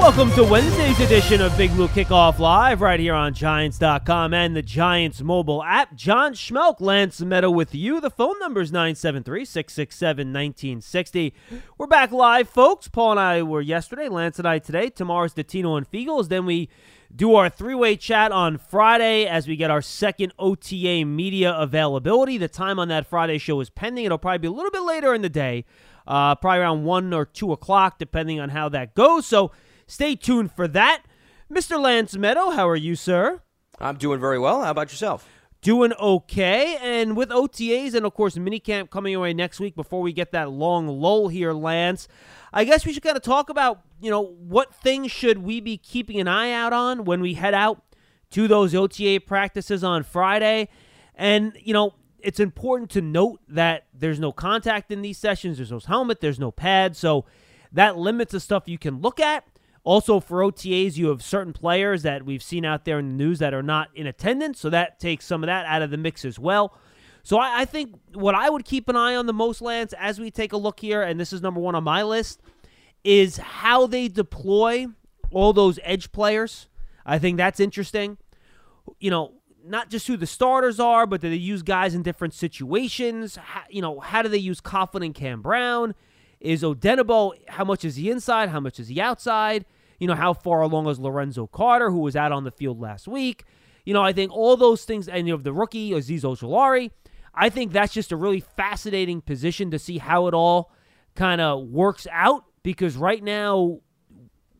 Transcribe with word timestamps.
Welcome 0.00 0.32
to 0.32 0.44
Wednesday's 0.44 0.98
edition 0.98 1.42
of 1.42 1.54
Big 1.58 1.70
Blue 1.72 1.86
Kickoff 1.88 2.38
Live 2.38 2.80
right 2.80 2.98
here 2.98 3.12
on 3.12 3.34
Giants.com 3.34 4.32
and 4.32 4.56
the 4.56 4.62
Giants 4.62 5.20
mobile 5.20 5.62
app. 5.62 5.94
John 5.94 6.32
Schmeelk, 6.32 6.80
Lance 6.80 7.20
Medow 7.20 7.52
with 7.54 7.74
you. 7.74 8.00
The 8.00 8.08
phone 8.08 8.38
number 8.38 8.62
is 8.62 8.72
973 8.72 9.44
667 9.44 10.28
1960. 10.28 11.34
We're 11.76 11.86
back 11.86 12.12
live, 12.12 12.48
folks. 12.48 12.88
Paul 12.88 13.10
and 13.10 13.20
I 13.20 13.42
were 13.42 13.60
yesterday, 13.60 14.08
Lance 14.08 14.38
and 14.38 14.48
I 14.48 14.58
today. 14.58 14.88
Tomorrow's 14.88 15.34
Tino 15.34 15.76
and 15.76 15.88
Fegels. 15.88 16.30
Then 16.30 16.46
we 16.46 16.70
do 17.14 17.34
our 17.34 17.50
three 17.50 17.74
way 17.74 17.94
chat 17.94 18.32
on 18.32 18.56
Friday 18.56 19.26
as 19.26 19.46
we 19.46 19.54
get 19.54 19.70
our 19.70 19.82
second 19.82 20.32
OTA 20.38 21.04
media 21.04 21.54
availability. 21.54 22.38
The 22.38 22.48
time 22.48 22.78
on 22.78 22.88
that 22.88 23.06
Friday 23.06 23.36
show 23.36 23.60
is 23.60 23.68
pending. 23.68 24.06
It'll 24.06 24.16
probably 24.16 24.38
be 24.38 24.48
a 24.48 24.52
little 24.52 24.70
bit 24.70 24.82
later 24.82 25.12
in 25.12 25.20
the 25.20 25.28
day, 25.28 25.66
uh, 26.06 26.36
probably 26.36 26.60
around 26.60 26.84
1 26.84 27.12
or 27.12 27.26
2 27.26 27.52
o'clock, 27.52 27.98
depending 27.98 28.40
on 28.40 28.48
how 28.48 28.70
that 28.70 28.94
goes. 28.94 29.26
So 29.26 29.52
stay 29.90 30.14
tuned 30.14 30.52
for 30.52 30.68
that. 30.68 31.02
Mr. 31.50 31.80
Lance 31.80 32.14
Medow, 32.14 32.54
how 32.54 32.68
are 32.68 32.76
you, 32.76 32.94
sir? 32.94 33.42
I'm 33.80 33.96
doing 33.96 34.20
very 34.20 34.38
well. 34.38 34.62
How 34.62 34.70
about 34.70 34.90
yourself? 34.90 35.28
Doing 35.62 35.92
okay. 35.94 36.76
And 36.80 37.16
with 37.16 37.30
OTAs 37.30 37.94
and, 37.94 38.06
of 38.06 38.14
course, 38.14 38.36
minicamp 38.36 38.90
coming 38.90 39.14
away 39.14 39.34
next 39.34 39.58
week 39.58 39.74
before 39.74 40.00
we 40.00 40.12
get 40.12 40.32
that 40.32 40.50
long 40.50 40.86
lull 40.86 41.28
here, 41.28 41.52
Lance, 41.52 42.08
I 42.52 42.64
guess 42.64 42.86
we 42.86 42.92
should 42.92 43.02
kind 43.02 43.16
of 43.16 43.22
talk 43.22 43.50
about, 43.50 43.82
you 44.00 44.10
know, 44.10 44.22
what 44.22 44.74
things 44.74 45.10
should 45.10 45.38
we 45.38 45.60
be 45.60 45.76
keeping 45.76 46.20
an 46.20 46.28
eye 46.28 46.52
out 46.52 46.72
on 46.72 47.04
when 47.04 47.20
we 47.20 47.34
head 47.34 47.54
out 47.54 47.82
to 48.30 48.46
those 48.46 48.74
OTA 48.74 49.20
practices 49.26 49.82
on 49.82 50.04
Friday. 50.04 50.68
And, 51.14 51.52
you 51.60 51.74
know, 51.74 51.94
it's 52.20 52.40
important 52.40 52.90
to 52.90 53.00
note 53.00 53.40
that 53.48 53.86
there's 53.92 54.20
no 54.20 54.30
contact 54.30 54.92
in 54.92 55.02
these 55.02 55.18
sessions. 55.18 55.56
There's 55.56 55.72
no 55.72 55.80
helmet. 55.80 56.20
There's 56.20 56.38
no 56.38 56.50
pad. 56.50 56.96
So 56.96 57.24
that 57.72 57.96
limits 57.96 58.32
the 58.32 58.40
stuff 58.40 58.68
you 58.68 58.78
can 58.78 59.00
look 59.00 59.20
at. 59.20 59.44
Also, 59.82 60.20
for 60.20 60.40
OTAs, 60.40 60.96
you 60.96 61.08
have 61.08 61.22
certain 61.22 61.52
players 61.52 62.02
that 62.02 62.24
we've 62.24 62.42
seen 62.42 62.64
out 62.64 62.84
there 62.84 62.98
in 62.98 63.08
the 63.08 63.14
news 63.14 63.38
that 63.38 63.54
are 63.54 63.62
not 63.62 63.88
in 63.94 64.06
attendance. 64.06 64.60
So 64.60 64.68
that 64.70 65.00
takes 65.00 65.24
some 65.24 65.42
of 65.42 65.46
that 65.46 65.64
out 65.66 65.82
of 65.82 65.90
the 65.90 65.96
mix 65.96 66.24
as 66.24 66.38
well. 66.38 66.74
So 67.22 67.38
I, 67.38 67.62
I 67.62 67.64
think 67.64 67.94
what 68.12 68.34
I 68.34 68.50
would 68.50 68.64
keep 68.64 68.88
an 68.88 68.96
eye 68.96 69.16
on 69.16 69.26
the 69.26 69.32
most, 69.32 69.62
Lance, 69.62 69.94
as 69.98 70.20
we 70.20 70.30
take 70.30 70.52
a 70.52 70.56
look 70.56 70.80
here, 70.80 71.02
and 71.02 71.18
this 71.18 71.32
is 71.32 71.40
number 71.40 71.60
one 71.60 71.74
on 71.74 71.84
my 71.84 72.02
list, 72.02 72.40
is 73.04 73.38
how 73.38 73.86
they 73.86 74.08
deploy 74.08 74.86
all 75.30 75.52
those 75.52 75.78
edge 75.82 76.12
players. 76.12 76.68
I 77.06 77.18
think 77.18 77.38
that's 77.38 77.60
interesting. 77.60 78.18
You 78.98 79.10
know, 79.10 79.32
not 79.64 79.90
just 79.90 80.06
who 80.06 80.16
the 80.16 80.26
starters 80.26 80.80
are, 80.80 81.06
but 81.06 81.20
do 81.20 81.30
they 81.30 81.36
use 81.36 81.62
guys 81.62 81.94
in 81.94 82.02
different 82.02 82.34
situations? 82.34 83.36
How, 83.36 83.62
you 83.70 83.82
know, 83.82 84.00
how 84.00 84.22
do 84.22 84.28
they 84.28 84.38
use 84.38 84.60
Coughlin 84.60 85.04
and 85.04 85.14
Cam 85.14 85.42
Brown? 85.42 85.94
Is 86.40 86.62
Odenigbo, 86.62 87.32
how 87.48 87.64
much 87.64 87.84
is 87.84 87.96
he 87.96 88.10
inside? 88.10 88.48
How 88.48 88.60
much 88.60 88.80
is 88.80 88.88
he 88.88 89.00
outside? 89.00 89.66
You 89.98 90.06
know, 90.06 90.14
how 90.14 90.32
far 90.32 90.62
along 90.62 90.88
is 90.88 90.98
Lorenzo 90.98 91.46
Carter, 91.46 91.90
who 91.90 91.98
was 91.98 92.16
out 92.16 92.32
on 92.32 92.44
the 92.44 92.50
field 92.50 92.80
last 92.80 93.06
week? 93.06 93.44
You 93.84 93.92
know, 93.92 94.02
I 94.02 94.12
think 94.12 94.32
all 94.32 94.56
those 94.56 94.84
things, 94.84 95.08
and 95.08 95.26
you 95.26 95.34
have 95.34 95.42
the 95.42 95.52
rookie, 95.52 95.90
Azeez 95.90 96.22
Ojulari. 96.22 96.90
I 97.34 97.50
think 97.50 97.72
that's 97.72 97.92
just 97.92 98.10
a 98.10 98.16
really 98.16 98.40
fascinating 98.40 99.20
position 99.20 99.70
to 99.70 99.78
see 99.78 99.98
how 99.98 100.26
it 100.26 100.34
all 100.34 100.72
kind 101.14 101.40
of 101.40 101.68
works 101.68 102.06
out 102.10 102.44
because 102.62 102.96
right 102.96 103.22
now 103.22 103.80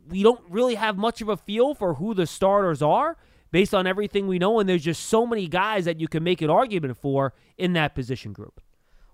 we 0.08 0.22
don't 0.22 0.40
really 0.48 0.74
have 0.74 0.96
much 0.96 1.20
of 1.20 1.28
a 1.28 1.36
feel 1.36 1.74
for 1.74 1.94
who 1.94 2.14
the 2.14 2.26
starters 2.26 2.82
are 2.82 3.16
based 3.50 3.74
on 3.74 3.86
everything 3.86 4.28
we 4.28 4.38
know, 4.38 4.60
and 4.60 4.68
there's 4.68 4.84
just 4.84 5.06
so 5.06 5.26
many 5.26 5.48
guys 5.48 5.84
that 5.84 6.00
you 6.00 6.08
can 6.08 6.22
make 6.22 6.42
an 6.42 6.50
argument 6.50 6.96
for 6.96 7.34
in 7.58 7.72
that 7.72 7.94
position 7.94 8.32
group. 8.32 8.60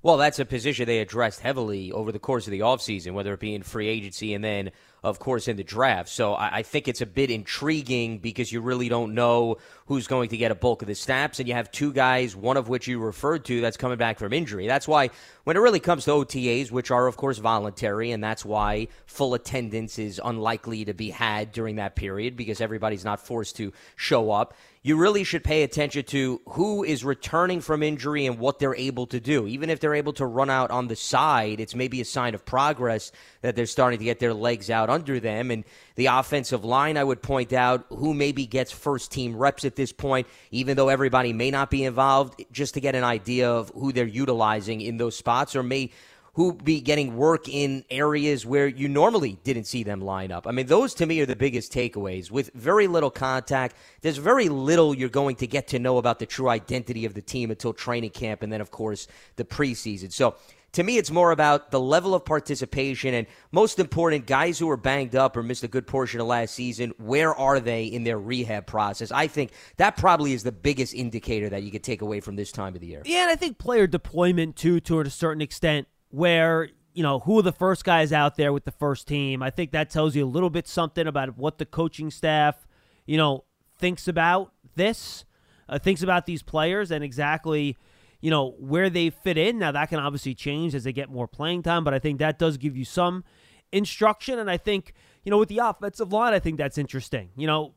Well, 0.06 0.18
that's 0.18 0.38
a 0.38 0.44
position 0.44 0.86
they 0.86 1.00
addressed 1.00 1.40
heavily 1.40 1.90
over 1.90 2.12
the 2.12 2.20
course 2.20 2.46
of 2.46 2.52
the 2.52 2.60
offseason, 2.60 3.12
whether 3.12 3.34
it 3.34 3.40
be 3.40 3.56
in 3.56 3.64
free 3.64 3.88
agency 3.88 4.34
and 4.34 4.44
then, 4.44 4.70
of 5.06 5.20
course, 5.20 5.46
in 5.46 5.56
the 5.56 5.62
draft. 5.62 6.08
So 6.08 6.34
I, 6.34 6.56
I 6.58 6.62
think 6.62 6.88
it's 6.88 7.00
a 7.00 7.06
bit 7.06 7.30
intriguing 7.30 8.18
because 8.18 8.50
you 8.50 8.60
really 8.60 8.88
don't 8.88 9.14
know 9.14 9.58
who's 9.86 10.08
going 10.08 10.30
to 10.30 10.36
get 10.36 10.50
a 10.50 10.54
bulk 10.56 10.82
of 10.82 10.88
the 10.88 10.96
snaps, 10.96 11.38
and 11.38 11.48
you 11.48 11.54
have 11.54 11.70
two 11.70 11.92
guys, 11.92 12.34
one 12.34 12.56
of 12.56 12.68
which 12.68 12.88
you 12.88 12.98
referred 12.98 13.44
to, 13.44 13.60
that's 13.60 13.76
coming 13.76 13.98
back 13.98 14.18
from 14.18 14.32
injury. 14.32 14.66
That's 14.66 14.88
why 14.88 15.10
when 15.44 15.56
it 15.56 15.60
really 15.60 15.78
comes 15.78 16.06
to 16.06 16.10
OTAs, 16.10 16.72
which 16.72 16.90
are, 16.90 17.06
of 17.06 17.16
course, 17.16 17.38
voluntary, 17.38 18.10
and 18.10 18.22
that's 18.22 18.44
why 18.44 18.88
full 19.06 19.34
attendance 19.34 19.96
is 19.96 20.20
unlikely 20.24 20.86
to 20.86 20.92
be 20.92 21.10
had 21.10 21.52
during 21.52 21.76
that 21.76 21.94
period 21.94 22.36
because 22.36 22.60
everybody's 22.60 23.04
not 23.04 23.24
forced 23.24 23.56
to 23.56 23.72
show 23.94 24.32
up 24.32 24.54
you 24.86 24.96
really 24.96 25.24
should 25.24 25.42
pay 25.42 25.64
attention 25.64 26.04
to 26.04 26.40
who 26.50 26.84
is 26.84 27.04
returning 27.04 27.60
from 27.60 27.82
injury 27.82 28.24
and 28.24 28.38
what 28.38 28.60
they're 28.60 28.76
able 28.76 29.04
to 29.08 29.18
do. 29.18 29.48
Even 29.48 29.68
if 29.68 29.80
they're 29.80 29.96
able 29.96 30.12
to 30.12 30.24
run 30.24 30.48
out 30.48 30.70
on 30.70 30.86
the 30.86 30.94
side, 30.94 31.58
it's 31.58 31.74
maybe 31.74 32.00
a 32.00 32.04
sign 32.04 32.36
of 32.36 32.44
progress 32.44 33.10
that 33.40 33.56
they're 33.56 33.66
starting 33.66 33.98
to 33.98 34.04
get 34.04 34.20
their 34.20 34.32
legs 34.32 34.70
out 34.70 34.88
under 34.96 35.20
them. 35.20 35.50
And 35.50 35.64
the 35.94 36.06
offensive 36.06 36.64
line, 36.64 36.96
I 36.96 37.04
would 37.04 37.22
point 37.22 37.52
out 37.52 37.86
who 37.90 38.14
maybe 38.14 38.46
gets 38.46 38.72
first 38.72 39.12
team 39.12 39.36
reps 39.36 39.64
at 39.64 39.76
this 39.76 39.92
point, 39.92 40.26
even 40.50 40.76
though 40.76 40.88
everybody 40.88 41.32
may 41.32 41.50
not 41.50 41.70
be 41.70 41.84
involved, 41.84 42.42
just 42.50 42.74
to 42.74 42.80
get 42.80 42.94
an 42.94 43.04
idea 43.04 43.50
of 43.50 43.70
who 43.74 43.92
they're 43.92 44.06
utilizing 44.06 44.80
in 44.80 44.96
those 44.96 45.16
spots 45.16 45.54
or 45.54 45.62
may 45.62 45.90
who 46.36 46.52
be 46.52 46.82
getting 46.82 47.16
work 47.16 47.48
in 47.48 47.82
areas 47.88 48.44
where 48.44 48.66
you 48.66 48.88
normally 48.88 49.38
didn't 49.42 49.64
see 49.64 49.82
them 49.82 50.02
line 50.02 50.30
up. 50.30 50.46
I 50.46 50.50
mean, 50.50 50.66
those 50.66 50.92
to 50.96 51.06
me 51.06 51.18
are 51.22 51.26
the 51.26 51.34
biggest 51.34 51.72
takeaways. 51.72 52.30
With 52.30 52.50
very 52.52 52.88
little 52.88 53.10
contact, 53.10 53.74
there's 54.02 54.18
very 54.18 54.50
little 54.50 54.94
you're 54.94 55.08
going 55.08 55.36
to 55.36 55.46
get 55.46 55.68
to 55.68 55.78
know 55.78 55.96
about 55.96 56.18
the 56.18 56.26
true 56.26 56.50
identity 56.50 57.06
of 57.06 57.14
the 57.14 57.22
team 57.22 57.50
until 57.50 57.72
training 57.72 58.10
camp 58.10 58.42
and 58.42 58.52
then, 58.52 58.60
of 58.60 58.70
course, 58.70 59.08
the 59.36 59.44
preseason. 59.44 60.12
So, 60.12 60.36
to 60.76 60.82
me, 60.82 60.98
it's 60.98 61.10
more 61.10 61.32
about 61.32 61.70
the 61.70 61.80
level 61.80 62.14
of 62.14 62.26
participation 62.26 63.14
and, 63.14 63.26
most 63.50 63.78
important, 63.78 64.26
guys 64.26 64.58
who 64.58 64.68
are 64.68 64.76
banged 64.76 65.16
up 65.16 65.34
or 65.34 65.42
missed 65.42 65.64
a 65.64 65.68
good 65.68 65.86
portion 65.86 66.20
of 66.20 66.26
last 66.26 66.54
season. 66.54 66.92
Where 66.98 67.34
are 67.34 67.60
they 67.60 67.84
in 67.84 68.04
their 68.04 68.18
rehab 68.18 68.66
process? 68.66 69.10
I 69.10 69.26
think 69.26 69.52
that 69.78 69.96
probably 69.96 70.34
is 70.34 70.42
the 70.42 70.52
biggest 70.52 70.92
indicator 70.92 71.48
that 71.48 71.62
you 71.62 71.70
could 71.70 71.82
take 71.82 72.02
away 72.02 72.20
from 72.20 72.36
this 72.36 72.52
time 72.52 72.74
of 72.74 72.82
the 72.82 72.88
year. 72.88 73.00
Yeah, 73.06 73.22
and 73.22 73.30
I 73.30 73.36
think 73.36 73.56
player 73.56 73.86
deployment 73.86 74.56
too, 74.56 74.80
to 74.80 75.00
a 75.00 75.08
certain 75.08 75.40
extent, 75.40 75.88
where 76.10 76.68
you 76.92 77.02
know 77.02 77.20
who 77.20 77.38
are 77.38 77.42
the 77.42 77.52
first 77.52 77.82
guys 77.82 78.12
out 78.12 78.36
there 78.36 78.52
with 78.52 78.66
the 78.66 78.70
first 78.70 79.08
team. 79.08 79.42
I 79.42 79.48
think 79.48 79.70
that 79.70 79.88
tells 79.88 80.14
you 80.14 80.26
a 80.26 80.28
little 80.28 80.50
bit 80.50 80.68
something 80.68 81.06
about 81.06 81.38
what 81.38 81.56
the 81.56 81.64
coaching 81.64 82.10
staff, 82.10 82.66
you 83.06 83.16
know, 83.16 83.44
thinks 83.78 84.08
about 84.08 84.52
this, 84.74 85.24
uh, 85.70 85.78
thinks 85.78 86.02
about 86.02 86.26
these 86.26 86.42
players, 86.42 86.90
and 86.90 87.02
exactly, 87.02 87.78
you 88.26 88.30
know, 88.30 88.56
where 88.58 88.90
they 88.90 89.08
fit 89.08 89.38
in. 89.38 89.60
Now 89.60 89.70
that 89.70 89.88
can 89.88 90.00
obviously 90.00 90.34
change 90.34 90.74
as 90.74 90.82
they 90.82 90.92
get 90.92 91.08
more 91.08 91.28
playing 91.28 91.62
time, 91.62 91.84
but 91.84 91.94
I 91.94 92.00
think 92.00 92.18
that 92.18 92.40
does 92.40 92.56
give 92.56 92.76
you 92.76 92.84
some 92.84 93.22
instruction. 93.70 94.40
And 94.40 94.50
I 94.50 94.56
think, 94.56 94.94
you 95.22 95.30
know, 95.30 95.38
with 95.38 95.48
the 95.48 95.58
offensive 95.58 96.12
line, 96.12 96.34
I 96.34 96.40
think 96.40 96.58
that's 96.58 96.76
interesting. 96.76 97.28
You 97.36 97.46
know, 97.46 97.74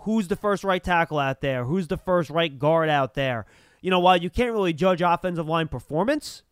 who's 0.00 0.26
the 0.26 0.34
first 0.34 0.64
right 0.64 0.82
tackle 0.82 1.20
out 1.20 1.42
there? 1.42 1.64
Who's 1.64 1.86
the 1.86 1.96
first 1.96 2.28
right 2.28 2.58
guard 2.58 2.88
out 2.88 3.14
there? 3.14 3.46
You 3.80 3.92
know, 3.92 4.00
while 4.00 4.16
you 4.16 4.30
can't 4.30 4.50
really 4.50 4.72
judge 4.72 5.00
offensive 5.00 5.46
line 5.46 5.68
performance 5.68 6.42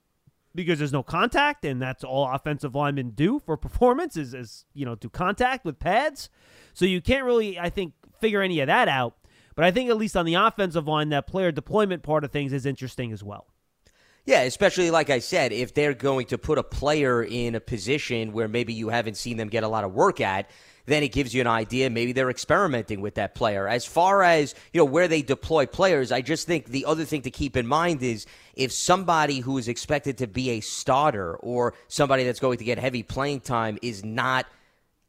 because 0.55 0.79
there's 0.79 0.93
no 0.93 1.03
contact, 1.03 1.65
and 1.65 1.83
that's 1.83 2.05
all 2.05 2.31
offensive 2.33 2.77
linemen 2.77 3.11
do 3.11 3.41
for 3.41 3.57
performance 3.57 4.17
is, 4.17 4.35
is 4.35 4.67
you 4.73 4.87
know, 4.87 4.95
do 4.95 5.09
contact 5.09 5.65
with 5.65 5.81
pads. 5.81 6.31
So 6.75 6.85
you 6.85 7.01
can't 7.01 7.25
really, 7.25 7.59
I 7.59 7.71
think, 7.71 7.95
figure 8.21 8.41
any 8.41 8.61
of 8.61 8.69
that 8.69 8.87
out. 8.87 9.17
But 9.56 9.65
I 9.65 9.72
think 9.72 9.91
at 9.91 9.97
least 9.97 10.17
on 10.17 10.27
the 10.27 10.34
offensive 10.34 10.87
line, 10.87 11.09
that 11.09 11.27
player 11.27 11.50
deployment 11.50 12.03
part 12.03 12.22
of 12.22 12.31
things 12.31 12.53
is 12.53 12.66
interesting 12.66 13.10
as 13.10 13.25
well. 13.25 13.47
Yeah, 14.27 14.42
especially 14.42 14.91
like 14.91 15.09
I 15.09 15.21
said, 15.21 15.53
if 15.53 15.72
they're 15.72 15.95
going 15.95 16.27
to 16.27 16.39
put 16.39 16.59
a 16.59 16.63
player 16.63 17.22
in 17.22 17.54
a 17.54 17.60
position 17.60 18.33
where 18.33 18.48
maybe 18.48 18.72
you 18.72 18.89
haven't 18.89 19.16
seen 19.16 19.36
them 19.36 19.48
get 19.48 19.63
a 19.63 19.69
lot 19.69 19.84
of 19.84 19.95
work 19.95 20.21
at, 20.21 20.51
then 20.84 21.03
it 21.03 21.13
gives 21.13 21.33
you 21.33 21.41
an 21.41 21.47
idea. 21.47 21.91
Maybe 21.91 22.13
they're 22.13 22.31
experimenting 22.31 23.01
with 23.01 23.15
that 23.15 23.34
player. 23.34 23.69
As 23.69 23.84
far 23.84 24.22
as 24.22 24.54
you 24.72 24.81
know 24.81 24.84
where 24.84 25.09
they 25.09 25.22
deploy 25.22 25.65
players, 25.65 26.10
I 26.10 26.22
just 26.22 26.47
think 26.47 26.66
the 26.66 26.84
other 26.86 27.04
thing 27.04 27.22
to 27.22 27.31
keep 27.31 27.57
in 27.57 27.66
mind 27.66 28.03
is 28.03 28.27
if 28.54 28.72
somebody 28.72 29.41
who 29.41 29.59
is 29.59 29.69
expected 29.69 30.19
to 30.19 30.27
be 30.27 30.51
a 30.51 30.60
starter 30.60 31.36
or 31.36 31.75
somebody 31.89 32.25
that's 32.25 32.41
going 32.41 32.59
to 32.59 32.65
get 32.65 32.78
heavy 32.78 33.04
playing 33.04 33.41
time 33.41 33.78
is 33.81 34.04
not 34.04 34.47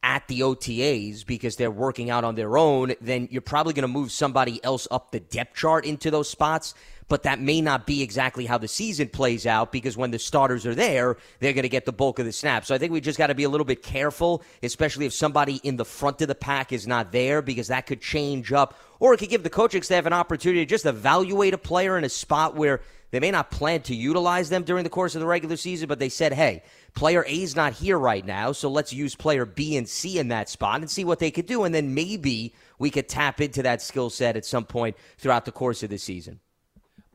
at 0.07 0.25
the 0.29 0.39
OTAs 0.39 1.25
because 1.25 1.57
they're 1.57 1.69
working 1.69 2.09
out 2.09 2.23
on 2.23 2.35
their 2.35 2.57
own, 2.57 2.93
then 3.01 3.27
you're 3.29 3.41
probably 3.41 3.73
going 3.73 3.81
to 3.81 3.89
move 3.89 4.09
somebody 4.09 4.63
else 4.63 4.87
up 4.89 5.11
the 5.11 5.19
depth 5.19 5.57
chart 5.57 5.85
into 5.85 6.09
those 6.09 6.29
spots. 6.29 6.73
But 7.09 7.23
that 7.23 7.41
may 7.41 7.59
not 7.59 7.85
be 7.85 8.01
exactly 8.01 8.45
how 8.45 8.57
the 8.57 8.69
season 8.69 9.09
plays 9.09 9.45
out 9.45 9.73
because 9.73 9.97
when 9.97 10.11
the 10.11 10.19
starters 10.19 10.65
are 10.65 10.75
there, 10.75 11.17
they're 11.39 11.53
going 11.53 11.63
to 11.63 11.69
get 11.69 11.85
the 11.85 11.91
bulk 11.91 12.19
of 12.19 12.25
the 12.25 12.31
snaps. 12.31 12.67
So 12.67 12.75
I 12.75 12.77
think 12.77 12.93
we 12.93 13.01
just 13.01 13.17
got 13.17 13.27
to 13.27 13.35
be 13.35 13.43
a 13.43 13.49
little 13.49 13.65
bit 13.65 13.83
careful, 13.83 14.43
especially 14.63 15.05
if 15.05 15.13
somebody 15.13 15.59
in 15.63 15.75
the 15.75 15.85
front 15.85 16.21
of 16.21 16.29
the 16.29 16.35
pack 16.35 16.71
is 16.71 16.87
not 16.87 17.11
there 17.11 17.41
because 17.41 17.67
that 17.67 17.85
could 17.85 18.01
change 18.01 18.53
up 18.53 18.77
or 18.99 19.13
it 19.13 19.17
could 19.17 19.29
give 19.29 19.43
the 19.43 19.49
coaching 19.49 19.81
staff 19.81 20.05
an 20.05 20.13
opportunity 20.13 20.61
to 20.61 20.69
just 20.69 20.85
evaluate 20.85 21.53
a 21.53 21.57
player 21.57 21.97
in 21.97 22.05
a 22.05 22.09
spot 22.09 22.55
where 22.55 22.81
They 23.11 23.19
may 23.19 23.31
not 23.31 23.51
plan 23.51 23.81
to 23.83 23.95
utilize 23.95 24.49
them 24.49 24.63
during 24.63 24.83
the 24.83 24.89
course 24.89 25.15
of 25.15 25.21
the 25.21 25.27
regular 25.27 25.55
season, 25.55 25.87
but 25.87 25.99
they 25.99 26.09
said, 26.09 26.33
hey, 26.33 26.63
player 26.93 27.23
A 27.25 27.41
is 27.41 27.55
not 27.55 27.73
here 27.73 27.97
right 27.97 28.25
now, 28.25 28.51
so 28.51 28.69
let's 28.69 28.91
use 28.91 29.15
player 29.15 29.45
B 29.45 29.77
and 29.77 29.87
C 29.87 30.19
in 30.19 30.27
that 30.27 30.49
spot 30.49 30.81
and 30.81 30.89
see 30.89 31.05
what 31.05 31.19
they 31.19 31.31
could 31.31 31.45
do. 31.45 31.63
And 31.63 31.73
then 31.73 31.93
maybe 31.93 32.53
we 32.79 32.89
could 32.89 33.07
tap 33.07 33.39
into 33.39 33.63
that 33.63 33.81
skill 33.81 34.09
set 34.09 34.35
at 34.35 34.45
some 34.45 34.65
point 34.65 34.97
throughout 35.17 35.45
the 35.45 35.51
course 35.51 35.83
of 35.83 35.89
the 35.89 35.97
season. 35.97 36.41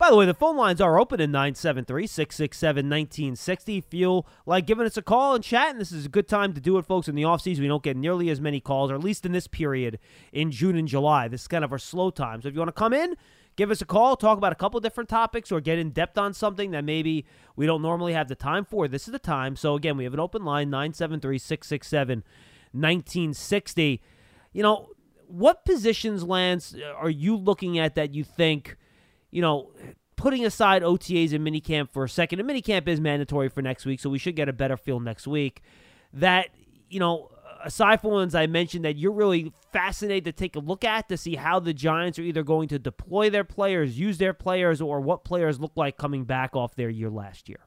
By 0.02 0.10
the 0.10 0.16
way, 0.16 0.26
the 0.26 0.34
phone 0.34 0.56
lines 0.56 0.80
are 0.80 0.98
open 0.98 1.20
at 1.20 1.28
973 1.28 2.08
667 2.08 2.86
1960. 2.86 3.80
Feel 3.82 4.26
like 4.46 4.66
giving 4.66 4.84
us 4.84 4.96
a 4.96 5.02
call 5.02 5.36
and 5.36 5.44
chatting. 5.44 5.78
This 5.78 5.92
is 5.92 6.06
a 6.06 6.08
good 6.08 6.26
time 6.26 6.54
to 6.54 6.60
do 6.60 6.76
it, 6.78 6.86
folks. 6.86 7.06
In 7.06 7.14
the 7.14 7.22
offseason, 7.22 7.60
we 7.60 7.68
don't 7.68 7.84
get 7.84 7.96
nearly 7.96 8.28
as 8.28 8.40
many 8.40 8.58
calls, 8.58 8.90
or 8.90 8.96
at 8.96 9.04
least 9.04 9.24
in 9.24 9.30
this 9.30 9.46
period 9.46 10.00
in 10.32 10.50
June 10.50 10.76
and 10.76 10.88
July. 10.88 11.28
This 11.28 11.42
is 11.42 11.46
kind 11.46 11.62
of 11.62 11.70
our 11.70 11.78
slow 11.78 12.10
time. 12.10 12.42
So 12.42 12.48
if 12.48 12.54
you 12.54 12.58
want 12.58 12.70
to 12.70 12.72
come 12.72 12.92
in, 12.92 13.14
give 13.56 13.70
us 13.70 13.80
a 13.80 13.84
call, 13.84 14.16
talk 14.16 14.38
about 14.38 14.52
a 14.52 14.56
couple 14.56 14.80
different 14.80 15.08
topics, 15.08 15.52
or 15.52 15.60
get 15.60 15.78
in 15.78 15.90
depth 15.90 16.18
on 16.18 16.34
something 16.34 16.70
that 16.72 16.84
maybe 16.84 17.26
we 17.56 17.66
don't 17.66 17.82
normally 17.82 18.12
have 18.12 18.28
the 18.28 18.34
time 18.34 18.64
for. 18.64 18.88
This 18.88 19.06
is 19.06 19.12
the 19.12 19.18
time. 19.18 19.56
So 19.56 19.74
again, 19.74 19.96
we 19.96 20.04
have 20.04 20.14
an 20.14 20.20
open 20.20 20.44
line 20.44 20.70
973 20.70 21.38
667 21.38 22.24
1960. 22.72 24.02
You 24.52 24.62
know, 24.62 24.88
what 25.26 25.64
positions, 25.64 26.24
Lance, 26.24 26.74
uh, 26.74 26.92
are 26.94 27.10
you 27.10 27.36
looking 27.36 27.78
at 27.78 27.94
that 27.94 28.14
you 28.14 28.24
think? 28.24 28.76
you 29.32 29.42
know, 29.42 29.72
putting 30.14 30.44
aside 30.46 30.82
OTAs 30.82 31.32
and 31.32 31.44
minicamp 31.44 31.90
for 31.90 32.04
a 32.04 32.08
second, 32.08 32.38
and 32.38 32.48
minicamp 32.48 32.86
is 32.86 33.00
mandatory 33.00 33.48
for 33.48 33.62
next 33.62 33.84
week, 33.84 33.98
so 33.98 34.08
we 34.08 34.18
should 34.18 34.36
get 34.36 34.48
a 34.48 34.52
better 34.52 34.76
feel 34.76 35.00
next 35.00 35.26
week. 35.26 35.62
That, 36.12 36.50
you 36.88 37.00
know, 37.00 37.31
aside 37.64 38.00
from 38.00 38.10
ones 38.10 38.34
I 38.34 38.46
mentioned 38.46 38.84
that 38.84 38.96
you're 38.96 39.12
really 39.12 39.52
fascinated 39.72 40.24
to 40.24 40.32
take 40.32 40.56
a 40.56 40.60
look 40.60 40.84
at 40.84 41.08
to 41.08 41.16
see 41.16 41.36
how 41.36 41.60
the 41.60 41.74
Giants 41.74 42.18
are 42.18 42.22
either 42.22 42.42
going 42.42 42.68
to 42.68 42.78
deploy 42.78 43.30
their 43.30 43.44
players, 43.44 43.98
use 43.98 44.18
their 44.18 44.34
players, 44.34 44.80
or 44.80 45.00
what 45.00 45.24
players 45.24 45.60
look 45.60 45.72
like 45.76 45.96
coming 45.96 46.24
back 46.24 46.54
off 46.54 46.74
their 46.74 46.90
year 46.90 47.10
last 47.10 47.48
year. 47.48 47.60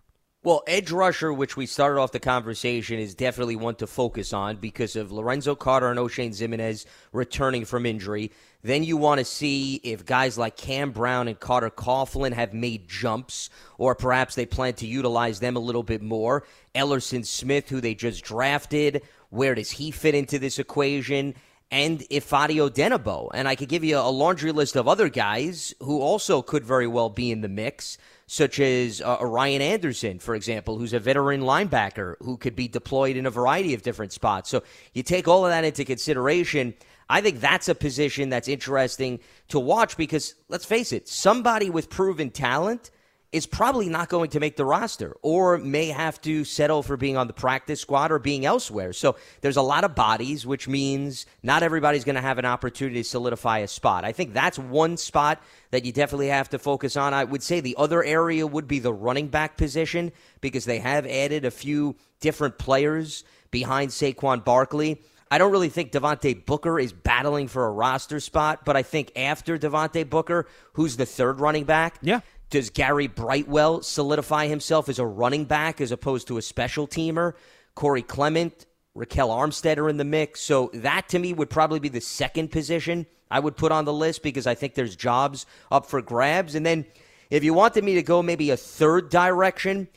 Well, 0.45 0.62
edge 0.68 0.92
rusher, 0.92 1.33
which 1.33 1.57
we 1.57 1.65
started 1.65 2.00
off 2.00 2.12
the 2.12 2.19
conversation, 2.19 3.00
is 3.00 3.15
definitely 3.15 3.56
one 3.56 3.74
to 3.77 3.88
focus 3.88 4.31
on 4.31 4.57
because 4.57 4.95
of 4.95 5.12
Lorenzo 5.12 5.56
Carter 5.56 5.89
and 5.89 5.97
Oshane 5.97 6.30
Ximines 6.30 6.86
returning 7.12 7.65
from 7.65 7.88
injury. 7.88 8.31
Then 8.62 8.83
you 8.83 8.95
want 8.95 9.18
to 9.18 9.25
see 9.25 9.77
if 9.77 10.06
guys 10.06 10.38
like 10.38 10.56
Cam 10.56 10.92
Brown 10.92 11.27
and 11.27 11.39
Carter 11.39 11.71
Coughlin 11.71 12.33
have 12.33 12.53
made 12.53 12.88
jumps, 12.88 13.50
or 13.80 13.95
perhaps 13.95 14.36
they 14.36 14.45
plan 14.45 14.75
to 14.75 14.86
utilize 14.86 15.39
them 15.39 15.56
a 15.56 15.59
little 15.59 15.81
bit 15.81 16.03
more. 16.03 16.44
Elerson 16.75 17.25
Smith, 17.25 17.68
who 17.68 17.81
they 17.81 17.95
just 17.95 18.24
drafted, 18.24 19.01
where 19.36 19.56
does 19.56 19.72
he 19.72 19.92
fit 19.92 20.16
into 20.16 20.40
this 20.40 20.60
equation? 20.60 21.36
And 21.72 22.00
Ifeadi 22.12 22.58
Odenigbo. 22.58 23.32
And 23.34 23.48
I 23.48 23.56
could 23.56 23.70
give 23.70 23.84
you 23.84 23.98
a 23.98 24.10
laundry 24.10 24.52
list 24.52 24.76
of 24.76 24.88
other 24.88 25.10
guys 25.10 25.74
who 25.82 26.00
also 26.00 26.42
could 26.42 26.64
very 26.64 26.88
well 26.88 27.10
be 27.10 27.32
in 27.32 27.42
the 27.42 27.50
mix 27.50 27.98
such 28.28 28.60
as 28.60 29.02
uh, 29.02 29.18
Ryan 29.22 29.62
Anderson, 29.62 30.20
for 30.20 30.36
example, 30.36 30.78
who's 30.78 30.94
a 30.94 31.00
veteran 31.00 31.42
linebacker 31.42 32.16
who 32.22 32.38
could 32.38 32.56
be 32.56 32.68
deployed 32.68 33.18
in 33.18 33.26
a 33.26 33.32
variety 33.32 33.74
of 33.74 33.84
different 33.84 34.12
spots. 34.12 34.50
So 34.50 34.64
you 34.94 35.04
take 35.04 35.28
all 35.28 35.46
of 35.46 35.52
that 35.52 35.64
into 35.64 35.86
consideration. 35.86 36.74
I 37.08 37.22
think 37.22 37.40
that's 37.40 37.70
a 37.70 37.76
position 37.76 38.30
that's 38.30 38.48
interesting 38.48 39.20
to 39.50 39.60
watch 39.60 39.96
because 39.96 40.34
let's 40.50 40.66
face 40.66 40.92
it, 40.92 41.08
somebody 41.08 41.70
with 41.70 41.90
proven 41.90 42.31
talent 42.31 42.90
is 43.36 43.46
probably 43.46 43.90
not 43.90 44.08
going 44.08 44.30
to 44.30 44.40
make 44.40 44.56
the 44.56 44.64
roster 44.64 45.18
or 45.22 45.58
may 45.58 45.88
have 45.88 46.22
to 46.22 46.46
settle 46.46 46.82
for 46.82 46.96
being 46.96 47.18
on 47.18 47.28
the 47.28 47.34
practice 47.34 47.82
squad 47.82 48.10
or 48.10 48.18
being 48.18 48.46
elsewhere. 48.46 48.94
So 48.94 49.18
there's 49.42 49.58
a 49.58 49.62
lot 49.62 49.84
of 49.84 49.94
bodies, 49.94 50.46
which 50.46 50.70
means 50.70 51.26
not 51.44 51.62
everybody's 51.62 52.06
going 52.06 52.16
to 52.16 52.22
have 52.22 52.38
an 52.38 52.46
opportunity 52.46 53.04
to 53.04 53.04
solidify 53.04 53.60
a 53.60 53.68
spot. 53.68 54.06
I 54.06 54.14
think 54.14 54.34
that's 54.34 54.58
one 54.58 54.96
spot 54.96 55.44
that 55.72 55.84
you 55.84 55.92
definitely 55.92 56.30
have 56.30 56.48
to 56.52 56.60
focus 56.60 56.96
on. 56.96 57.14
I 57.14 57.26
would 57.26 57.44
say 57.44 57.60
the 57.60 57.76
other 57.78 58.02
area 58.06 58.48
would 58.48 58.70
be 58.70 58.80
the 58.80 58.94
running 58.94 59.28
back 59.28 59.58
position 59.58 60.14
because 60.40 60.64
they 60.64 60.80
have 60.80 61.06
added 61.06 61.44
a 61.44 61.52
few 61.52 61.98
different 62.22 62.58
players 62.58 63.26
behind 63.52 63.92
Saquon 63.92 64.46
Barkley. 64.46 65.02
I 65.30 65.40
don't 65.40 65.52
really 65.52 65.70
think 65.70 65.92
Devontae 65.92 66.46
Booker 66.46 66.80
is 66.80 66.94
battling 66.94 67.50
for 67.50 67.66
a 67.66 67.72
roster 67.72 68.22
spot, 68.22 68.64
but 68.64 68.78
I 68.78 68.84
think 68.84 69.12
after 69.18 69.58
Devontae 69.58 70.10
Booker, 70.10 70.48
who's 70.74 70.96
the 70.98 71.06
third 71.06 71.42
running 71.42 71.66
back, 71.66 71.98
yeah. 72.02 72.22
Does 72.50 72.69
Gary 72.69 73.07
Brightwell 73.07 73.81
solidify 73.81 74.47
himself 74.47 74.88
as 74.89 75.00
a 75.00 75.06
running 75.06 75.45
back 75.45 75.81
as 75.81 75.92
opposed 75.92 76.27
to 76.27 76.38
a 76.38 76.42
special 76.42 76.88
teamer? 76.88 77.33
Corey 77.74 78.01
Clement, 78.01 78.65
Ryquell 78.95 79.30
Armstead 79.30 79.77
are 79.77 79.89
in 79.89 79.97
the 79.97 80.06
mix. 80.06 80.42
So 80.42 80.69
that 80.74 81.09
to 81.09 81.19
me 81.19 81.33
would 81.33 81.50
probably 81.50 81.80
be 81.80 81.89
the 81.89 82.01
second 82.01 82.51
position 82.51 83.06
I 83.30 83.39
would 83.39 83.57
put 83.57 83.71
on 83.71 83.86
the 83.86 83.94
list 83.94 84.24
because 84.24 84.47
I 84.47 84.56
think 84.56 84.75
there's 84.75 84.95
jobs 84.95 85.45
up 85.71 85.88
for 85.88 86.01
grabs. 86.01 86.56
And 86.56 86.65
then 86.65 86.86
if 87.30 87.44
you 87.44 87.53
wanted 87.53 87.83
me 87.83 87.95
to 87.95 88.03
go 88.03 88.21
maybe 88.21 88.51
a 88.51 88.57
third 88.57 89.09
direction, 89.09 89.88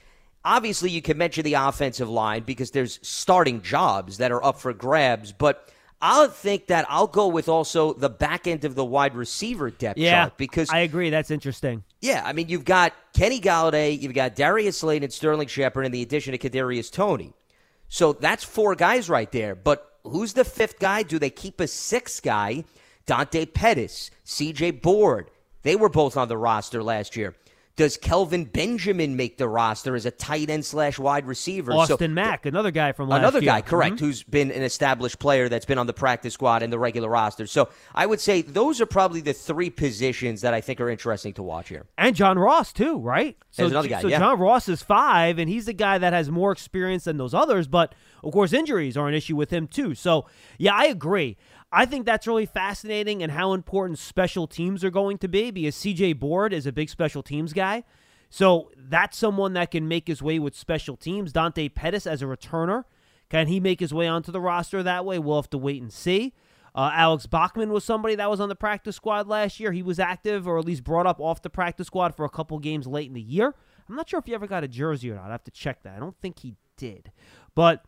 obviously 0.44 0.90
you 0.90 1.02
can 1.02 1.18
mention 1.18 1.44
the 1.44 1.54
offensive 1.54 2.08
line 2.08 2.42
because 2.42 2.70
there's 2.70 2.98
starting 3.02 3.62
jobs 3.62 4.18
that 4.18 4.32
are 4.32 4.42
up 4.44 4.58
for 4.58 4.72
grabs. 4.72 5.32
But 5.32 5.70
I'll 6.00 6.28
think 6.28 6.68
that 6.68 6.86
I'll 6.88 7.08
go 7.08 7.26
with 7.26 7.48
also 7.48 7.92
the 7.92 8.08
back 8.08 8.46
end 8.46 8.64
of 8.64 8.74
the 8.74 8.84
wide 8.84 9.14
receiver 9.14 9.70
depth 9.70 9.98
yeah, 9.98 10.24
chart 10.24 10.36
because 10.36 10.70
I 10.70 10.80
agree. 10.80 11.10
That's 11.10 11.30
interesting. 11.30 11.82
Yeah, 12.00 12.22
I 12.24 12.32
mean 12.32 12.48
you've 12.48 12.64
got 12.64 12.92
Kenny 13.14 13.40
Golladay, 13.40 14.00
you've 14.00 14.14
got 14.14 14.36
Darius 14.36 14.78
Slayton 14.78 15.04
and 15.04 15.12
Sterling 15.12 15.48
Shepard, 15.48 15.84
and 15.84 15.92
the 15.92 16.02
addition 16.02 16.34
of 16.34 16.40
Kadarius 16.40 16.90
Toney. 16.92 17.32
So 17.88 18.12
that's 18.12 18.44
four 18.44 18.74
guys 18.74 19.08
right 19.08 19.30
there. 19.32 19.54
But 19.54 19.98
who's 20.04 20.34
the 20.34 20.44
fifth 20.44 20.78
guy? 20.78 21.02
Do 21.02 21.18
they 21.18 21.30
keep 21.30 21.60
a 21.60 21.66
sixth 21.66 22.22
guy? 22.22 22.64
Dante 23.06 23.46
Pettis, 23.46 24.10
C.J. 24.24 24.72
Board. 24.72 25.30
They 25.62 25.76
were 25.76 25.88
both 25.88 26.16
on 26.16 26.28
the 26.28 26.36
roster 26.36 26.82
last 26.82 27.16
year. 27.16 27.34
Does 27.78 27.96
Kelvin 27.96 28.44
Benjamin 28.44 29.14
make 29.14 29.38
the 29.38 29.48
roster 29.48 29.94
as 29.94 30.04
a 30.04 30.10
tight 30.10 30.50
end 30.50 30.64
slash 30.64 30.98
wide 30.98 31.28
receiver? 31.28 31.72
Austin 31.72 31.96
so, 31.96 32.08
Mack, 32.08 32.44
another 32.44 32.72
guy 32.72 32.90
from 32.90 33.08
last 33.08 33.20
another 33.20 33.38
year. 33.38 33.52
guy, 33.52 33.60
correct, 33.60 33.96
mm-hmm. 33.96 34.04
who's 34.04 34.25
been 34.25 34.50
an 34.50 34.64
established 34.64 35.20
player 35.20 35.48
that's 35.48 35.64
been 35.64 35.78
on 35.78 35.86
the 35.86 35.92
practice 35.92 36.34
squad 36.34 36.64
and 36.64 36.72
the 36.72 36.78
regular 36.78 37.08
roster. 37.08 37.46
So 37.46 37.69
I 37.94 38.04
would 38.04 38.19
say 38.19 38.42
those 38.42 38.80
are 38.80 38.86
probably 38.86 39.20
the 39.20 39.32
three 39.32 39.70
positions 39.70 40.40
that 40.40 40.54
I 40.54 40.60
think 40.60 40.80
are 40.80 40.90
interesting 40.90 41.34
to 41.34 41.42
watch 41.44 41.69
here. 41.69 41.86
And 41.96 42.16
John 42.16 42.36
Ross 42.36 42.72
too, 42.72 42.98
right? 42.98 43.36
So, 43.52 43.62
There's 43.62 43.70
another 43.70 43.88
guy. 43.88 44.02
So 44.02 44.08
yeah. 44.08 44.19
John 44.19 44.40
Ross 44.40 44.69
is 44.69 44.82
five, 44.82 45.38
and 45.38 45.48
he's 45.48 45.66
the 45.66 45.72
guy 45.72 45.98
that 45.98 46.12
has 46.12 46.32
more 46.32 46.50
experience 46.50 47.04
than 47.04 47.16
those 47.16 47.32
others. 47.32 47.69
But 47.69 47.94
of 48.24 48.32
course, 48.32 48.52
injuries 48.52 48.96
are 48.96 49.06
an 49.06 49.14
issue 49.14 49.36
with 49.36 49.50
him 49.50 49.69
too. 49.69 49.94
So 49.94 50.26
yeah, 50.58 50.74
I 50.74 50.86
agree. 50.86 51.36
I 51.70 51.85
think 51.85 52.06
that's 52.06 52.26
really 52.26 52.47
fascinating 52.47 53.23
and 53.23 53.32
how 53.32 53.53
important 53.53 53.99
special 53.99 54.47
teams 54.47 54.82
are 54.85 54.91
going 54.91 55.19
to 55.19 55.29
be 55.29 55.50
because 55.50 55.75
CJ 55.76 56.19
Board 56.19 56.53
is 56.53 56.67
a 56.67 56.73
big 56.73 56.88
special 56.88 57.23
teams 57.23 57.53
guy. 57.53 57.85
So 58.31 58.70
that's 58.77 59.17
someone 59.17 59.53
that 59.55 59.70
can 59.70 59.89
make 59.89 60.06
his 60.08 60.22
way 60.22 60.39
with 60.39 60.55
special 60.55 60.96
teams. 60.96 61.32
Dante 61.32 61.69
Pettis 61.69 62.06
as 62.06 62.22
a 62.22 62.27
returner. 62.27 62.84
Can 63.29 63.48
he 63.48 63.60
make 63.60 63.81
his 63.81 63.93
way 63.93 64.06
onto 64.06 64.32
the 64.32 64.41
roster 64.41 64.82
that 64.82 65.05
way? 65.05 65.19
We'll 65.19 65.41
have 65.41 65.51
to 65.51 65.58
wait 65.58 65.82
and 65.82 65.93
see. 65.93 66.32
Uh, 66.75 66.91
Alex 66.94 67.27
Bachman 67.27 67.72
was 67.72 67.84
somebody 67.84 68.15
that 68.15 68.31
was 68.31 68.41
on 68.41 68.48
the 68.48 68.55
practice 68.55 68.96
squad 68.96 69.27
last 69.27 69.58
year. 69.58 69.72
He 69.72 69.82
was 69.82 69.98
active 69.98 70.46
or 70.46 70.58
at 70.58 70.65
least 70.65 70.84
brought 70.84 71.06
up 71.06 71.20
off 71.20 71.43
the 71.43 71.51
practice 71.51 71.89
squad 71.89 72.15
for 72.15 72.25
a 72.25 72.31
couple 72.31 72.58
games 72.58 72.87
late 72.87 73.08
in 73.08 73.15
the 73.15 73.20
year. 73.20 73.55
I'm 73.89 73.96
not 73.96 74.08
sure 74.08 74.19
if 74.19 74.27
he 74.27 74.34
ever 74.34 74.46
got 74.46 74.65
a 74.65 74.69
jersey 74.69 75.10
or 75.10 75.17
not. 75.17 75.29
I 75.29 75.32
have 75.32 75.44
to 75.44 75.51
check 75.51 75.82
that. 75.82 75.96
I 75.96 75.98
don't 75.98 76.17
think 76.20 76.41
he 76.41 76.55
did. 76.77 77.10
But, 77.55 77.84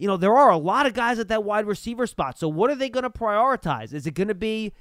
you 0.00 0.06
know, 0.06 0.16
there 0.16 0.34
are 0.34 0.50
a 0.50 0.56
lot 0.56 0.86
of 0.86 0.94
guys 0.94 1.18
at 1.18 1.28
that 1.28 1.44
wide 1.44 1.66
receiver 1.66 2.06
spot. 2.06 2.38
So 2.38 2.48
what 2.48 2.70
are 2.70 2.74
they 2.74 2.88
going 2.88 3.02
to 3.02 3.10
prioritize? 3.10 3.92
Is 3.92 4.06
it 4.06 4.14
going 4.14 4.28
to 4.28 4.34
be 4.34 4.72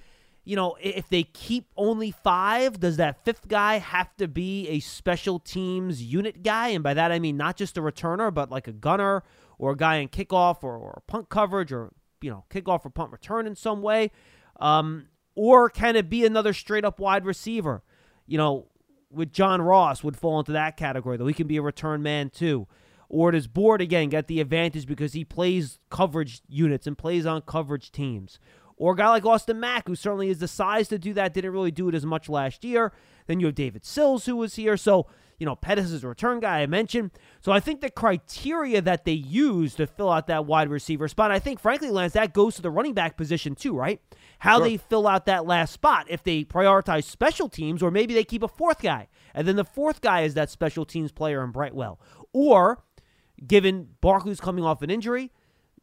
you 0.45 0.55
know, 0.55 0.77
if 0.81 1.07
they 1.09 1.23
keep 1.23 1.67
only 1.77 2.09
five, 2.09 2.79
does 2.79 2.97
that 2.97 3.23
fifth 3.23 3.47
guy 3.47 3.77
have 3.77 4.15
to 4.17 4.27
be 4.27 4.67
a 4.69 4.79
special 4.79 5.38
teams 5.38 6.01
unit 6.01 6.41
guy? 6.41 6.69
And 6.69 6.83
by 6.83 6.95
that 6.95 7.11
I 7.11 7.19
mean 7.19 7.38
not 7.38 7.55
just 7.55 7.77
a 7.77 7.81
returner, 7.81 8.33
but 8.33 8.49
like 8.49 8.67
a 8.67 8.71
gunner 8.71 9.21
or 9.59 9.73
a 9.73 9.77
guy 9.77 9.97
in 9.97 10.07
kickoff 10.07 10.63
or, 10.63 10.75
or 10.75 11.03
punt 11.05 11.29
coverage 11.29 11.71
or, 11.71 11.91
you 12.21 12.31
know, 12.31 12.45
kickoff 12.49 12.83
or 12.83 12.89
punt 12.89 13.11
return 13.11 13.45
in 13.45 13.55
some 13.55 13.83
way. 13.83 14.09
Um, 14.59 15.09
or 15.35 15.69
can 15.69 15.95
it 15.95 16.09
be 16.09 16.25
another 16.25 16.53
straight 16.53 16.85
up 16.85 16.99
wide 16.99 17.25
receiver? 17.25 17.83
You 18.25 18.39
know, 18.39 18.67
with 19.11 19.31
John 19.31 19.61
Ross 19.61 20.03
would 20.03 20.17
fall 20.17 20.39
into 20.39 20.53
that 20.53 20.77
category, 20.77 21.17
though 21.17 21.27
he 21.27 21.33
can 21.33 21.47
be 21.47 21.57
a 21.57 21.61
return 21.61 22.01
man 22.01 22.29
too. 22.29 22.65
Or 23.10 23.32
does 23.32 23.48
Board 23.48 23.82
again 23.82 24.10
get 24.10 24.28
the 24.28 24.39
advantage 24.39 24.86
because 24.86 25.13
he 25.13 25.25
plays 25.25 25.80
coverage 25.89 26.42
units 26.48 26.86
and 26.86 26.98
plays 26.98 27.25
on 27.25 27.42
coverage 27.42 27.92
teams? 27.92 28.39
Or 28.78 28.94
a 28.94 28.96
guy 28.96 29.10
like 29.10 29.25
Austin 29.25 29.60
Mack, 29.60 29.88
who 29.88 29.96
certainly 29.96 30.30
is 30.30 30.39
the 30.39 30.48
size 30.48 30.88
to 30.88 30.98
do 30.98 31.13
that, 31.16 31.34
didn't 31.34 31.51
really 31.51 31.72
do 31.72 31.89
it 31.89 31.96
as 31.96 32.06
much 32.06 32.30
last 32.30 32.63
year. 32.63 32.94
Then 33.28 33.39
you 33.39 33.48
have 33.48 33.56
David 33.56 33.84
Sills, 33.84 34.25
who 34.25 34.38
was 34.38 34.56
here. 34.56 34.78
So, 34.78 35.08
you 35.38 35.46
know, 35.46 35.56
Pettis 35.56 35.92
is 35.92 36.04
a 36.04 36.08
return 36.08 36.39
guy 36.39 36.60
I 36.60 36.66
mentioned. 36.66 37.12
So 37.42 37.51
I 37.51 37.60
think 37.60 37.82
the 37.82 37.89
criteria 37.89 38.82
that 38.82 39.06
they 39.06 39.12
use 39.12 39.75
to 39.75 39.88
fill 39.88 40.10
out 40.10 40.28
that 40.28 40.46
wide 40.46 40.70
receiver 40.70 41.08
spot, 41.08 41.30
I 41.30 41.39
think, 41.39 41.60
frankly, 41.60 41.89
Lance, 41.89 42.13
that 42.13 42.34
goes 42.34 42.56
to 42.56 42.62
the 42.62 42.72
running 42.72 42.94
back 42.94 43.18
position 43.18 43.54
too, 43.54 43.75
right? 43.75 44.00
How 44.39 44.58
sure. 44.58 44.68
they 44.68 44.78
fill 44.78 45.08
out 45.08 45.25
that 45.25 45.46
last 45.46 45.74
spot. 45.74 46.06
If 46.10 46.24
they 46.24 46.46
prioritize 46.46 47.04
special 47.04 47.50
teams, 47.50 47.84
or 47.84 47.92
maybe 47.92 48.13
they 48.13 48.24
keep 48.24 48.44
a 48.44 48.48
fourth 48.48 48.82
guy, 48.82 49.10
and 49.34 49.48
then 49.48 49.58
the 49.58 49.66
fourth 49.66 50.00
guy 50.00 50.22
is 50.22 50.36
that 50.36 50.50
special 50.50 50.86
teams 50.86 51.12
player 51.12 51.44
in 51.44 51.51
Brightwell. 51.51 52.00
Or, 52.32 52.84
given 53.46 53.89
Barkley's 54.01 54.39
coming 54.39 54.63
off 54.63 54.81
an 54.81 54.89
injury, 54.89 55.31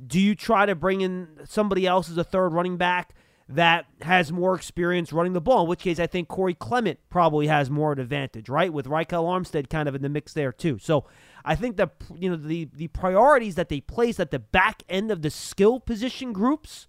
do 0.04 0.20
you 0.20 0.34
try 0.34 0.66
to 0.66 0.74
bring 0.74 1.00
in 1.00 1.28
somebody 1.44 1.86
else 1.86 2.10
as 2.10 2.16
a 2.16 2.24
third 2.24 2.52
running 2.52 2.76
back 2.76 3.14
that 3.48 3.86
has 4.02 4.32
more 4.32 4.56
experience 4.56 5.12
running 5.12 5.32
the 5.32 5.40
ball. 5.40 5.62
In 5.62 5.68
which 5.68 5.80
case, 5.80 6.00
I 6.00 6.06
think 6.06 6.28
Corey 6.28 6.54
Clement 6.54 6.98
probably 7.10 7.46
has 7.46 7.70
more 7.70 7.92
an 7.92 8.00
advantage, 8.00 8.48
right? 8.48 8.72
With 8.72 8.86
Ryquell 8.86 9.24
Armstead 9.24 9.70
kind 9.70 9.88
of 9.88 9.94
in 9.94 10.02
the 10.02 10.08
mix 10.08 10.32
there 10.32 10.52
too. 10.52 10.78
So 10.78 11.04
I 11.44 11.54
think 11.54 11.76
that 11.76 11.94
you 12.14 12.28
know 12.28 12.36
the 12.36 12.68
the 12.74 12.88
priorities 12.88 13.54
that 13.54 13.68
they 13.68 13.80
place 13.80 14.18
at 14.18 14.30
the 14.32 14.40
back 14.40 14.82
end 14.88 15.10
of 15.10 15.22
the 15.22 15.30
skill 15.30 15.78
position 15.78 16.32
groups 16.32 16.88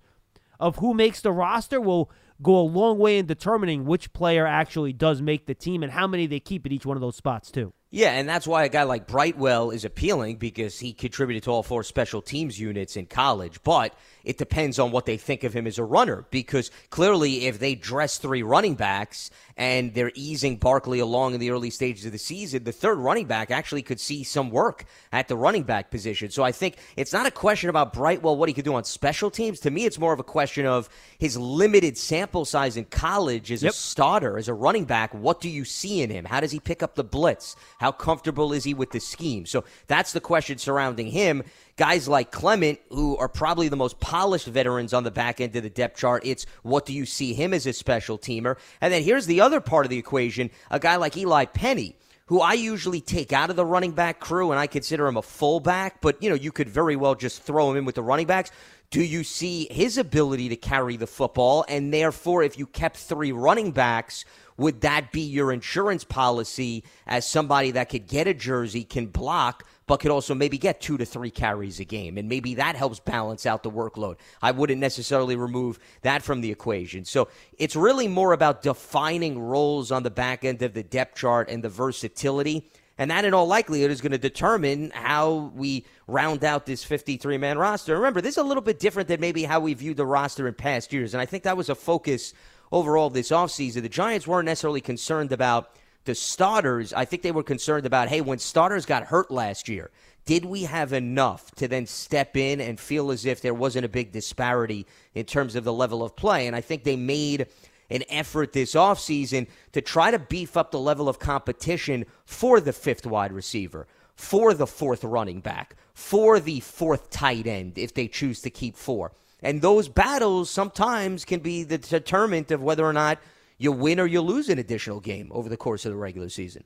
of 0.60 0.78
who 0.78 0.94
makes 0.96 1.22
the 1.22 1.32
roster 1.32 1.80
will 1.80 2.10
go 2.42 2.58
a 2.58 2.62
long 2.62 2.98
way 2.98 3.20
in 3.20 3.28
determining 3.28 3.86
which 3.86 4.14
player 4.14 4.48
actually 4.48 4.94
does 4.94 5.22
make 5.22 5.46
the 5.46 5.56
team 5.56 5.84
and 5.84 5.92
how 5.92 6.08
many 6.08 6.26
they 6.26 6.40
keep 6.40 6.66
at 6.66 6.72
each 6.72 6.86
one 6.86 6.98
of 6.98 7.02
those 7.02 7.16
spots 7.16 7.52
too. 7.52 7.74
Yeah, 7.90 8.12
and 8.12 8.28
that's 8.28 8.46
why 8.46 8.66
a 8.66 8.70
guy 8.70 8.84
like 8.84 9.08
Brightwell 9.08 9.72
is 9.72 9.86
appealing 9.86 10.36
because 10.38 10.78
he 10.78 10.92
contributed 10.92 11.44
to 11.44 11.52
all 11.52 11.64
four 11.64 11.84
special 11.84 12.22
teams 12.22 12.60
units 12.60 12.98
in 12.98 13.06
college. 13.06 13.64
But 13.64 13.94
it 14.26 14.38
depends 14.38 14.78
on 14.78 14.92
what 14.92 15.06
they 15.06 15.16
think 15.16 15.46
of 15.46 15.54
him 15.54 15.66
as 15.66 15.78
a 15.78 15.86
runner 15.86 16.26
because 16.30 16.70
clearly, 16.90 17.46
if 17.46 17.60
they 17.60 17.76
dress 17.76 18.18
three 18.18 18.44
running 18.44 18.76
backs 18.76 19.32
and 19.56 19.94
they're 19.94 20.12
easing 20.16 20.58
Barkley 20.58 21.00
along 21.00 21.34
in 21.34 21.40
the 21.40 21.50
early 21.50 21.70
stages 21.70 22.06
of 22.06 22.12
the 22.12 22.18
season, 22.18 22.66
the 22.66 22.74
third 22.74 22.98
running 22.98 23.26
back 23.26 23.52
actually 23.52 23.84
could 23.84 24.02
see 24.02 24.26
some 24.26 24.50
work 24.50 24.84
at 25.14 25.30
the 25.30 25.38
running 25.38 25.64
back 25.64 25.90
position. 25.90 26.30
So 26.30 26.44
I 26.44 26.52
think 26.52 26.76
it's 26.98 27.14
not 27.14 27.26
a 27.26 27.32
question 27.32 27.70
about 27.70 27.94
Brightwell, 27.94 28.36
what 28.36 28.50
he 28.50 28.54
could 28.54 28.66
do 28.66 28.76
on 28.76 28.84
special 28.84 29.32
teams. 29.32 29.62
To 29.62 29.72
me, 29.72 29.86
it's 29.86 29.98
more 29.98 30.12
of 30.12 30.20
a 30.20 30.26
question 30.26 30.66
of 30.66 30.90
his 31.20 31.38
limited 31.38 31.98
sample 31.98 32.44
size 32.44 32.76
in 32.76 32.84
college 32.84 33.50
as 33.50 33.64
yep. 33.64 33.72
a 33.72 33.76
starter, 33.76 34.38
as 34.38 34.50
a 34.50 34.54
running 34.54 34.84
back. 34.84 35.14
What 35.14 35.40
do 35.40 35.50
you 35.50 35.64
see 35.64 36.02
in 36.02 36.10
him? 36.10 36.26
How 36.26 36.42
does 36.42 36.52
he 36.52 36.60
pick 36.60 36.84
up 36.84 36.96
the 36.96 37.06
blitz? 37.06 37.56
How 37.80 37.87
comfortable 37.92 38.54
is 38.54 38.64
he 38.64 38.74
with 38.74 38.92
the 38.92 39.00
scheme? 39.00 39.46
So 39.46 39.64
that's 39.88 40.14
the 40.14 40.20
question 40.20 40.58
surrounding 40.58 41.08
him. 41.08 41.44
Guys 41.76 42.08
like 42.08 42.32
Clement, 42.32 42.80
who 42.90 43.18
are 43.18 43.30
probably 43.30 43.70
the 43.70 43.76
most 43.76 44.00
polished 44.00 44.48
veterans 44.48 44.94
on 44.94 45.04
the 45.04 45.12
back 45.12 45.40
end 45.40 45.56
of 45.56 45.64
the 45.64 45.70
depth 45.70 45.98
chart, 45.98 46.26
it's 46.26 46.46
what 46.64 46.86
do 46.86 46.94
you 46.94 47.06
see 47.06 47.34
him 47.34 47.54
as 47.54 47.66
a 47.66 47.74
special 47.74 48.18
teamer? 48.18 48.58
And 48.82 48.94
then 48.94 49.04
here's 49.04 49.26
the 49.26 49.42
other 49.42 49.62
part 49.62 49.86
of 49.86 49.90
the 49.90 49.98
equation 49.98 50.50
a 50.72 50.80
guy 50.80 50.96
like 50.96 51.16
Eli 51.18 51.46
Penny 51.46 51.96
who 52.28 52.42
I 52.42 52.54
usually 52.54 53.02
take 53.02 53.32
out 53.34 53.50
of 53.50 53.56
the 53.56 53.66
running 53.66 53.92
back 53.92 54.20
crew 54.20 54.52
and 54.52 54.60
I 54.60 54.68
consider 54.68 55.08
him 55.08 55.18
a 55.18 55.22
fullback, 55.22 56.02
but 56.02 56.22
you 56.22 56.30
know, 56.30 56.36
you 56.36 56.52
could 56.52 56.70
very 56.70 56.96
well 56.96 57.16
just 57.16 57.42
throw 57.42 57.72
him 57.72 57.78
in 57.78 57.86
with 57.86 57.96
the 57.96 58.04
running 58.04 58.28
backs. 58.28 58.52
Do 58.90 59.02
you 59.02 59.24
see 59.24 59.68
his 59.72 59.98
ability 59.98 60.50
to 60.50 60.56
carry 60.56 60.98
the 60.98 61.08
football? 61.08 61.66
And 61.68 61.94
therefore, 61.94 62.44
if 62.44 62.58
you 62.58 62.66
kept 62.66 62.98
three 62.98 63.32
running 63.32 63.72
backs, 63.72 64.24
would 64.58 64.82
that 64.82 65.12
be 65.12 65.22
your 65.22 65.52
insurance 65.52 66.04
policy 66.04 66.84
as 67.06 67.28
somebody 67.28 67.72
that 67.72 67.90
could 67.90 68.08
get 68.08 68.28
a 68.28 68.34
jersey, 68.34 68.84
can 68.84 69.06
block, 69.06 69.68
but 69.86 70.00
could 70.00 70.12
also 70.12 70.34
maybe 70.34 70.58
get 70.58 70.82
two 70.82 70.98
to 70.98 71.06
three 71.06 71.30
carries 71.30 71.80
a 71.80 71.86
game? 71.86 72.18
And 72.18 72.28
maybe 72.28 72.56
that 72.56 72.76
helps 72.76 73.00
balance 73.00 73.46
out 73.46 73.64
the 73.64 73.72
workload. 73.72 74.18
I 74.42 74.52
wouldn't 74.52 74.82
necessarily 74.82 75.36
remove 75.36 75.80
that 76.02 76.24
from 76.24 76.42
the 76.42 76.52
equation. 76.52 77.06
So 77.06 77.30
it's 77.58 77.76
really 77.76 78.08
more 78.08 78.34
about 78.34 78.64
defining 78.64 79.40
roles 79.40 79.92
on 79.92 80.04
the 80.04 80.12
back 80.12 80.44
end 80.44 80.62
of 80.64 80.74
the 80.74 80.84
depth 80.84 81.18
chart 81.18 81.50
and 81.50 81.64
the 81.64 81.70
versatility. 81.70 82.70
And 83.00 83.12
that, 83.12 83.26
in 83.26 83.34
all 83.34 83.46
likelihood, 83.46 83.92
is 83.92 84.02
going 84.02 84.12
to 84.12 84.18
determine 84.18 84.90
how 84.90 85.52
we 85.56 85.86
round 86.08 86.44
out 86.44 86.66
this 86.66 86.84
53 86.84 87.38
man 87.38 87.60
roster. 87.60 87.96
Remember, 87.96 88.22
this 88.22 88.34
is 88.34 88.38
a 88.40 88.44
little 88.44 88.64
bit 88.64 88.80
different 88.80 89.08
than 89.08 89.20
maybe 89.20 89.44
how 89.44 89.60
we 89.60 89.76
viewed 89.76 89.98
the 89.98 90.06
roster 90.06 90.48
in 90.48 90.56
past 90.56 90.92
years. 90.92 91.14
And 91.14 91.22
I 91.22 91.26
think 91.28 91.44
that 91.44 91.56
was 91.56 91.70
a 91.70 91.76
focus 91.76 92.34
overall 92.72 93.10
this 93.10 93.30
offseason. 93.30 93.82
The 93.82 93.90
Giants 93.90 94.28
weren't 94.28 94.46
necessarily 94.46 94.82
concerned 94.82 95.32
about 95.32 95.72
the 96.06 96.16
starters. 96.16 96.94
I 96.94 97.06
think 97.06 97.22
they 97.22 97.32
were 97.32 97.44
concerned 97.44 97.86
about, 97.86 98.08
hey, 98.08 98.22
when 98.22 98.40
starters 98.40 98.86
got 98.86 99.04
hurt 99.04 99.30
last 99.30 99.68
year, 99.68 99.92
did 100.26 100.44
we 100.44 100.64
have 100.64 100.92
enough 100.92 101.52
to 101.56 101.68
then 101.68 101.86
step 101.86 102.36
in 102.36 102.60
and 102.60 102.80
feel 102.80 103.12
as 103.12 103.26
if 103.26 103.42
there 103.42 103.54
wasn't 103.54 103.86
a 103.86 103.90
big 103.90 104.12
disparity 104.12 104.86
in 105.16 105.26
terms 105.26 105.56
of 105.56 105.64
the 105.64 105.74
level 105.74 106.04
of 106.04 106.16
play? 106.16 106.48
And 106.48 106.56
I 106.56 106.62
think 106.62 106.84
they 106.84 106.98
made 106.98 107.48
an 107.90 108.04
effort 108.10 108.52
this 108.52 108.74
offseason 108.74 109.48
to 109.72 109.82
try 109.82 110.12
to 110.12 110.20
beef 110.20 110.58
up 110.58 110.72
the 110.72 110.80
level 110.80 111.08
of 111.08 111.20
competition 111.20 112.06
for 112.26 112.60
the 112.60 112.74
fifth 112.74 113.06
wide 113.06 113.32
receiver, 113.32 113.88
for 114.16 114.54
the 114.54 114.68
fourth 114.68 115.04
running 115.04 115.40
back, 115.40 115.76
for 115.94 116.40
the 116.40 116.60
fourth 116.60 117.10
tight 117.10 117.48
end 117.48 117.78
if 117.78 117.94
they 117.94 118.08
choose 118.08 118.42
to 118.42 118.50
keep 118.50 118.76
four. 118.76 119.14
And 119.42 119.62
those 119.62 119.88
battles 119.88 120.50
sometimes 120.50 121.26
can 121.26 121.40
be 121.40 121.64
the 121.64 121.78
determinant 121.78 122.52
of 122.52 122.64
whether 122.64 122.86
or 122.86 122.94
not 122.94 123.20
you 123.58 123.72
win 123.72 124.00
or 124.00 124.08
you 124.08 124.22
lose 124.22 124.50
an 124.50 124.60
additional 124.60 125.00
game 125.00 125.32
over 125.32 125.50
the 125.50 125.58
course 125.58 125.86
of 125.86 125.92
the 125.92 125.98
regular 125.98 126.30
season. 126.30 126.64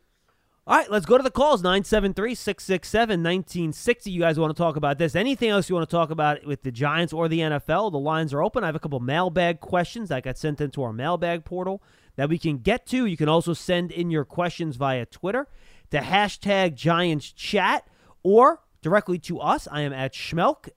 All 0.67 0.77
right, 0.77 0.91
let's 0.91 1.07
go 1.07 1.17
to 1.17 1.23
the 1.23 1.31
calls 1.31 1.63
973 1.63 2.35
667 2.35 3.23
1960. 3.23 4.11
You 4.11 4.21
guys 4.21 4.39
want 4.39 4.55
to 4.55 4.61
talk 4.61 4.75
about 4.75 4.99
this? 4.99 5.15
Anything 5.15 5.49
else 5.49 5.67
you 5.67 5.75
want 5.75 5.89
to 5.89 5.93
talk 5.93 6.11
about 6.11 6.45
with 6.45 6.61
the 6.61 6.71
Giants 6.71 7.13
or 7.13 7.27
the 7.27 7.39
NFL? 7.39 7.91
The 7.91 7.97
lines 7.97 8.31
are 8.31 8.43
open. 8.43 8.63
I 8.63 8.67
have 8.67 8.75
a 8.75 8.79
couple 8.79 8.99
mailbag 8.99 9.59
questions 9.59 10.09
that 10.09 10.23
got 10.23 10.37
sent 10.37 10.61
into 10.61 10.83
our 10.83 10.93
mailbag 10.93 11.45
portal 11.45 11.81
that 12.15 12.29
we 12.29 12.37
can 12.37 12.59
get 12.59 12.85
to. 12.87 13.07
You 13.07 13.17
can 13.17 13.27
also 13.27 13.53
send 13.53 13.91
in 13.91 14.11
your 14.11 14.23
questions 14.23 14.75
via 14.75 15.07
Twitter 15.07 15.47
to 15.89 15.99
hashtag 15.99 16.75
Giants 16.75 17.31
Chat 17.31 17.87
or 18.21 18.61
directly 18.83 19.17
to 19.19 19.39
us. 19.39 19.67
I 19.71 19.81
am 19.81 19.93
at 19.93 20.13
Schmeelk, 20.13 20.69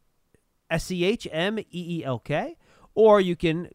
S 0.71 0.85
C 0.85 1.05
H 1.05 1.27
M 1.31 1.59
E 1.59 1.65
E 1.71 2.05
L 2.05 2.19
K, 2.19 2.57
or 2.95 3.21
you 3.21 3.37
can 3.37 3.69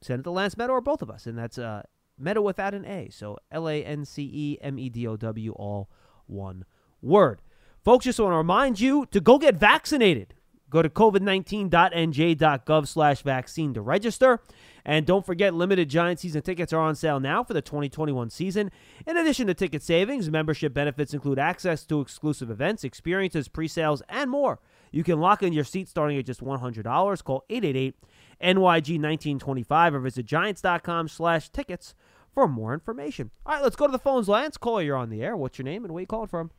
send 0.00 0.20
it 0.20 0.22
to 0.24 0.30
Lance 0.30 0.54
Medow 0.54 0.70
or 0.70 0.80
both 0.80 1.02
of 1.02 1.10
us, 1.10 1.26
and 1.26 1.36
that's 1.38 1.58
uh, 1.58 1.82
Medow 2.20 2.42
without 2.42 2.74
an 2.74 2.84
A. 2.84 3.08
So 3.10 3.38
L 3.50 3.68
A 3.68 3.84
N 3.84 4.04
C 4.04 4.22
E 4.32 4.58
M 4.60 4.78
E 4.78 4.88
D 4.88 5.06
O 5.06 5.16
W, 5.16 5.52
all 5.52 5.90
one 6.26 6.64
word. 7.00 7.42
Folks, 7.84 8.04
just 8.04 8.18
want 8.20 8.32
to 8.32 8.36
remind 8.36 8.80
you 8.80 9.06
to 9.06 9.20
go 9.20 9.38
get 9.38 9.56
vaccinated. 9.56 10.34
Go 10.70 10.82
to 10.82 10.90
covid19.nj.gov 10.90 12.86
slash 12.86 13.22
vaccine 13.22 13.72
to 13.72 13.80
register. 13.80 14.40
And 14.84 15.06
don't 15.06 15.24
forget, 15.24 15.54
limited 15.54 15.88
Giant 15.88 16.20
season 16.20 16.42
tickets 16.42 16.74
are 16.74 16.80
on 16.80 16.94
sale 16.94 17.20
now 17.20 17.42
for 17.42 17.54
the 17.54 17.62
2021 17.62 18.28
season. 18.30 18.70
In 19.06 19.16
addition 19.16 19.46
to 19.46 19.54
ticket 19.54 19.82
savings, 19.82 20.30
membership 20.30 20.74
benefits 20.74 21.14
include 21.14 21.38
access 21.38 21.86
to 21.86 22.02
exclusive 22.02 22.50
events, 22.50 22.84
experiences, 22.84 23.48
pre 23.48 23.68
sales, 23.68 24.02
and 24.08 24.30
more. 24.30 24.60
You 24.90 25.04
can 25.04 25.20
lock 25.20 25.42
in 25.42 25.52
your 25.52 25.64
seat 25.64 25.88
starting 25.88 26.18
at 26.18 26.26
just 26.26 26.42
$100. 26.42 27.24
Call 27.24 27.44
888 27.48 27.96
NYG 28.42 29.00
1925 29.00 29.94
or 29.94 30.00
visit 30.00 30.26
giants.com 30.26 31.08
slash 31.08 31.48
tickets 31.50 31.94
for 32.32 32.46
more 32.46 32.72
information. 32.72 33.30
All 33.44 33.54
right, 33.54 33.62
let's 33.62 33.76
go 33.76 33.86
to 33.86 33.92
the 33.92 33.98
phones. 33.98 34.28
Lance, 34.28 34.56
call 34.56 34.80
you're 34.80 34.96
on 34.96 35.10
the 35.10 35.22
air. 35.22 35.36
What's 35.36 35.58
your 35.58 35.64
name 35.64 35.84
and 35.84 35.92
where 35.92 36.00
you 36.00 36.06
calling 36.06 36.28
from? 36.28 36.50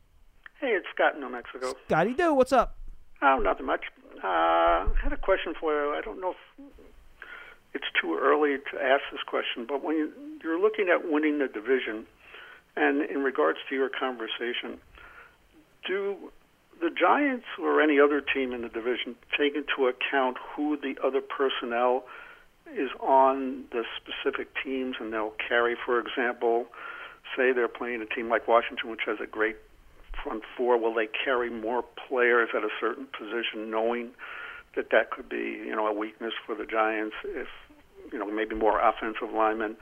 Hey, 0.60 0.68
it's 0.68 0.86
Scott 0.94 1.14
in 1.14 1.20
New 1.20 1.30
Mexico. 1.30 1.72
Scotty 1.86 2.14
Do, 2.14 2.34
what's 2.34 2.52
up? 2.52 2.76
Oh, 3.22 3.38
nothing 3.38 3.66
much. 3.66 3.84
Uh, 4.22 4.26
I 4.26 4.86
had 5.02 5.12
a 5.12 5.16
question 5.16 5.54
for 5.58 5.72
you. 5.72 5.94
I 5.96 6.02
don't 6.02 6.20
know 6.20 6.34
if 6.58 6.64
it's 7.72 7.86
too 8.00 8.18
early 8.20 8.56
to 8.58 8.82
ask 8.82 9.02
this 9.10 9.22
question, 9.26 9.64
but 9.66 9.82
when 9.82 10.12
you're 10.42 10.60
looking 10.60 10.88
at 10.88 11.10
winning 11.10 11.38
the 11.38 11.48
division, 11.48 12.06
and 12.76 13.02
in 13.02 13.22
regards 13.22 13.58
to 13.68 13.74
your 13.74 13.88
conversation, 13.88 14.78
do 15.86 16.30
the 16.80 16.90
Giants 16.90 17.46
or 17.60 17.80
any 17.80 18.00
other 18.00 18.20
team 18.20 18.52
in 18.52 18.62
the 18.62 18.68
division 18.68 19.14
take 19.36 19.54
into 19.54 19.86
account 19.88 20.36
who 20.54 20.76
the 20.76 20.96
other 21.04 21.20
personnel 21.20 22.04
is 22.74 22.90
on 23.00 23.64
the 23.72 23.84
specific 23.96 24.48
teams 24.62 24.96
and 25.00 25.12
they'll 25.12 25.34
carry, 25.48 25.76
for 25.84 25.98
example, 25.98 26.66
say 27.36 27.52
they're 27.52 27.68
playing 27.68 28.00
a 28.00 28.06
team 28.06 28.28
like 28.28 28.48
Washington, 28.48 28.90
which 28.90 29.02
has 29.06 29.18
a 29.22 29.26
great 29.26 29.56
front 30.22 30.42
four. 30.56 30.78
Will 30.78 30.94
they 30.94 31.08
carry 31.24 31.50
more 31.50 31.84
players 32.08 32.50
at 32.56 32.62
a 32.62 32.70
certain 32.80 33.06
position, 33.06 33.70
knowing 33.70 34.10
that 34.76 34.90
that 34.90 35.10
could 35.10 35.28
be, 35.28 35.62
you 35.66 35.74
know, 35.74 35.86
a 35.86 35.92
weakness 35.92 36.32
for 36.46 36.54
the 36.54 36.64
Giants 36.64 37.16
if, 37.24 37.48
you 38.12 38.18
know, 38.18 38.30
maybe 38.30 38.54
more 38.54 38.80
offensive 38.80 39.32
linemen, 39.34 39.76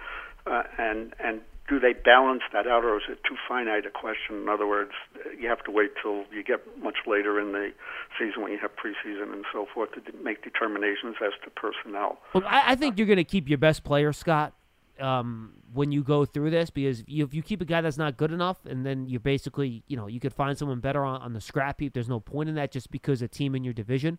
uh, 0.47 0.63
and 0.79 1.15
and 1.19 1.41
do 1.69 1.79
they 1.79 1.93
balance 1.93 2.43
that 2.53 2.67
out, 2.67 2.85
or 2.85 2.97
is 2.97 3.03
it 3.09 3.19
too 3.29 3.37
finite 3.47 3.85
a 3.85 3.91
question? 3.91 4.43
In 4.43 4.49
other 4.49 4.67
words, 4.67 4.93
you 5.39 5.49
have 5.49 5.63
to 5.65 5.71
wait 5.71 5.91
till 6.03 6.25
you 6.33 6.43
get 6.43 6.61
much 6.83 6.97
later 7.07 7.39
in 7.39 7.53
the 7.53 7.73
season 8.19 8.43
when 8.43 8.53
you 8.53 8.59
have 8.59 8.71
preseason 8.77 9.33
and 9.33 9.45
so 9.53 9.67
forth 9.75 9.91
to 9.93 10.01
make 10.23 10.43
determinations 10.43 11.17
as 11.25 11.33
to 11.45 11.51
personnel. 11.51 12.19
Well, 12.33 12.45
I, 12.47 12.73
I 12.73 12.75
think 12.75 12.97
you're 12.97 13.07
going 13.07 13.19
to 13.19 13.25
keep 13.25 13.49
your 13.49 13.59
best 13.59 13.85
player, 13.85 14.13
Scott, 14.13 14.55
um, 14.99 15.53
when 15.75 15.93
you 15.93 16.03
go 16.03 16.25
through 16.25 16.51
this, 16.51 16.71
because 16.71 17.05
you, 17.07 17.25
if 17.25 17.35
you 17.35 17.43
keep 17.43 17.61
a 17.61 17.67
guy 17.67 17.83
that's 17.83 17.99
not 17.99 18.17
good 18.17 18.33
enough, 18.33 18.65
and 18.65 18.87
then 18.87 19.07
you're 19.07 19.21
basically, 19.21 19.83
you 19.87 19.97
know, 19.97 20.07
you 20.07 20.21
could 20.21 20.33
find 20.33 20.57
someone 20.57 20.81
better 20.81 21.05
on, 21.05 21.21
on 21.21 21.33
the 21.35 21.41
scrap 21.41 21.81
heap. 21.81 21.93
There's 21.93 22.09
no 22.09 22.21
point 22.21 22.49
in 22.49 22.55
that 22.55 22.73
just 22.73 22.91
because 22.91 23.21
a 23.21 23.29
team 23.29 23.55
in 23.55 23.63
your 23.63 23.75
division 23.75 24.19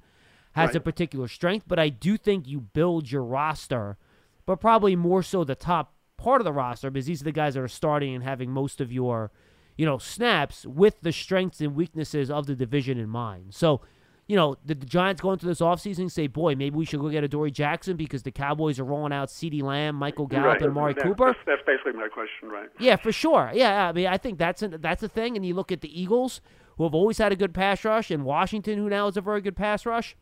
has 0.52 0.68
right. 0.68 0.76
a 0.76 0.80
particular 0.80 1.28
strength. 1.28 1.66
But 1.68 1.80
I 1.80 1.90
do 1.90 2.16
think 2.16 2.48
you 2.48 2.60
build 2.60 3.12
your 3.12 3.24
roster, 3.24 3.98
but 4.46 4.58
probably 4.58 4.96
more 4.96 5.24
so 5.24 5.44
the 5.44 5.56
top 5.56 5.94
part 6.20 6.42
of 6.42 6.46
the 6.46 6.54
roster 6.54 6.92
because 6.92 7.06
these 7.06 7.22
are 7.22 7.26
the 7.26 7.32
guys 7.32 7.54
that 7.56 7.62
are 7.62 7.68
starting 7.68 8.14
and 8.14 8.24
having 8.24 8.52
most 8.52 8.82
of 8.82 8.92
your, 8.92 9.32
you 9.78 9.86
know, 9.86 9.98
snaps 9.98 10.66
with 10.66 11.02
the 11.02 11.12
strengths 11.12 11.62
and 11.62 11.76
weaknesses 11.76 12.30
of 12.30 12.46
the 12.46 12.56
division 12.56 13.00
in 13.00 13.10
mind. 13.10 13.54
So, 13.54 13.82
you 14.28 14.36
know, 14.36 14.58
the, 14.64 14.76
the 14.76 14.86
Giants 14.86 15.22
go 15.22 15.32
into 15.32 15.48
this 15.48 15.60
offseason 15.60 16.12
say, 16.12 16.28
boy, 16.28 16.54
maybe 16.54 16.76
we 16.76 16.86
should 16.86 17.00
go 17.00 17.10
get 17.10 17.24
Adoree 17.24 17.52
Jackson 17.52 17.98
because 17.98 18.22
the 18.22 18.32
Cowboys 18.32 18.80
are 18.80 18.84
rolling 18.84 19.12
out 19.12 19.30
CeeDee 19.30 19.64
Lamb, 19.64 19.96
Michael 19.96 20.28
Gallup, 20.28 20.46
right. 20.46 20.62
and 20.62 20.70
Amari 20.70 20.94
that, 20.94 21.04
Cooper. 21.04 21.28
That's, 21.28 21.40
that's, 21.48 21.62
basically 21.66 21.94
my 21.94 22.10
question, 22.10 22.50
right? 22.50 22.70
Yeah, 22.80 22.96
for 22.96 23.12
sure. 23.12 23.52
Yeah, 23.54 23.90
I 23.90 23.92
mean, 23.92 24.06
I 24.06 24.18
think 24.18 24.38
that's 24.38 24.62
a, 24.62 24.68
that's 24.68 25.02
a 25.02 25.10
thing. 25.10 25.36
And 25.36 25.44
you 25.46 25.56
look 25.56 25.72
at 25.72 25.82
the 25.82 26.00
Eagles, 26.00 26.42
who 26.78 26.84
have 26.84 26.94
always 26.94 27.18
had 27.18 27.32
a 27.32 27.36
good 27.36 27.54
pass 27.54 27.84
rush, 27.84 28.12
and 28.12 28.24
Washington, 28.24 28.78
who 28.78 28.88
now 28.88 29.08
is 29.08 29.18
a 29.18 29.22
very 29.22 29.42
good 29.42 29.56
pass 29.56 29.86
rush. 29.86 30.16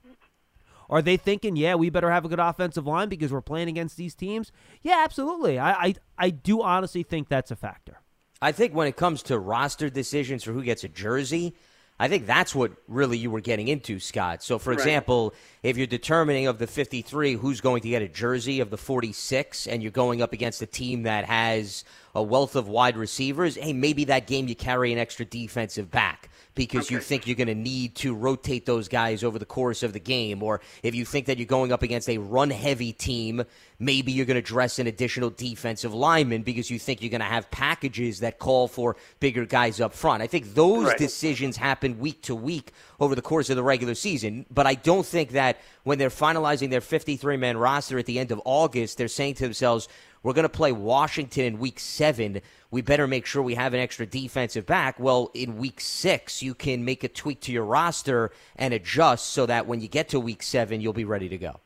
Are 0.90 1.02
they 1.02 1.18
thinking, 1.18 1.56
yeah, 1.56 1.76
we 1.76 1.90
better 1.90 2.12
have 2.12 2.26
a 2.26 2.30
good 2.30 2.40
offensive 2.40 2.88
line 2.88 3.10
because 3.10 3.32
we're 3.32 3.42
playing 3.42 3.68
against 3.68 3.98
these 3.98 4.16
teams? 4.16 4.52
Yeah, 4.82 5.02
absolutely. 5.04 5.60
I 5.60 5.72
I, 5.72 5.96
I 6.18 6.30
do 6.30 6.62
honestly 6.62 7.04
think 7.04 7.28
that's 7.30 7.52
a 7.52 7.56
factor. 7.56 8.02
I 8.42 8.52
think 8.52 8.74
when 8.74 8.88
it 8.88 8.96
comes 8.96 9.24
to 9.24 9.40
roster 9.40 9.90
decisions 9.90 10.44
for 10.44 10.52
who 10.54 10.64
gets 10.64 10.84
a 10.84 10.88
jersey, 10.88 11.56
I 12.00 12.08
think 12.08 12.28
that's 12.28 12.54
what 12.54 12.72
really 12.88 13.18
you 13.18 13.32
were 13.32 13.42
getting 13.42 13.68
into, 13.68 14.00
Scott. 14.00 14.44
So, 14.44 14.60
for 14.60 14.70
Right. 14.70 14.78
example, 14.80 15.34
if 15.68 15.76
you're 15.76 15.86
determining 15.86 16.48
of 16.48 16.60
the 16.60 16.66
53 16.66 17.34
who's 17.34 17.60
going 17.60 17.82
to 17.82 17.90
get 17.90 18.02
a 18.02 18.08
jersey 18.08 18.62
of 18.62 18.70
the 18.70 18.78
46 18.78 19.68
and 19.68 19.84
you're 19.84 19.92
going 19.92 20.22
up 20.22 20.32
against 20.32 20.62
a 20.62 20.66
team 20.66 21.04
that 21.04 21.26
has 21.26 21.84
a 22.16 22.24
wealth 22.24 22.56
of 22.56 22.70
wide 22.70 22.96
receivers, 22.96 23.56
hey, 23.58 23.74
maybe 23.74 24.06
that 24.06 24.28
game 24.28 24.48
you 24.48 24.56
carry 24.56 24.94
an 24.94 24.98
extra 24.98 25.26
defensive 25.26 25.92
back 25.92 26.30
because 26.56 26.90
you 26.90 27.00
think 27.00 27.28
you're 27.28 27.36
going 27.36 27.48
to 27.48 27.54
need 27.54 27.94
to 27.96 28.16
rotate 28.16 28.66
those 28.66 28.88
guys 28.88 29.24
over 29.24 29.38
the 29.38 29.46
course 29.46 29.84
of 29.84 29.94
the 29.94 30.00
game. 30.00 30.42
Or 30.42 30.62
if 30.82 30.96
you 30.96 31.06
think 31.06 31.28
that 31.28 31.38
you're 31.38 31.46
going 31.46 31.72
up 31.72 31.84
against 31.84 32.10
a 32.10 32.18
run 32.18 32.50
heavy 32.50 32.94
team, 32.94 33.44
maybe 33.78 34.12
you're 34.12 34.26
going 34.26 34.36
to 34.36 34.42
dress 34.42 34.80
an 34.80 34.88
additional 34.88 35.30
defensive 35.30 35.94
lineman 35.94 36.42
because 36.42 36.72
you 36.72 36.80
think 36.80 37.02
you're 37.04 37.12
going 37.12 37.22
to 37.22 37.28
have 37.28 37.52
packages 37.52 38.22
that 38.22 38.40
call 38.40 38.68
for 38.68 38.96
bigger 39.20 39.46
guys 39.46 39.80
up 39.80 39.94
front. 39.94 40.24
I 40.24 40.28
think 40.28 40.56
those 40.56 40.86
Right. 40.88 40.98
decisions 40.98 41.58
happen 41.58 42.00
week 42.00 42.24
to 42.24 42.34
week 42.34 42.72
over 43.00 43.14
the 43.14 43.22
course 43.22 43.52
of 43.52 43.56
the 43.56 43.64
regular 43.64 43.94
season. 43.94 44.48
But 44.50 44.66
I 44.66 44.74
don't 44.74 45.06
think 45.06 45.32
that 45.34 45.57
when 45.84 45.98
they're 45.98 46.10
finalizing 46.10 46.70
their 46.70 46.82
53 46.82 47.38
man 47.38 47.58
roster 47.58 47.98
at 47.98 48.06
the 48.06 48.20
end 48.20 48.32
of 48.32 48.42
August, 48.46 48.98
they're 48.98 49.08
saying 49.08 49.36
to 49.36 49.44
themselves, 49.44 49.88
we're 50.24 50.34
going 50.34 50.44
to 50.44 50.50
play 50.50 50.72
Washington 50.72 51.46
in 51.46 51.60
week 51.60 51.80
seven. 51.80 52.42
We 52.72 52.82
better 52.82 53.08
make 53.08 53.26
sure 53.26 53.42
we 53.42 53.56
have 53.56 53.74
an 53.74 53.80
extra 53.80 54.06
defensive 54.06 54.66
back. 54.66 55.00
Well, 55.00 55.32
in 55.34 55.58
week 55.58 55.80
six, 55.80 56.42
you 56.42 56.54
can 56.54 56.84
make 56.84 57.04
a 57.04 57.08
tweak 57.08 57.40
to 57.42 57.52
your 57.52 57.64
roster 57.64 58.32
and 58.56 58.74
adjust 58.74 59.30
so 59.30 59.46
that 59.46 59.68
when 59.68 59.80
you 59.80 59.88
get 59.88 60.10
to 60.10 60.20
week 60.20 60.44
seven, 60.44 60.82
you'll 60.82 60.94
be 60.94 61.06
ready 61.06 61.30
to 61.30 61.38
go. 61.38 61.60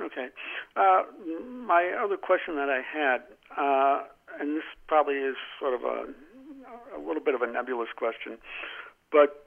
Okay. 0.00 0.28
Uh, 0.74 1.02
my 1.66 1.92
other 2.02 2.16
question 2.16 2.56
that 2.56 2.68
I 2.68 2.80
had, 2.80 3.22
uh, 3.56 4.04
and 4.40 4.56
this 4.56 4.64
probably 4.88 5.16
is 5.16 5.36
sort 5.60 5.74
of 5.74 5.82
a, 5.84 6.06
a 6.96 7.00
little 7.06 7.22
bit 7.22 7.34
of 7.34 7.42
a 7.42 7.46
nebulous 7.46 7.90
question, 7.94 8.38
but 9.12 9.41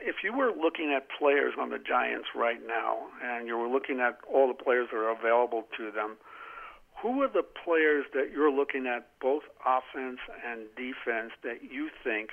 if 0.00 0.16
you 0.22 0.32
were 0.36 0.52
looking 0.52 0.92
at 0.94 1.06
players 1.18 1.54
on 1.58 1.70
the 1.70 1.78
Giants 1.78 2.28
right 2.34 2.60
now, 2.66 2.98
and 3.22 3.46
you 3.46 3.56
were 3.56 3.68
looking 3.68 4.00
at 4.00 4.18
all 4.32 4.48
the 4.48 4.54
players 4.54 4.88
that 4.92 4.96
are 4.96 5.10
available 5.10 5.66
to 5.76 5.90
them, 5.90 6.16
who 7.02 7.22
are 7.22 7.28
the 7.28 7.42
players 7.42 8.06
that 8.14 8.30
you're 8.32 8.50
looking 8.50 8.86
at, 8.86 9.08
both 9.20 9.42
offense 9.64 10.18
and 10.46 10.62
defense, 10.76 11.32
that 11.42 11.62
you 11.70 11.90
think 12.02 12.30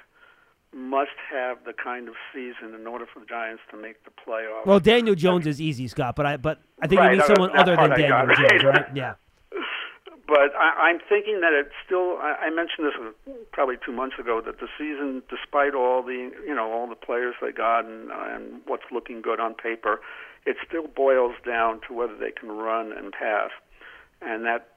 must 0.74 1.12
have 1.32 1.58
the 1.66 1.74
kind 1.74 2.08
of 2.08 2.16
season 2.34 2.74
in 2.74 2.88
order 2.88 3.06
for 3.12 3.20
the 3.20 3.26
Giants 3.26 3.62
to 3.72 3.78
make 3.78 4.04
the 4.06 4.12
playoffs? 4.12 4.66
Well, 4.66 4.80
Daniel 4.80 5.16
Jones 5.16 5.46
is 5.46 5.62
easy, 5.62 5.88
Scott, 5.88 6.16
but 6.16 6.26
I 6.26 6.38
but 6.38 6.60
I 6.82 6.88
think 6.88 7.00
Right, 7.00 7.12
you 7.12 7.18
need 7.18 7.26
someone 7.26 7.56
other 7.56 7.76
than 7.76 7.90
Daniel 7.92 8.10
got, 8.10 8.36
Jones, 8.36 8.64
right? 8.64 8.86
Yeah. 8.96 9.16
But 10.34 10.50
I, 10.58 10.90
I'm 10.90 10.98
thinking 10.98 11.42
that 11.42 11.54
it's 11.54 11.78
still. 11.86 12.18
I, 12.18 12.48
I 12.48 12.50
mentioned 12.50 12.90
this 12.90 13.38
probably 13.52 13.76
two 13.86 13.92
months 13.92 14.16
ago 14.18 14.42
that 14.44 14.60
the 14.60 14.68
season, 14.80 15.22
despite 15.30 15.76
all 15.76 16.02
the 16.02 16.32
you 16.44 16.56
know 16.56 16.72
all 16.74 16.90
the 16.90 16.96
players 16.96 17.36
they 17.40 17.52
got 17.52 17.86
and, 17.86 18.10
and 18.10 18.62
what's 18.66 18.90
looking 18.92 19.22
good 19.22 19.40
on 19.40 19.54
paper, 19.54 20.02
it 20.48 20.58
still 20.68 20.88
boils 20.88 21.36
down 21.46 21.82
to 21.88 21.94
whether 21.94 22.18
they 22.18 22.32
can 22.32 22.50
run 22.50 22.92
and 22.92 23.14
pass, 23.14 23.52
and 24.24 24.44
that 24.44 24.70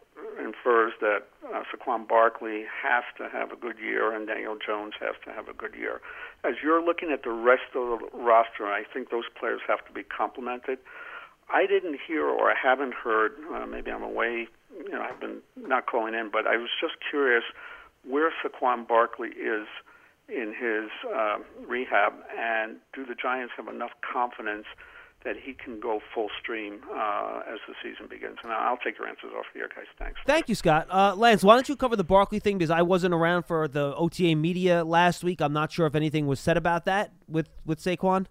infers 0.45 0.93
that 1.01 1.25
uh, 1.49 1.63
Saquon 1.73 2.07
Barkley 2.07 2.65
has 2.69 3.05
to 3.17 3.29
have 3.33 3.51
a 3.51 3.57
good 3.57 3.79
year 3.79 4.15
and 4.15 4.27
Daniel 4.27 4.57
Jones 4.57 4.93
has 5.01 5.15
to 5.25 5.33
have 5.33 5.49
a 5.49 5.53
good 5.53 5.75
year. 5.75 6.01
As 6.45 6.55
you're 6.63 6.85
looking 6.85 7.11
at 7.13 7.23
the 7.23 7.31
rest 7.31 7.75
of 7.75 8.01
the 8.01 8.09
roster, 8.13 8.67
I 8.67 8.85
think 8.93 9.11
those 9.11 9.29
players 9.39 9.61
have 9.69 9.85
to 9.87 9.93
be 9.93 10.03
complemented. 10.03 10.79
I 11.53 11.67
didn't 11.67 11.99
hear 12.07 12.27
or 12.27 12.51
I 12.51 12.55
haven't 12.61 12.95
heard. 12.95 13.33
Uh, 13.53 13.67
maybe 13.67 13.91
I'm 13.91 14.03
away. 14.03 14.49
You 14.77 14.91
know, 14.91 15.03
I've 15.03 15.21
been 15.21 15.39
not 15.57 15.87
calling 15.87 16.15
in, 16.15 16.31
but 16.31 16.47
I 16.47 16.57
was 16.57 16.71
just 16.81 16.95
curious 17.09 17.45
where 18.05 18.33
Saquon 18.45 18.87
Barkley 18.87 19.29
is 19.31 19.67
in 20.29 20.53
his 20.59 20.91
uh, 21.15 21.39
rehab, 21.67 22.15
and 22.37 22.77
do 22.93 23.07
the 23.07 23.15
Giants 23.15 23.53
have 23.57 23.69
enough 23.69 23.93
confidence 24.01 24.67
that 25.25 25.37
he 25.37 25.55
can 25.55 25.81
go 25.81 26.01
full 26.15 26.29
stream 26.41 26.81
uh, 26.93 27.41
as 27.53 27.59
the 27.67 27.75
season 27.83 28.07
begins? 28.09 28.39
And 28.43 28.53
I'll 28.53 28.77
take 28.77 28.99
your 28.99 29.09
answers 29.09 29.31
off 29.37 29.47
here, 29.55 29.69
guys. 29.75 29.87
Thanks. 29.99 30.21
Thank 30.27 30.49
you, 30.49 30.55
Scott. 30.55 30.89
Uh, 30.91 31.15
Lance, 31.15 31.43
why 31.43 31.55
don't 31.55 31.69
you 31.69 31.77
cover 31.77 31.97
the 31.97 32.05
Barkley 32.05 32.39
thing 32.39 32.59
because 32.59 32.71
I 32.71 32.83
wasn't 32.83 33.15
around 33.15 33.45
for 33.45 33.69
the 33.69 33.95
OTA 33.95 34.37
media 34.37 34.85
last 34.85 35.25
week. 35.25 35.41
I'm 35.41 35.53
not 35.53 35.73
sure 35.73 35.87
if 35.87 35.95
anything 35.95 36.27
was 36.27 36.41
said 36.41 36.57
about 36.57 36.85
that 36.87 37.13
with 37.29 37.49
with 37.65 37.81
Saquon. 37.81 38.27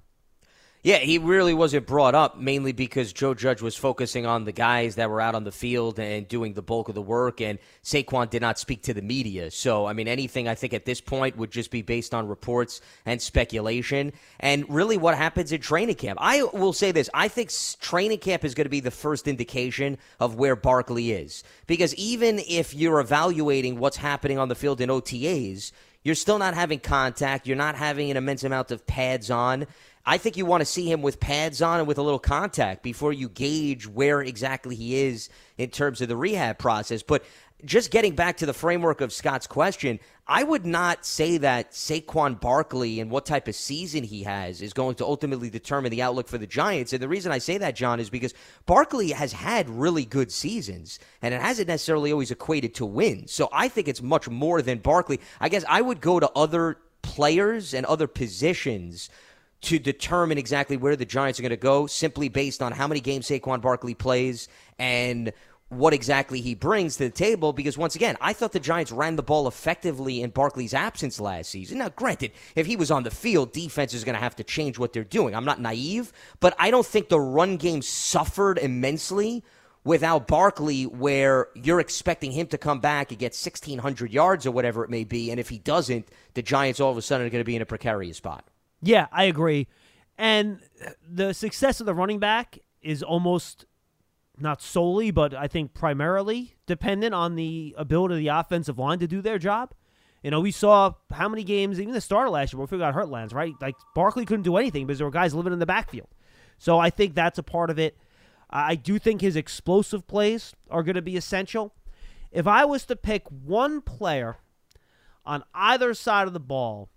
Yeah, 0.85 0.97
he 0.97 1.17
really 1.17 1.55
wasn't 1.55 1.87
brought 1.87 2.13
up 2.13 2.37
mainly 2.37 2.71
because 2.71 3.11
Joe 3.11 3.33
Judge 3.33 3.59
was 3.59 3.75
focusing 3.75 4.27
on 4.27 4.45
the 4.45 4.51
guys 4.51 4.93
that 4.97 5.09
were 5.09 5.19
out 5.19 5.33
on 5.33 5.43
the 5.43 5.51
field 5.51 5.97
and 5.97 6.27
doing 6.27 6.53
the 6.53 6.61
bulk 6.61 6.89
of 6.89 6.93
the 6.93 7.01
work, 7.01 7.41
and 7.41 7.57
Saquon 7.83 8.29
did 8.29 8.43
not 8.43 8.59
speak 8.59 8.83
to 8.83 8.93
the 8.93 9.01
media. 9.01 9.49
So, 9.49 9.87
I 9.87 9.93
mean, 9.93 10.07
anything 10.07 10.47
I 10.47 10.53
think 10.53 10.75
at 10.75 10.85
this 10.85 11.01
point 11.01 11.37
would 11.37 11.49
just 11.49 11.71
be 11.71 11.81
based 11.81 12.13
on 12.13 12.27
reports 12.27 12.81
and 13.03 13.19
speculation. 13.19 14.13
And 14.39 14.63
really, 14.69 14.95
what 14.95 15.17
happens 15.17 15.51
in 15.51 15.59
training 15.59 15.95
camp? 15.95 16.19
I 16.21 16.43
will 16.43 16.71
say 16.71 16.91
this 16.91 17.09
I 17.15 17.29
think 17.29 17.49
training 17.81 18.19
camp 18.19 18.45
is 18.45 18.53
going 18.53 18.65
to 18.65 18.69
be 18.69 18.79
the 18.79 18.91
first 18.91 19.27
indication 19.27 19.97
of 20.19 20.35
where 20.35 20.55
Barkley 20.55 21.13
is. 21.13 21.43
Because 21.65 21.95
even 21.95 22.37
if 22.47 22.75
you're 22.75 22.99
evaluating 22.99 23.79
what's 23.79 23.97
happening 23.97 24.37
on 24.37 24.49
the 24.49 24.55
field 24.55 24.79
in 24.81 24.89
OTAs, 24.89 25.71
you're 26.03 26.13
still 26.13 26.37
not 26.37 26.53
having 26.53 26.79
contact, 26.79 27.47
you're 27.47 27.57
not 27.57 27.73
having 27.73 28.11
an 28.11 28.17
immense 28.17 28.43
amount 28.43 28.69
of 28.69 28.85
pads 28.85 29.31
on. 29.31 29.65
I 30.05 30.17
think 30.17 30.37
you 30.37 30.45
want 30.45 30.61
to 30.61 30.65
see 30.65 30.89
him 30.89 31.01
with 31.01 31.19
pads 31.19 31.61
on 31.61 31.79
and 31.79 31.87
with 31.87 31.97
a 31.97 32.03
little 32.03 32.19
contact 32.19 32.83
before 32.83 33.11
you 33.11 33.27
gauge 33.27 33.87
where 33.87 34.21
exactly 34.21 34.75
he 34.75 35.03
is 35.03 35.29
in 35.57 35.69
terms 35.69 35.99
of 35.99 36.07
the 36.07 36.15
rehab 36.15 36.59
process. 36.59 37.01
But 37.01 37.23
just 37.63 37.89
getting 37.89 38.13
back 38.13 38.37
to 38.37 38.45
the 38.45 38.53
framework 38.53 39.01
of 39.01 39.11
Scott's 39.11 39.47
question, 39.47 39.99
I 40.27 40.43
would 40.43 40.65
not 40.65 41.05
say 41.05 41.37
that 41.37 41.71
Saquon 41.71 42.39
Barkley 42.39 42.99
and 42.99 43.09
what 43.09 43.25
type 43.25 43.47
of 43.47 43.55
season 43.55 44.03
he 44.03 44.23
has 44.23 44.61
is 44.61 44.73
going 44.73 44.95
to 44.95 45.05
ultimately 45.05 45.49
determine 45.49 45.89
the 45.89 46.03
outlook 46.03 46.27
for 46.27 46.37
the 46.37 46.47
Giants. 46.47 46.93
And 46.93 47.01
the 47.01 47.07
reason 47.07 47.31
I 47.31 47.39
say 47.39 47.57
that, 47.57 47.75
John, 47.75 47.99
is 47.99 48.09
because 48.09 48.33
Barkley 48.65 49.11
has 49.11 49.33
had 49.33 49.69
really 49.69 50.05
good 50.05 50.31
seasons, 50.31 50.99
and 51.21 51.33
it 51.33 51.41
hasn't 51.41 51.67
necessarily 51.67 52.11
always 52.11 52.31
equated 52.31 52.75
to 52.75 52.85
wins. 52.85 53.31
So 53.31 53.49
I 53.51 53.67
think 53.69 53.87
it's 53.87 54.01
much 54.01 54.29
more 54.29 54.61
than 54.61 54.79
Barkley. 54.79 55.19
I 55.39 55.49
guess 55.49 55.65
I 55.67 55.81
would 55.81 56.01
go 56.01 56.19
to 56.19 56.29
other 56.35 56.77
players 57.01 57.73
and 57.73 57.85
other 57.85 58.07
positions 58.07 59.09
to 59.65 59.79
determine 59.79 60.37
exactly 60.37 60.77
where 60.77 60.95
the 60.95 61.05
Giants 61.05 61.39
are 61.39 61.43
going 61.43 61.49
to 61.49 61.57
go 61.57 61.87
simply 61.87 62.29
based 62.29 62.61
on 62.61 62.71
how 62.71 62.87
many 62.87 62.99
games 62.99 63.27
Saquon 63.27 63.61
Barkley 63.61 63.93
plays 63.93 64.47
and 64.79 65.33
what 65.69 65.93
exactly 65.93 66.41
he 66.41 66.53
brings 66.53 66.97
to 66.97 67.05
the 67.05 67.09
table. 67.09 67.53
Because 67.53 67.77
once 67.77 67.95
again, 67.95 68.17
I 68.21 68.33
thought 68.33 68.51
the 68.51 68.59
Giants 68.59 68.91
ran 68.91 69.15
the 69.15 69.23
ball 69.23 69.47
effectively 69.47 70.21
in 70.21 70.29
Barkley's 70.29 70.73
absence 70.73 71.19
last 71.19 71.49
season. 71.49 71.79
Now, 71.79 71.89
granted, 71.89 72.31
if 72.55 72.65
he 72.67 72.75
was 72.75 72.91
on 72.91 73.03
the 73.03 73.11
field, 73.11 73.51
defense 73.51 73.93
is 73.93 74.03
going 74.03 74.15
to 74.15 74.21
have 74.21 74.35
to 74.37 74.43
change 74.43 74.77
what 74.77 74.93
they're 74.93 75.03
doing. 75.03 75.35
I'm 75.35 75.45
not 75.45 75.59
naive, 75.59 76.13
but 76.39 76.55
I 76.59 76.71
don't 76.71 76.85
think 76.85 77.09
the 77.09 77.19
run 77.19 77.57
game 77.57 77.81
suffered 77.81 78.57
immensely 78.59 79.43
without 79.83 80.27
Barkley, 80.27 80.85
where 80.85 81.49
you're 81.53 81.79
expecting 81.79 82.31
him 82.31 82.47
to 82.47 82.57
come 82.57 82.79
back 82.79 83.11
and 83.11 83.19
get 83.19 83.33
1,600 83.33 84.11
yards 84.11 84.45
or 84.45 84.51
whatever 84.51 84.83
it 84.83 84.89
may 84.89 85.03
be. 85.03 85.29
And 85.29 85.39
if 85.39 85.49
he 85.49 85.59
doesn't, 85.59 86.07
the 86.33 86.41
Giants 86.41 86.79
all 86.79 86.91
of 86.91 86.97
a 86.97 87.01
sudden 87.01 87.25
are 87.25 87.29
going 87.29 87.41
to 87.41 87.45
be 87.45 87.55
in 87.55 87.61
a 87.61 87.67
precarious 87.67 88.17
spot. 88.17 88.45
Yeah, 88.85 89.07
I 89.11 89.23
agree. 89.23 89.67
And 90.17 90.59
the 91.09 91.33
success 91.33 91.79
of 91.79 91.85
the 91.85 91.93
running 91.93 92.19
back 92.19 92.59
is 92.81 93.01
almost 93.01 93.65
not 94.37 94.61
solely, 94.61 95.11
but 95.11 95.33
I 95.33 95.47
think 95.47 95.73
primarily 95.73 96.55
dependent 96.67 97.13
on 97.15 97.35
the 97.35 97.73
ability 97.77 98.15
of 98.15 98.19
the 98.19 98.27
offensive 98.27 98.77
line 98.77 98.99
to 98.99 99.07
do 99.07 99.21
their 99.21 99.39
job. 99.39 99.73
You 100.23 100.31
know, 100.31 100.39
we 100.39 100.51
saw 100.51 100.93
how 101.11 101.29
many 101.29 101.43
games, 101.43 101.79
even 101.79 101.93
the 101.93 102.01
start 102.01 102.27
of 102.27 102.33
last 102.33 102.53
year, 102.53 102.61
before 102.61 102.77
we 102.77 102.81
got 102.81 102.93
hurt, 102.93 103.09
Lance, 103.09 103.33
right? 103.33 103.53
Like 103.59 103.75
Barkley 103.93 104.25
couldn't 104.25 104.43
do 104.43 104.57
anything 104.57 104.85
because 104.85 104.99
there 104.99 105.07
were 105.07 105.11
guys 105.11 105.33
living 105.33 105.53
in 105.53 105.59
the 105.59 105.65
backfield. 105.65 106.09
So 106.57 106.79
I 106.79 106.89
think 106.89 107.15
that's 107.15 107.39
a 107.39 107.43
part 107.43 107.69
of 107.69 107.79
it. 107.79 107.97
I 108.49 108.75
do 108.75 108.99
think 108.99 109.21
his 109.21 109.35
explosive 109.35 110.07
plays 110.07 110.53
are 110.69 110.83
going 110.83 110.95
to 110.95 111.01
be 111.01 111.17
essential. 111.17 111.73
If 112.31 112.47
I 112.47 112.65
was 112.65 112.85
to 112.85 112.95
pick 112.95 113.27
one 113.29 113.81
player 113.81 114.37
on 115.25 115.43
either 115.53 115.93
side 115.93 116.27
of 116.27 116.33
the 116.33 116.39
ball 116.39 116.89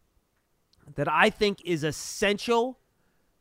that 0.96 1.08
I 1.08 1.30
think 1.30 1.58
is 1.64 1.84
essential 1.84 2.78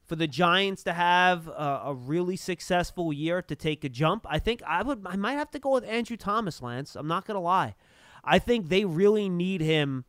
for 0.06 0.16
the 0.16 0.28
Giants 0.28 0.84
to 0.84 0.94
have 0.94 1.48
a, 1.48 1.82
a 1.86 1.94
really 1.94 2.38
successful 2.38 3.12
year 3.12 3.42
to 3.42 3.56
take 3.56 3.84
a 3.84 3.90
jump, 3.90 4.26
I 4.30 4.40
think 4.40 4.62
I 4.66 4.82
would 4.82 5.06
I 5.06 5.18
might 5.18 5.34
have 5.34 5.52
to 5.52 5.60
go 5.60 5.72
with 5.72 5.84
Andrew 5.84 6.18
Thomas, 6.18 6.62
Lance. 6.62 6.96
I'm 6.96 7.08
not 7.08 7.26
gonna 7.26 7.42
lie. 7.42 7.76
I 8.24 8.40
think 8.40 8.70
they 8.70 8.86
really 8.86 9.30
need 9.30 9.62
him 9.62 10.06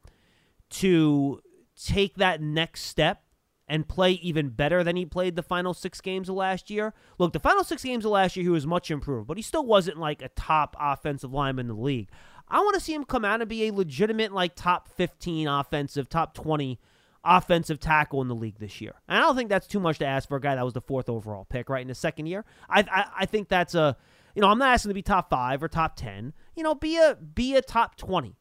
to 0.70 1.40
take 1.77 2.16
that 2.16 2.40
next 2.40 2.83
step 2.83 3.22
and 3.68 3.87
play 3.87 4.12
even 4.12 4.48
better 4.48 4.83
than 4.83 4.96
he 4.96 5.05
played 5.05 5.37
the 5.37 5.42
final 5.42 5.74
six 5.74 6.01
games 6.01 6.29
of 6.29 6.35
last 6.35 6.70
year. 6.70 6.94
Look, 7.18 7.33
the 7.33 7.40
final 7.40 7.64
six 7.64 7.83
games 7.83 8.05
of 8.05 8.12
last 8.12 8.35
year, 8.35 8.44
he 8.44 8.48
was 8.48 8.66
much 8.66 8.90
improved, 8.90 9.29
but 9.29 9.37
he 9.37 9.42
still 9.42 9.64
wasn't 9.64 9.98
like 9.98 10.22
a 10.22 10.31
top 10.31 10.74
offensive 10.81 11.33
lineman 11.33 11.68
in 11.68 11.77
the 11.77 11.83
league. 11.83 12.09
I 12.48 12.61
want 12.61 12.74
to 12.74 12.81
see 12.81 12.94
him 12.94 13.05
come 13.05 13.27
out 13.27 13.40
and 13.40 13.48
be 13.48 13.66
a 13.66 13.74
legitimate, 13.74 14.33
like, 14.33 14.55
top 14.55 14.88
15 14.88 15.46
offensive, 15.46 16.09
top 16.09 16.33
20 16.33 16.81
offensive 17.24 17.81
tackle 17.81 18.22
in 18.22 18.28
the 18.28 18.35
league 18.35 18.59
this 18.59 18.81
year. 18.81 18.94
And 19.09 19.18
I 19.18 19.20
don't 19.22 19.37
think 19.37 19.48
that's 19.48 19.66
too 19.66 19.81
much 19.81 19.98
to 19.98 20.07
ask 20.07 20.28
for 20.28 20.37
a 20.37 20.40
guy 20.40 20.54
that 20.54 20.64
was 20.64 20.74
the 20.74 20.81
fourth 20.81 21.09
overall 21.09 21.44
pick, 21.44 21.68
right, 21.68 21.83
in 21.83 21.88
his 21.88 21.98
second 21.98 22.26
year. 22.26 22.44
I, 22.68 22.81
I, 22.81 23.04
I 23.20 23.26
think 23.26 23.48
that's 23.48 23.74
a, 23.74 23.96
you 24.35 24.42
know, 24.42 24.48
I'm 24.48 24.59
not 24.59 24.72
asking 24.72 24.90
to 24.90 24.94
be 24.94 25.02
top 25.02 25.31
five 25.31 25.62
or 25.62 25.68
top 25.68 25.96
ten. 25.96 26.33
You 26.54 26.62
know, 26.62 26.74
be 26.74 26.96
a 26.96 27.16
be 27.16 27.57
a 27.57 27.62
top 27.62 27.96
twenty, 27.96 28.37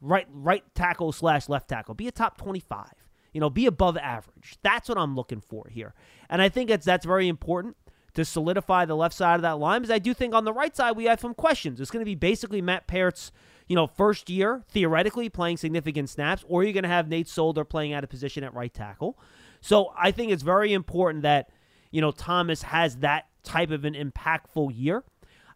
right 0.00 0.26
right 0.30 0.62
tackle 0.74 1.12
slash 1.12 1.48
left 1.48 1.68
tackle. 1.68 1.94
Be 1.94 2.06
a 2.06 2.12
top 2.12 2.38
twenty 2.38 2.60
five. 2.60 2.94
You 3.32 3.40
know, 3.40 3.50
be 3.50 3.66
above 3.66 3.96
average. 3.96 4.56
That's 4.62 4.88
what 4.88 4.96
I'm 4.96 5.14
looking 5.14 5.40
for 5.40 5.68
here, 5.68 5.94
and 6.30 6.40
I 6.40 6.48
think 6.48 6.70
it's 6.70 6.86
that's 6.86 7.04
very 7.04 7.28
important 7.28 7.76
to 8.14 8.24
solidify 8.24 8.84
the 8.84 8.96
left 8.96 9.14
side 9.14 9.36
of 9.36 9.42
that 9.42 9.58
line. 9.58 9.82
Because 9.82 9.94
I 9.94 9.98
do 9.98 10.14
think 10.14 10.34
on 10.34 10.44
the 10.44 10.52
right 10.52 10.74
side 10.74 10.92
we 10.92 11.04
have 11.04 11.20
some 11.20 11.34
questions. 11.34 11.80
It's 11.80 11.90
going 11.90 12.00
to 12.00 12.08
be 12.08 12.14
basically 12.14 12.62
Matt 12.62 12.86
Peart's 12.86 13.32
you 13.68 13.76
know, 13.76 13.86
first 13.86 14.30
year, 14.30 14.64
theoretically 14.68 15.28
playing 15.28 15.58
significant 15.58 16.08
snaps, 16.08 16.44
or 16.48 16.64
you're 16.64 16.72
going 16.72 16.82
to 16.82 16.88
have 16.88 17.08
Nate 17.08 17.28
Solder 17.28 17.64
playing 17.64 17.92
out 17.92 18.02
of 18.02 18.10
position 18.10 18.42
at 18.42 18.54
right 18.54 18.72
tackle. 18.72 19.18
So 19.60 19.92
I 19.96 20.10
think 20.10 20.32
it's 20.32 20.42
very 20.42 20.72
important 20.72 21.22
that, 21.22 21.50
you 21.90 22.00
know, 22.00 22.10
Thomas 22.10 22.62
has 22.62 22.96
that 22.98 23.26
type 23.44 23.70
of 23.70 23.84
an 23.84 23.94
impactful 23.94 24.72
year. 24.74 25.04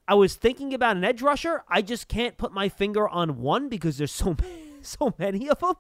I 0.07 0.15
was 0.15 0.35
thinking 0.35 0.75
about 0.75 0.97
an 0.97 1.05
edge 1.05 1.23
rusher. 1.23 1.63
I 1.69 1.81
just 1.81 2.09
can't 2.09 2.37
put 2.37 2.53
my 2.53 2.69
finger 2.69 3.09
on 3.09 3.39
one 3.41 3.69
because 3.69 3.99
there's 3.99 4.13
so 4.13 4.37
many, 4.41 4.73
so 4.83 5.15
many 5.19 5.49
of 5.49 5.61
them 5.61 5.75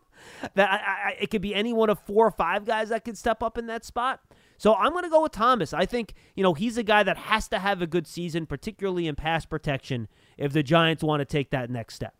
that 0.54 0.70
I, 0.70 0.76
I, 0.76 1.16
it 1.20 1.30
could 1.30 1.42
be 1.42 1.54
any 1.54 1.72
one 1.72 1.90
of 1.90 1.98
four 1.98 2.26
or 2.26 2.30
five 2.30 2.64
guys 2.64 2.88
that 2.88 3.04
could 3.04 3.18
step 3.18 3.42
up 3.42 3.58
in 3.58 3.66
that 3.66 3.84
spot. 3.84 4.20
So 4.56 4.74
I'm 4.74 4.92
going 4.92 5.04
to 5.04 5.10
go 5.10 5.22
with 5.22 5.32
Thomas. 5.32 5.74
I 5.74 5.86
think, 5.86 6.14
you 6.36 6.42
know, 6.42 6.54
he's 6.54 6.78
a 6.78 6.84
guy 6.84 7.02
that 7.02 7.16
has 7.16 7.48
to 7.48 7.58
have 7.58 7.82
a 7.82 7.86
good 7.86 8.06
season, 8.06 8.46
particularly 8.46 9.08
in 9.08 9.16
pass 9.16 9.44
protection, 9.44 10.06
if 10.38 10.52
the 10.52 10.62
Giants 10.62 11.02
want 11.02 11.20
to 11.20 11.24
take 11.24 11.50
that 11.50 11.68
next 11.68 11.96
step. 11.96 12.14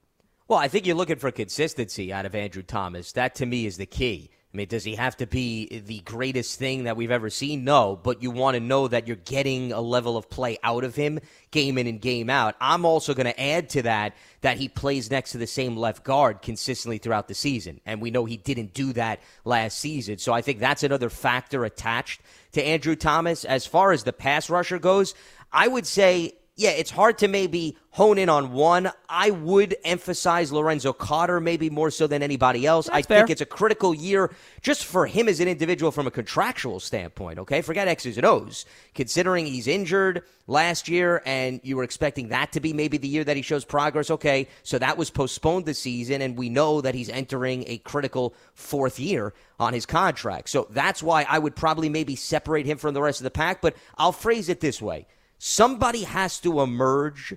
Well, 0.53 0.61
I 0.61 0.69
think 0.69 0.85
you're 0.85 0.97
looking 0.97 1.17
for 1.17 1.31
consistency 1.31 2.13
out 2.13 2.27
of 2.27 2.35
Andrew 2.35 2.63
Thomas. 2.63 3.13
That 3.13 3.37
to 3.37 3.47
me 3.47 3.65
is 3.65 3.79
the 3.79 3.87
key. 3.87 4.29
I 4.53 4.57
mean, 4.59 4.69
does 4.69 4.85
he 4.85 4.97
have 4.97 5.17
to 5.17 5.27
be 5.27 5.81
the 5.87 6.01
greatest 6.01 6.59
thing 6.59 6.85
that 6.85 6.95
we've 6.95 7.11
ever 7.11 7.31
seen? 7.31 7.65
No, 7.65 7.97
but 7.97 8.23
you 8.23 8.31
want 8.31 8.57
to 8.57 8.61
know 8.61 8.87
that 8.87 9.07
you're 9.07 9.17
getting 9.17 9.73
a 9.73 9.81
level 9.81 10.19
of 10.19 10.29
play 10.29 10.59
out 10.63 10.85
of 10.85 10.95
him 10.95 11.21
game 11.53 11.79
in 11.79 11.87
and 11.87 12.03
game 12.03 12.29
out. 12.29 12.55
I'm 12.61 12.85
also 12.85 13.15
going 13.15 13.33
to 13.33 13.41
add 13.41 13.71
to 13.71 13.83
that 13.85 14.15
that 14.43 14.59
he 14.59 14.69
plays 14.69 15.11
next 15.11 15.33
to 15.33 15.39
the 15.39 15.47
same 15.47 15.75
left 15.75 16.05
guard 16.05 16.43
consistently 16.43 16.99
throughout 16.99 17.29
the 17.29 17.35
season. 17.35 17.81
And 17.87 18.03
we 18.03 18.11
know 18.11 18.27
he 18.27 18.37
didn't 18.37 18.75
do 18.75 18.93
that 18.93 19.21
last 19.47 19.79
season. 19.79 20.19
So 20.19 20.35
I 20.35 20.43
think 20.43 20.59
that's 20.59 20.83
another 20.83 21.09
factor 21.09 21.65
attached 21.65 22.21
to 22.53 22.63
Andrew 22.63 22.95
Thomas. 22.95 23.47
As 23.47 23.65
far 23.65 23.93
as 23.93 24.05
the 24.05 24.13
pass 24.13 24.51
rusher 24.51 24.79
goes, 24.79 25.15
I 25.51 25.67
would 25.67 25.87
say 25.87 26.35
yeah, 26.55 26.71
it's 26.71 26.91
hard 26.91 27.17
to 27.19 27.29
maybe 27.29 27.79
hone 27.91 28.19
in 28.19 28.29
on 28.29 28.53
one. 28.53 28.91
I 29.09 29.31
would 29.31 29.75
emphasize 29.85 30.53
Lorenzo 30.53 30.93
Carter 30.93 31.41
maybe 31.41 31.71
more 31.71 31.91
so 31.91 32.07
than 32.07 32.23
anybody 32.23 32.67
else. 32.67 32.87
That's 32.87 32.97
I 32.99 33.03
fair. 33.03 33.19
think 33.19 33.31
it's 33.31 33.41
a 33.41 33.47
critical 33.47 33.95
year 33.95 34.35
just 34.61 34.85
for 34.85 35.07
him 35.07 35.29
as 35.29 35.41
an 35.41 35.49
individual 35.49 35.91
from 35.91 36.07
a 36.07 36.11
contractual 36.11 36.79
standpoint, 36.79 37.39
okay? 37.39 37.63
Forget 37.63 37.89
X's 37.89 38.19
and 38.19 38.27
O's. 38.27 38.67
Considering 38.95 39.47
he's 39.47 39.67
injured 39.67 40.25
last 40.47 40.89
year 40.89 41.23
and 41.25 41.59
you 41.63 41.75
were 41.75 41.85
expecting 41.85 42.29
that 42.29 42.53
to 42.53 42.61
be 42.61 42.75
maybe 42.75 42.99
the 42.99 43.09
year 43.09 43.25
that 43.25 43.37
he 43.37 43.43
shows 43.43 43.65
progress, 43.65 44.11
okay, 44.11 44.47
so 44.63 44.79
that 44.79 44.99
was 44.99 45.09
postponed 45.09 45.65
this 45.65 45.79
season, 45.79 46.21
and 46.21 46.37
we 46.37 46.51
know 46.51 46.83
that 46.83 46.95
he's 46.95 47.09
entering 47.09 47.65
a 47.67 47.79
critical 47.79 48.35
fourth 48.53 49.01
year 49.01 49.33
on 49.59 49.73
his 49.73 49.87
contract. 49.87 50.51
So 50.51 50.67
that's 50.69 51.03
why 51.03 51.25
I 51.27 51.39
would 51.39 51.57
probably 51.57 51.89
maybe 51.89 52.15
separate 52.15 52.67
him 52.67 52.77
from 52.77 52.93
the 52.93 53.01
rest 53.01 53.21
of 53.21 53.25
the 53.25 53.31
pack, 53.31 53.63
but 53.63 53.75
I'll 53.97 54.13
phrase 54.13 54.51
it 54.51 54.61
this 54.61 54.83
way. 54.83 55.07
Somebody 55.45 56.05
has 56.05 56.39
to 56.43 56.61
emerge 56.61 57.35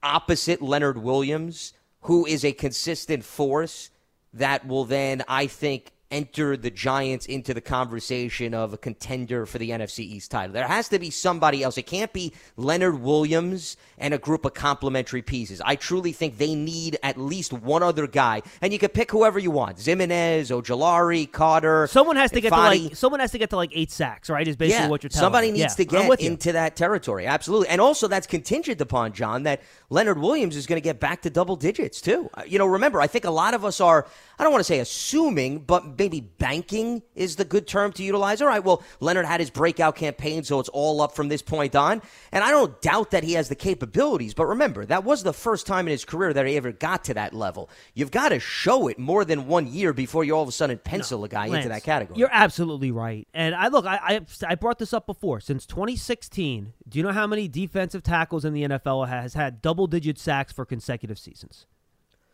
opposite 0.00 0.62
Leonard 0.62 0.96
Williams, 0.96 1.72
who 2.02 2.24
is 2.24 2.44
a 2.44 2.52
consistent 2.52 3.24
force 3.24 3.90
that 4.32 4.64
will 4.64 4.84
then, 4.84 5.24
I 5.26 5.48
think, 5.48 5.90
enter 6.10 6.56
the 6.56 6.70
Giants 6.70 7.26
into 7.26 7.54
the 7.54 7.60
conversation 7.60 8.54
of 8.54 8.72
a 8.72 8.78
contender 8.78 9.46
for 9.46 9.58
the 9.58 9.70
NFC 9.70 10.00
East 10.00 10.30
title. 10.30 10.52
There 10.52 10.66
has 10.66 10.88
to 10.88 10.98
be 10.98 11.10
somebody 11.10 11.62
else. 11.62 11.78
It 11.78 11.86
can't 11.86 12.12
be 12.12 12.32
Leonard 12.56 13.00
Williams 13.00 13.76
and 13.98 14.12
a 14.14 14.18
group 14.18 14.44
of 14.44 14.54
complementary 14.54 15.22
pieces. 15.22 15.60
I 15.64 15.76
truly 15.76 16.12
think 16.12 16.38
they 16.38 16.54
need 16.54 16.98
at 17.02 17.16
least 17.18 17.52
one 17.52 17.82
other 17.82 18.06
guy, 18.06 18.42
and 18.60 18.72
you 18.72 18.78
can 18.78 18.88
pick 18.90 19.10
whoever 19.10 19.38
you 19.38 19.50
want: 19.50 19.76
Ximines, 19.76 20.50
Ojulari, 20.50 21.30
Carter. 21.30 21.86
Someone 21.86 22.16
has 22.16 22.30
to 22.32 22.40
get 22.40 22.50
to 22.50 22.56
like 22.56 22.96
someone 22.96 23.20
has 23.20 23.32
to 23.32 23.38
get 23.38 23.50
to 23.50 23.56
like 23.56 23.70
eight 23.74 23.90
sacks, 23.90 24.28
right? 24.30 24.46
Is 24.46 24.56
basically 24.56 24.84
yeah, 24.84 24.88
what 24.88 25.02
you're 25.02 25.10
telling 25.10 25.24
somebody 25.26 25.46
me. 25.52 25.58
needs 25.58 25.78
Yeah, 25.78 25.84
to 25.84 26.08
get 26.08 26.20
into 26.20 26.52
that 26.52 26.76
territory. 26.76 27.26
Absolutely. 27.26 27.68
And 27.68 27.80
also 27.80 28.08
that's 28.08 28.26
contingent 28.26 28.80
upon 28.80 29.12
John 29.12 29.44
that 29.44 29.62
Leonard 29.90 30.18
Williams 30.18 30.56
is 30.56 30.66
going 30.66 30.76
to 30.76 30.84
get 30.84 30.98
back 31.00 31.22
to 31.22 31.30
double 31.30 31.56
digits 31.56 32.00
too. 32.00 32.30
Uh, 32.34 32.42
You 32.46 32.58
know, 32.58 32.66
remember, 32.66 33.00
I 33.00 33.06
think 33.06 33.24
a 33.24 33.30
lot 33.30 33.54
of 33.54 33.64
us 33.64 33.80
are 33.80 34.06
I 34.38 34.42
don't 34.42 34.52
want 34.52 34.60
to 34.60 34.64
say 34.72 34.80
assuming, 34.80 35.58
but 35.60 35.96
maybe 36.00 36.22
banking 36.22 37.02
is 37.14 37.36
the 37.36 37.44
good 37.44 37.66
term 37.66 37.92
to 37.92 38.02
utilize. 38.02 38.40
All 38.40 38.48
right, 38.48 38.64
well, 38.64 38.82
Leonard 39.00 39.26
had 39.26 39.38
his 39.38 39.50
breakout 39.50 39.96
campaign, 39.96 40.42
so 40.42 40.58
it's 40.58 40.70
all 40.70 41.02
up 41.02 41.14
from 41.14 41.28
this 41.28 41.42
point 41.42 41.76
on. 41.76 42.00
And 42.32 42.42
I 42.42 42.50
don't 42.50 42.80
doubt 42.80 43.10
that 43.10 43.22
he 43.22 43.34
has 43.34 43.50
the 43.50 43.54
capabilities, 43.54 44.32
but 44.32 44.46
remember, 44.46 44.86
that 44.86 45.04
was 45.04 45.22
the 45.22 45.34
first 45.34 45.66
time 45.66 45.86
in 45.86 45.92
his 45.92 46.06
career 46.06 46.32
that 46.32 46.46
he 46.46 46.56
ever 46.56 46.72
got 46.72 47.04
to 47.04 47.14
that 47.14 47.34
level. 47.34 47.68
You've 47.92 48.10
got 48.10 48.30
to 48.30 48.40
show 48.40 48.88
it 48.88 48.98
more 48.98 49.26
than 49.26 49.46
one 49.46 49.66
year 49.66 49.92
before 49.92 50.24
you 50.24 50.34
all 50.34 50.42
of 50.42 50.48
a 50.48 50.52
sudden 50.52 50.78
pencil 50.78 51.22
a 51.24 51.28
guy 51.28 51.48
Lance, 51.48 51.56
into 51.56 51.68
that 51.68 51.82
category. 51.82 52.18
You're 52.18 52.30
absolutely 52.32 52.90
right. 52.92 53.28
And 53.34 53.54
I 53.54 53.68
look, 53.68 53.84
I, 53.84 53.98
I 54.02 54.20
I 54.48 54.54
brought 54.54 54.78
this 54.78 54.94
up 54.94 55.04
before. 55.04 55.40
Since 55.40 55.66
2016, 55.66 56.72
do 56.88 56.98
you 56.98 57.02
know 57.02 57.12
how 57.12 57.26
many 57.26 57.46
defensive 57.46 58.02
tackles 58.02 58.46
in 58.46 58.54
the 58.54 58.62
NFL 58.62 59.06
has 59.06 59.34
had 59.34 59.60
double 59.60 59.86
digit 59.86 60.18
sacks 60.18 60.50
for 60.50 60.64
consecutive 60.64 61.18
seasons? 61.18 61.66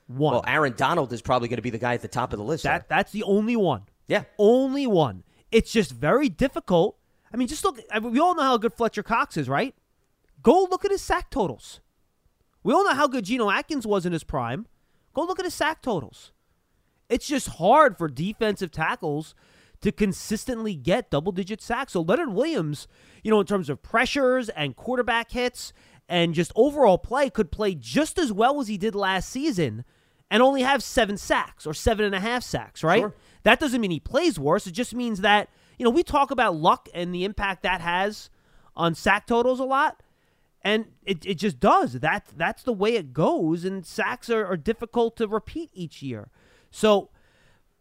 One. 0.06 0.34
well, 0.34 0.44
Aaron 0.46 0.74
Donald 0.76 1.12
is 1.12 1.20
probably 1.20 1.48
going 1.48 1.56
to 1.56 1.62
be 1.62 1.70
the 1.70 1.78
guy 1.78 1.94
at 1.94 2.02
the 2.02 2.08
top 2.08 2.32
of 2.32 2.38
the 2.38 2.44
list. 2.44 2.64
that 2.64 2.88
there. 2.88 2.98
that's 2.98 3.12
the 3.12 3.24
only 3.24 3.56
one. 3.56 3.82
Yeah. 4.06 4.24
Only 4.38 4.86
one. 4.86 5.24
It's 5.50 5.72
just 5.72 5.92
very 5.92 6.28
difficult. 6.28 6.98
I 7.32 7.36
mean, 7.36 7.48
just 7.48 7.64
look. 7.64 7.80
I 7.90 7.98
mean, 7.98 8.12
we 8.12 8.20
all 8.20 8.34
know 8.34 8.42
how 8.42 8.56
good 8.56 8.74
Fletcher 8.74 9.02
Cox 9.02 9.36
is, 9.36 9.48
right? 9.48 9.74
Go 10.42 10.66
look 10.70 10.84
at 10.84 10.90
his 10.90 11.02
sack 11.02 11.30
totals. 11.30 11.80
We 12.62 12.72
all 12.72 12.84
know 12.84 12.94
how 12.94 13.08
good 13.08 13.24
Geno 13.24 13.50
Atkins 13.50 13.86
was 13.86 14.06
in 14.06 14.12
his 14.12 14.24
prime. 14.24 14.66
Go 15.12 15.22
look 15.22 15.38
at 15.38 15.44
his 15.44 15.54
sack 15.54 15.82
totals. 15.82 16.32
It's 17.08 17.26
just 17.26 17.48
hard 17.48 17.96
for 17.96 18.08
defensive 18.08 18.70
tackles 18.70 19.34
to 19.80 19.92
consistently 19.92 20.74
get 20.74 21.10
double 21.10 21.32
digit 21.32 21.60
sacks. 21.60 21.92
So 21.92 22.00
Leonard 22.00 22.32
Williams, 22.32 22.88
you 23.22 23.30
know, 23.30 23.40
in 23.40 23.46
terms 23.46 23.68
of 23.68 23.82
pressures 23.82 24.48
and 24.50 24.74
quarterback 24.74 25.30
hits 25.30 25.72
and 26.08 26.34
just 26.34 26.52
overall 26.56 26.98
play, 26.98 27.30
could 27.30 27.52
play 27.52 27.74
just 27.74 28.18
as 28.18 28.32
well 28.32 28.60
as 28.60 28.68
he 28.68 28.78
did 28.78 28.94
last 28.94 29.28
season 29.28 29.84
and 30.30 30.42
only 30.42 30.62
have 30.62 30.82
seven 30.82 31.16
sacks 31.16 31.66
or 31.66 31.74
seven 31.74 32.04
and 32.04 32.14
a 32.14 32.20
half 32.20 32.42
sacks, 32.42 32.82
right? 32.82 33.00
Sure. 33.00 33.14
That 33.44 33.60
doesn't 33.60 33.80
mean 33.80 33.90
he 33.90 34.00
plays 34.00 34.38
worse. 34.38 34.66
It 34.66 34.72
just 34.72 34.94
means 34.94 35.20
that, 35.20 35.48
you 35.78 35.84
know, 35.84 35.90
we 35.90 36.02
talk 36.02 36.30
about 36.30 36.56
luck 36.56 36.88
and 36.92 37.14
the 37.14 37.24
impact 37.24 37.62
that 37.62 37.80
has 37.80 38.28
on 38.74 38.94
sack 38.94 39.26
totals 39.26 39.60
a 39.60 39.64
lot. 39.64 40.02
And 40.62 40.86
it, 41.04 41.24
it 41.24 41.34
just 41.34 41.60
does. 41.60 41.92
That 41.92 42.26
that's 42.36 42.64
the 42.64 42.72
way 42.72 42.96
it 42.96 43.12
goes. 43.12 43.64
And 43.64 43.86
sacks 43.86 44.28
are, 44.28 44.44
are 44.44 44.56
difficult 44.56 45.16
to 45.18 45.28
repeat 45.28 45.70
each 45.72 46.02
year. 46.02 46.30
So 46.72 47.10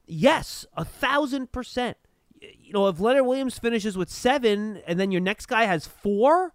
yes, 0.06 0.68
a 0.78 0.86
thousand 0.86 1.52
percent. 1.52 1.98
You 2.40 2.74
know, 2.74 2.88
if 2.88 3.00
Leonard 3.00 3.26
Williams 3.26 3.58
finishes 3.58 3.98
with 3.98 4.10
seven 4.10 4.84
and 4.86 5.00
then 5.00 5.12
your 5.12 5.22
next 5.22 5.48
guy 5.48 5.64
has 5.66 5.88
four, 5.88 6.54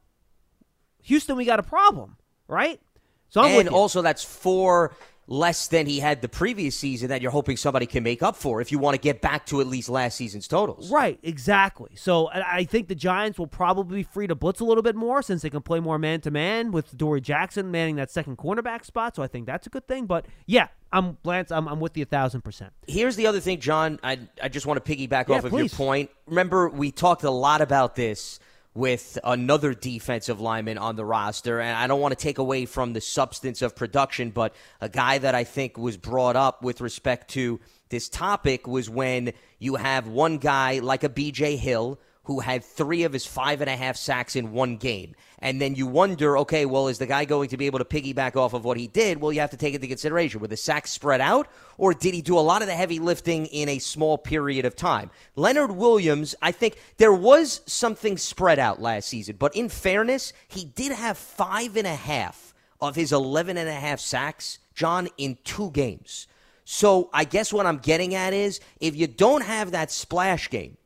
Houston, 1.03 1.37
we 1.37 1.45
got 1.45 1.59
a 1.59 1.65
problem, 1.65 2.17
right? 2.47 2.81
So 3.29 3.41
I'm 3.41 3.59
and 3.59 3.69
also 3.69 4.03
that's 4.03 4.23
four 4.23 4.95
less 5.31 5.69
than 5.69 5.87
he 5.87 6.01
had 6.01 6.21
the 6.23 6.29
previous 6.29 6.77
season 6.77 7.09
that 7.09 7.23
you're 7.23 7.31
hoping 7.31 7.57
somebody 7.57 7.87
can 7.87 8.03
make 8.03 8.21
up 8.21 8.35
for 8.35 8.61
if 8.61 8.73
you 8.73 8.81
want 8.81 8.97
to 8.97 9.01
get 9.01 9.21
back 9.21 9.47
to 9.47 9.61
at 9.61 9.69
least 9.69 9.89
last 9.89 10.17
season's 10.17 10.49
totals. 10.49 10.91
Right, 10.91 11.21
exactly. 11.23 11.93
So 11.95 12.29
I 12.35 12.65
think 12.65 12.89
the 12.89 12.97
Giants 12.97 13.39
will 13.39 13.47
probably 13.47 13.99
be 13.99 14.03
free 14.03 14.27
to 14.27 14.35
blitz 14.35 14.59
a 14.59 14.65
little 14.65 14.83
bit 14.83 14.97
more 14.97 15.23
since 15.23 15.43
they 15.43 15.49
can 15.49 15.63
play 15.63 15.79
more 15.79 15.99
man 15.99 16.21
to 16.23 16.33
man 16.33 16.73
with 16.73 16.97
Dory 16.97 17.21
Jackson 17.21 17.71
manning 17.71 17.95
that 17.95 18.11
second 18.11 18.39
cornerback 18.39 18.85
spot. 18.85 19.15
So 19.15 19.23
I 19.23 19.29
think 19.29 19.47
that's 19.47 19.69
a 19.69 19.71
good 19.71 19.87
thing. 19.87 20.07
But 20.07 20.27
yeah, 20.47 20.67
I'm 20.93 21.17
Lance. 21.23 21.53
I'm, 21.53 21.69
I'm 21.69 21.79
with 21.79 21.97
you 21.97 22.03
a 22.03 22.07
thousand 22.07 22.43
percent. 22.43 22.73
Here's 22.89 23.15
the 23.15 23.29
other 23.29 23.39
thing, 23.39 23.61
John. 23.61 24.01
I, 24.03 24.19
I 24.43 24.49
just 24.49 24.67
want 24.67 24.85
to 24.85 24.97
piggyback 24.97 25.29
Yeah, 25.29 25.37
off 25.37 25.45
of 25.45 25.53
your 25.53 25.69
point. 25.69 26.11
Remember, 26.27 26.69
we 26.69 26.91
talked 26.91 27.23
a 27.23 27.31
lot 27.31 27.61
about 27.61 27.95
this 27.95 28.41
with 28.75 29.19
another 29.25 29.75
defensive 29.75 30.41
lineman 30.41 30.79
on 30.79 30.97
the 30.97 31.05
roster, 31.05 31.61
and 31.61 31.77
I 31.77 31.87
don't 31.87 32.01
want 32.01 32.17
to 32.17 32.23
take 32.23 32.39
away 32.39 32.67
from 32.67 32.93
the 32.93 33.01
substance 33.01 33.63
of 33.63 33.75
production, 33.75 34.31
but 34.31 34.55
a 34.81 34.89
guy 34.89 35.19
that 35.19 35.35
I 35.35 35.45
think 35.45 35.77
was 35.77 35.97
brought 35.97 36.37
up 36.37 36.63
with 36.63 36.81
respect 36.81 37.31
to 37.33 37.59
this 37.89 38.09
topic 38.09 38.69
was 38.69 38.89
when 38.89 39.33
you 39.59 39.75
have 39.75 40.07
one 40.07 40.39
guy 40.39 40.79
like 40.79 41.03
a 41.03 41.09
BJ 41.09 41.59
Hill 41.59 41.99
who 42.31 42.39
had 42.39 42.63
three 42.63 43.03
of 43.03 43.13
his 43.13 43.27
five 43.27 43.61
and 43.61 43.69
a 43.69 43.77
half 43.77 43.97
sacks 43.97 44.37
in 44.37 44.53
one 44.53 44.77
game. 44.77 45.17
And 45.41 45.61
then 45.61 45.75
you 45.75 45.89
wonder, 45.89 46.39
okay, 46.39 46.65
well, 46.65 46.87
is 46.87 46.99
the 46.99 47.07
guy 47.07 47.25
going 47.25 47.49
to 47.49 47.57
be 47.57 47.67
able 47.67 47.81
to 47.81 47.85
piggyback 47.85 48.37
off 48.37 48.55
of 48.55 48.65
what 48.65 48.77
he 48.77 48.87
did? 48.87 49.21
Well, 49.21 49.33
you 49.33 49.41
have 49.41 49.51
to 49.51 49.57
take 49.57 49.75
into 49.75 49.89
consideration. 49.89 50.41
Were 50.41 50.47
the 50.47 50.57
sacks 50.57 50.93
spread 50.93 51.21
out, 51.21 51.49
or 51.77 51.93
did 51.93 52.15
he 52.15 52.23
do 52.23 52.39
a 52.39 52.41
lot 52.41 52.63
of 52.63 52.69
the 52.69 52.75
heavy 52.77 53.01
lifting 53.01 53.47
in 53.47 53.69
a 53.69 53.81
small 53.81 54.17
period 54.17 54.65
of 54.65 54.77
time? 54.77 55.11
Leonard 55.35 55.73
Williams, 55.73 56.37
I 56.41 56.53
think 56.53 56.79
there 56.99 57.13
was 57.13 57.63
something 57.67 58.17
spread 58.17 58.61
out 58.61 58.81
last 58.81 59.09
season, 59.09 59.35
but 59.37 59.57
in 59.57 59.69
fairness, 59.69 60.33
he 60.47 60.65
did 60.65 60.93
have 60.93 61.19
five 61.19 61.77
and 61.77 61.87
a 61.89 61.97
half 61.97 62.55
of 62.81 62.95
his 62.95 63.11
11 63.13 63.57
and 63.57 63.69
a 63.69 63.73
half 63.73 63.99
sacks, 63.99 64.61
John, 64.73 65.09
in 65.19 65.37
two 65.43 65.73
games. 65.73 66.29
So 66.65 67.11
I 67.13 67.25
guess 67.25 67.53
what 67.53 67.67
I'm 67.67 67.79
getting 67.79 68.15
at 68.15 68.33
is 68.33 68.61
if 68.79 68.95
you 68.95 69.09
don't 69.09 69.43
have 69.43 69.73
that 69.73 69.91
splash 69.91 70.49
game, 70.49 70.77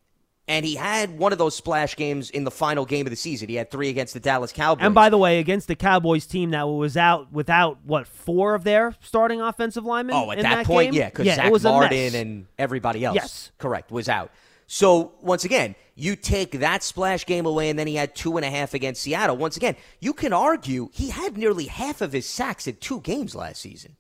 and 0.47 0.67
he 0.67 0.75
had 0.75 1.19
one 1.19 1.33
of 1.33 1.39
those 1.39 1.55
splash 1.57 1.97
games 1.97 2.31
in 2.31 2.45
the 2.45 2.51
final 2.51 2.85
game 2.85 3.07
of 3.07 3.11
the 3.11 3.17
season. 3.17 3.49
He 3.49 3.55
had 3.55 3.71
three 3.71 3.89
against 3.89 4.13
the 4.15 4.21
Dallas 4.21 4.53
Cowboys. 4.53 4.85
And 4.85 4.95
by 4.95 5.09
the 5.09 5.17
way, 5.19 5.39
against 5.39 5.69
the 5.69 5.75
Cowboys 5.75 6.27
team 6.27 6.51
that 6.51 6.65
was 6.65 6.97
out 6.97 7.33
without 7.33 7.79
what 7.85 8.07
four 8.07 8.55
of 8.55 8.65
their 8.65 8.95
starting 9.01 9.41
offensive 9.41 9.85
linemen. 9.85 10.15
oh, 10.17 10.31
at 10.31 10.39
in 10.39 10.43
that, 10.45 10.57
that 10.57 10.67
point, 10.67 10.93
game? 10.93 11.01
yeah, 11.01 11.09
because 11.09 11.27
yeah, 11.27 11.37
Zach 11.37 11.47
it 11.47 11.53
was 11.53 11.65
Martin 11.65 12.15
and 12.15 12.47
everybody 12.59 13.05
else, 13.05 13.15
Yes. 13.17 13.53
correct, 13.59 13.91
was 13.91 14.09
out. 14.09 14.31
So 14.67 15.13
once 15.21 15.45
again, 15.45 15.75
you 15.95 16.17
take 16.17 16.53
that 16.61 16.83
splash 16.83 17.25
game 17.27 17.47
away, 17.47 17.71
and 17.71 17.79
then 17.79 17.87
he 17.87 17.95
had 17.95 18.15
two 18.15 18.37
and 18.37 18.45
a 18.45 18.51
half 18.51 18.75
against 18.75 19.03
Seattle. 19.03 19.37
Once 19.37 19.57
again, 19.57 19.77
you 20.01 20.13
can 20.13 20.33
argue 20.33 20.89
he 20.93 21.11
had 21.11 21.37
nearly 21.37 21.67
half 21.67 22.01
of 22.01 22.13
his 22.13 22.27
sacks 22.27 22.67
in 22.67 22.77
two 22.77 23.01
games 23.01 23.35
last 23.35 23.61
season. 23.61 23.97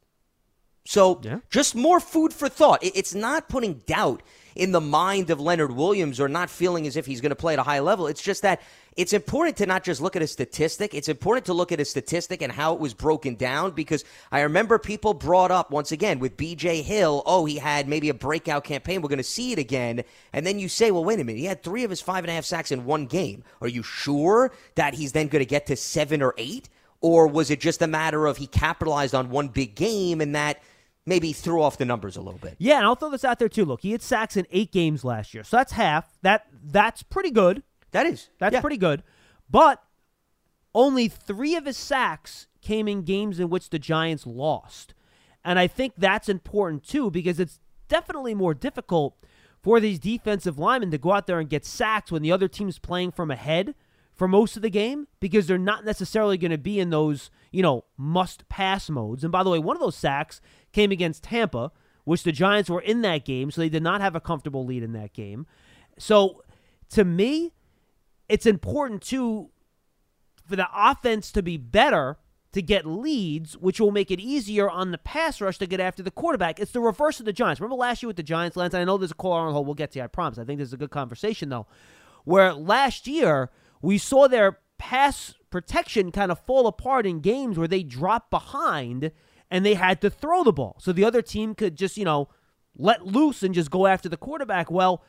So 0.86 1.20
Yeah. 1.22 1.38
just 1.50 1.74
more 1.74 1.98
food 2.00 2.32
for 2.32 2.48
thought. 2.48 2.78
It's 2.82 3.14
not 3.14 3.48
putting 3.48 3.74
doubt 3.86 4.22
in 4.54 4.70
the 4.70 4.80
mind 4.80 5.30
of 5.30 5.40
Leonard 5.40 5.72
Williams 5.72 6.20
or 6.20 6.28
not 6.28 6.48
feeling 6.48 6.86
as 6.86 6.96
if 6.96 7.06
he's 7.06 7.20
going 7.20 7.30
to 7.30 7.36
play 7.36 7.54
at 7.54 7.58
a 7.58 7.64
high 7.64 7.80
level. 7.80 8.06
It's 8.06 8.22
just 8.22 8.42
that 8.42 8.60
it's 8.96 9.12
important 9.12 9.56
to 9.56 9.66
not 9.66 9.82
just 9.82 10.00
look 10.00 10.14
at 10.14 10.22
a 10.22 10.26
statistic. 10.28 10.94
It's 10.94 11.08
important 11.08 11.46
to 11.46 11.54
look 11.54 11.72
at 11.72 11.80
a 11.80 11.84
statistic 11.84 12.40
and 12.42 12.52
how 12.52 12.74
it 12.74 12.80
was 12.80 12.94
broken 12.94 13.34
down 13.34 13.72
because 13.72 14.04
I 14.30 14.42
remember 14.42 14.78
people 14.78 15.12
brought 15.14 15.50
up 15.50 15.72
once 15.72 15.90
again 15.90 16.20
with 16.20 16.36
BJ 16.36 16.82
Hill, 16.82 17.22
oh, 17.26 17.46
he 17.46 17.56
had 17.56 17.88
maybe 17.88 18.10
a 18.10 18.14
breakout 18.14 18.62
campaign. 18.62 19.02
We're 19.02 19.08
going 19.08 19.16
to 19.16 19.24
see 19.24 19.50
it 19.52 19.58
again. 19.58 20.04
And 20.32 20.46
then 20.46 20.60
you 20.60 20.68
say, 20.68 20.92
well, 20.92 21.04
wait 21.04 21.18
a 21.18 21.24
minute. 21.24 21.40
He 21.40 21.46
had 21.46 21.62
three 21.64 21.82
of 21.82 21.90
his 21.90 22.00
five 22.02 22.22
and 22.22 22.30
a 22.30 22.34
half 22.34 22.44
sacks 22.44 22.70
in 22.70 22.84
one 22.84 23.06
game. 23.06 23.42
Are 23.60 23.68
you 23.68 23.82
sure 23.82 24.52
that 24.76 24.94
he's 24.94 25.12
then 25.12 25.26
going 25.28 25.40
to 25.40 25.46
get 25.46 25.66
to 25.66 25.76
seven 25.76 26.22
or 26.22 26.34
eight? 26.38 26.68
Or 27.00 27.26
was 27.26 27.50
it 27.50 27.60
just 27.60 27.82
a 27.82 27.86
matter 27.88 28.26
of 28.26 28.36
he 28.36 28.46
capitalized 28.46 29.14
on 29.14 29.30
one 29.30 29.48
big 29.48 29.74
game 29.74 30.20
and 30.20 30.36
that 30.36 30.62
maybe 31.06 31.32
threw 31.32 31.62
off 31.62 31.78
the 31.78 31.84
numbers 31.84 32.16
a 32.16 32.20
little 32.20 32.40
bit? 32.40 32.56
Yeah, 32.58 32.78
and 32.78 32.86
I'll 32.86 32.94
throw 32.94 33.10
this 33.10 33.24
out 33.24 33.38
there 33.38 33.48
too. 33.48 33.64
Look, 33.64 33.82
he 33.82 33.92
had 33.92 34.02
sacks 34.02 34.36
in 34.36 34.46
eight 34.50 34.72
games 34.72 35.04
last 35.04 35.34
year, 35.34 35.44
so 35.44 35.56
that's 35.56 35.72
half. 35.72 36.18
That 36.22 36.46
that's 36.62 37.02
pretty 37.02 37.30
good. 37.30 37.62
That 37.92 38.06
is. 38.06 38.28
That's 38.38 38.54
yeah. 38.54 38.60
pretty 38.60 38.76
good. 38.76 39.02
But 39.48 39.82
only 40.74 41.08
three 41.08 41.54
of 41.54 41.66
his 41.66 41.76
sacks 41.76 42.48
came 42.60 42.88
in 42.88 43.02
games 43.02 43.38
in 43.38 43.50
which 43.50 43.70
the 43.70 43.78
Giants 43.78 44.26
lost. 44.26 44.94
And 45.44 45.58
I 45.58 45.66
think 45.66 45.94
that's 45.96 46.28
important 46.28 46.84
too 46.84 47.10
because 47.10 47.38
it's 47.38 47.60
definitely 47.88 48.34
more 48.34 48.54
difficult 48.54 49.16
for 49.62 49.78
these 49.78 49.98
defensive 49.98 50.58
linemen 50.58 50.90
to 50.90 50.98
go 50.98 51.12
out 51.12 51.26
there 51.26 51.38
and 51.38 51.48
get 51.48 51.64
sacks 51.64 52.10
when 52.10 52.22
the 52.22 52.32
other 52.32 52.48
team's 52.48 52.78
playing 52.78 53.12
from 53.12 53.30
ahead 53.30 53.74
for 54.14 54.28
most 54.28 54.56
of 54.56 54.62
the 54.62 54.70
game 54.70 55.06
because 55.20 55.46
they're 55.46 55.58
not 55.58 55.84
necessarily 55.84 56.38
going 56.38 56.50
to 56.50 56.58
be 56.58 56.80
in 56.80 56.90
those, 56.90 57.30
you 57.50 57.62
know, 57.62 57.84
must 57.96 58.48
pass 58.48 58.88
modes. 58.88 59.24
And 59.24 59.32
by 59.32 59.42
the 59.42 59.50
way, 59.50 59.58
one 59.58 59.76
of 59.76 59.80
those 59.80 59.96
sacks 59.96 60.40
came 60.74 60.90
against 60.92 61.22
Tampa, 61.22 61.72
which 62.04 62.22
the 62.22 62.32
Giants 62.32 62.68
were 62.68 62.80
in 62.80 63.00
that 63.02 63.24
game, 63.24 63.50
so 63.50 63.60
they 63.60 63.70
did 63.70 63.82
not 63.82 64.00
have 64.00 64.14
a 64.14 64.20
comfortable 64.20 64.66
lead 64.66 64.82
in 64.82 64.92
that 64.92 65.14
game. 65.14 65.46
So 65.98 66.42
to 66.90 67.04
me, 67.04 67.52
it's 68.28 68.44
important 68.44 69.02
too 69.02 69.50
for 70.46 70.56
the 70.56 70.68
offense 70.74 71.32
to 71.32 71.42
be 71.42 71.56
better 71.56 72.18
to 72.52 72.62
get 72.62 72.86
leads, 72.86 73.56
which 73.56 73.80
will 73.80 73.90
make 73.90 74.10
it 74.10 74.20
easier 74.20 74.70
on 74.70 74.92
the 74.92 74.98
pass 74.98 75.40
rush 75.40 75.58
to 75.58 75.66
get 75.66 75.80
after 75.80 76.02
the 76.02 76.10
quarterback. 76.10 76.60
It's 76.60 76.70
the 76.70 76.80
reverse 76.80 77.18
of 77.18 77.26
the 77.26 77.32
Giants. 77.32 77.60
Remember 77.60 77.76
last 77.76 78.02
year 78.02 78.08
with 78.08 78.16
the 78.16 78.22
Giants, 78.22 78.56
Lance? 78.56 78.74
I 78.74 78.84
know 78.84 78.96
there's 78.96 79.10
a 79.10 79.14
call 79.14 79.32
on 79.32 79.52
hold. 79.52 79.66
We'll 79.66 79.74
get 79.74 79.92
to 79.92 79.98
you, 79.98 80.04
I 80.04 80.08
promise. 80.08 80.38
I 80.38 80.44
think 80.44 80.58
this 80.58 80.68
is 80.68 80.74
a 80.74 80.78
good 80.78 80.90
conversation, 80.90 81.48
though. 81.48 81.66
Where 82.24 82.52
last 82.52 83.08
year, 83.08 83.50
we 83.82 83.98
saw 83.98 84.28
their 84.28 84.60
pass 84.78 85.34
protection 85.50 86.12
kind 86.12 86.30
of 86.30 86.38
fall 86.38 86.66
apart 86.66 87.06
in 87.06 87.20
games 87.20 87.58
where 87.58 87.68
they 87.68 87.82
dropped 87.82 88.30
behind 88.30 89.10
and 89.50 89.64
they 89.64 89.74
had 89.74 90.00
to 90.00 90.10
throw 90.10 90.44
the 90.44 90.52
ball. 90.52 90.76
So 90.80 90.92
the 90.92 91.04
other 91.04 91.22
team 91.22 91.54
could 91.54 91.76
just, 91.76 91.96
you 91.96 92.04
know, 92.04 92.28
let 92.76 93.06
loose 93.06 93.42
and 93.42 93.54
just 93.54 93.70
go 93.70 93.86
after 93.86 94.08
the 94.08 94.16
quarterback. 94.16 94.70
Well, 94.70 95.02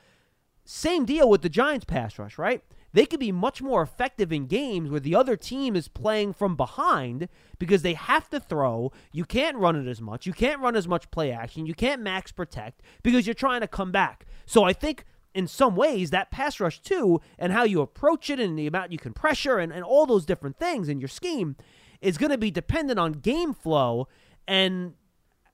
same 0.64 1.06
deal 1.06 1.30
with 1.30 1.42
the 1.42 1.50
Giants 1.50 1.86
pass 1.86 2.18
rush, 2.18 2.38
right? 2.38 2.64
They 2.96 3.06
could 3.06 3.20
be 3.20 3.34
much 3.34 3.62
more 3.62 3.82
effective 3.82 4.32
in 4.32 4.48
games 4.48 4.90
where 4.90 5.02
the 5.02 5.16
other 5.16 5.36
team 5.36 5.76
is 5.76 5.90
playing 5.90 6.32
from 6.32 6.56
behind 6.56 7.28
because 7.60 7.82
they 7.82 7.94
have 7.94 8.30
to 8.30 8.40
throw. 8.40 8.94
You 9.12 9.26
can't 9.26 9.58
run 9.58 9.76
it 9.76 9.90
as 9.90 10.00
much. 10.00 10.26
You 10.26 10.32
can't 10.32 10.62
run 10.62 10.78
as 10.78 10.88
much 10.88 11.12
play 11.12 11.30
action. 11.30 11.66
You 11.66 11.74
can't 11.74 12.02
max 12.02 12.32
protect 12.32 12.82
because 13.04 13.28
you're 13.28 13.34
trying 13.34 13.62
to 13.62 13.68
come 13.68 13.92
back. 13.92 14.26
So 14.46 14.64
I 14.64 14.72
think 14.72 15.04
in 15.34 15.46
some 15.46 15.76
ways 15.76 16.12
that 16.12 16.32
pass 16.32 16.62
rush 16.62 16.80
too 16.80 17.20
and 17.38 17.52
how 17.52 17.64
you 17.64 17.82
approach 17.82 18.30
it 18.30 18.40
and 18.40 18.58
the 18.58 18.66
amount 18.66 18.94
you 18.94 18.98
can 18.98 19.12
pressure 19.12 19.60
and, 19.60 19.74
and 19.74 19.84
all 19.84 20.06
those 20.06 20.26
different 20.26 20.58
things 20.58 20.88
in 20.88 21.02
your 21.02 21.10
scheme 21.10 21.58
is 22.00 22.18
going 22.18 22.32
to 22.32 22.38
be 22.38 22.50
dependent 22.50 22.98
on 22.98 23.12
game 23.12 23.54
flow 23.54 24.08
and 24.48 24.94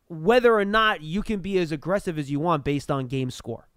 whether 0.07 0.53
or 0.53 0.65
not 0.65 1.01
you 1.01 1.23
can 1.23 1.39
be 1.39 1.57
as 1.57 1.71
aggressive 1.71 2.19
as 2.19 2.29
you 2.29 2.39
want 2.39 2.65
based 2.65 2.91
on 2.91 3.07
game 3.07 3.31
score. 3.31 3.67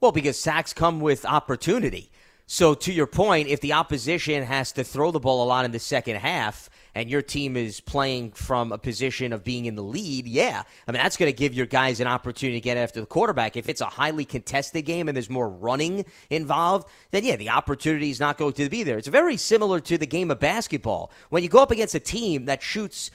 Well, 0.00 0.12
because 0.12 0.38
sacks 0.38 0.72
come 0.72 1.00
with 1.00 1.24
opportunity. 1.24 2.12
So, 2.50 2.72
to 2.72 2.92
your 2.94 3.06
point, 3.06 3.48
if 3.48 3.60
the 3.60 3.74
opposition 3.74 4.42
has 4.42 4.72
to 4.72 4.84
throw 4.84 5.10
the 5.10 5.20
ball 5.20 5.44
a 5.44 5.46
lot 5.46 5.66
in 5.66 5.70
the 5.70 5.78
second 5.78 6.16
half 6.16 6.70
and 6.94 7.10
your 7.10 7.20
team 7.20 7.58
is 7.58 7.80
playing 7.80 8.32
from 8.32 8.72
a 8.72 8.78
position 8.78 9.34
of 9.34 9.44
being 9.44 9.66
in 9.66 9.74
the 9.74 9.82
lead, 9.82 10.26
yeah. 10.26 10.62
I 10.86 10.92
mean, 10.92 11.02
that's 11.02 11.18
going 11.18 11.30
to 11.30 11.36
give 11.36 11.52
your 11.52 11.66
guys 11.66 12.00
an 12.00 12.06
opportunity 12.06 12.58
to 12.58 12.64
get 12.64 12.78
after 12.78 13.00
the 13.00 13.06
quarterback. 13.06 13.58
If 13.58 13.68
it's 13.68 13.82
a 13.82 13.86
highly 13.86 14.24
contested 14.24 14.86
game 14.86 15.08
and 15.08 15.16
there's 15.16 15.28
more 15.28 15.50
running 15.50 16.06
involved, 16.30 16.88
then 17.10 17.22
yeah, 17.22 17.36
the 17.36 17.50
opportunity 17.50 18.08
is 18.08 18.18
not 18.18 18.38
going 18.38 18.54
to 18.54 18.70
be 18.70 18.82
there. 18.82 18.96
It's 18.96 19.08
very 19.08 19.36
similar 19.36 19.78
to 19.80 19.98
the 19.98 20.06
game 20.06 20.30
of 20.30 20.40
basketball. 20.40 21.10
When 21.28 21.42
you 21.42 21.50
go 21.50 21.58
up 21.58 21.70
against 21.70 21.94
a 21.94 22.00
team 22.00 22.46
that 22.46 22.62
shoots 22.62 23.10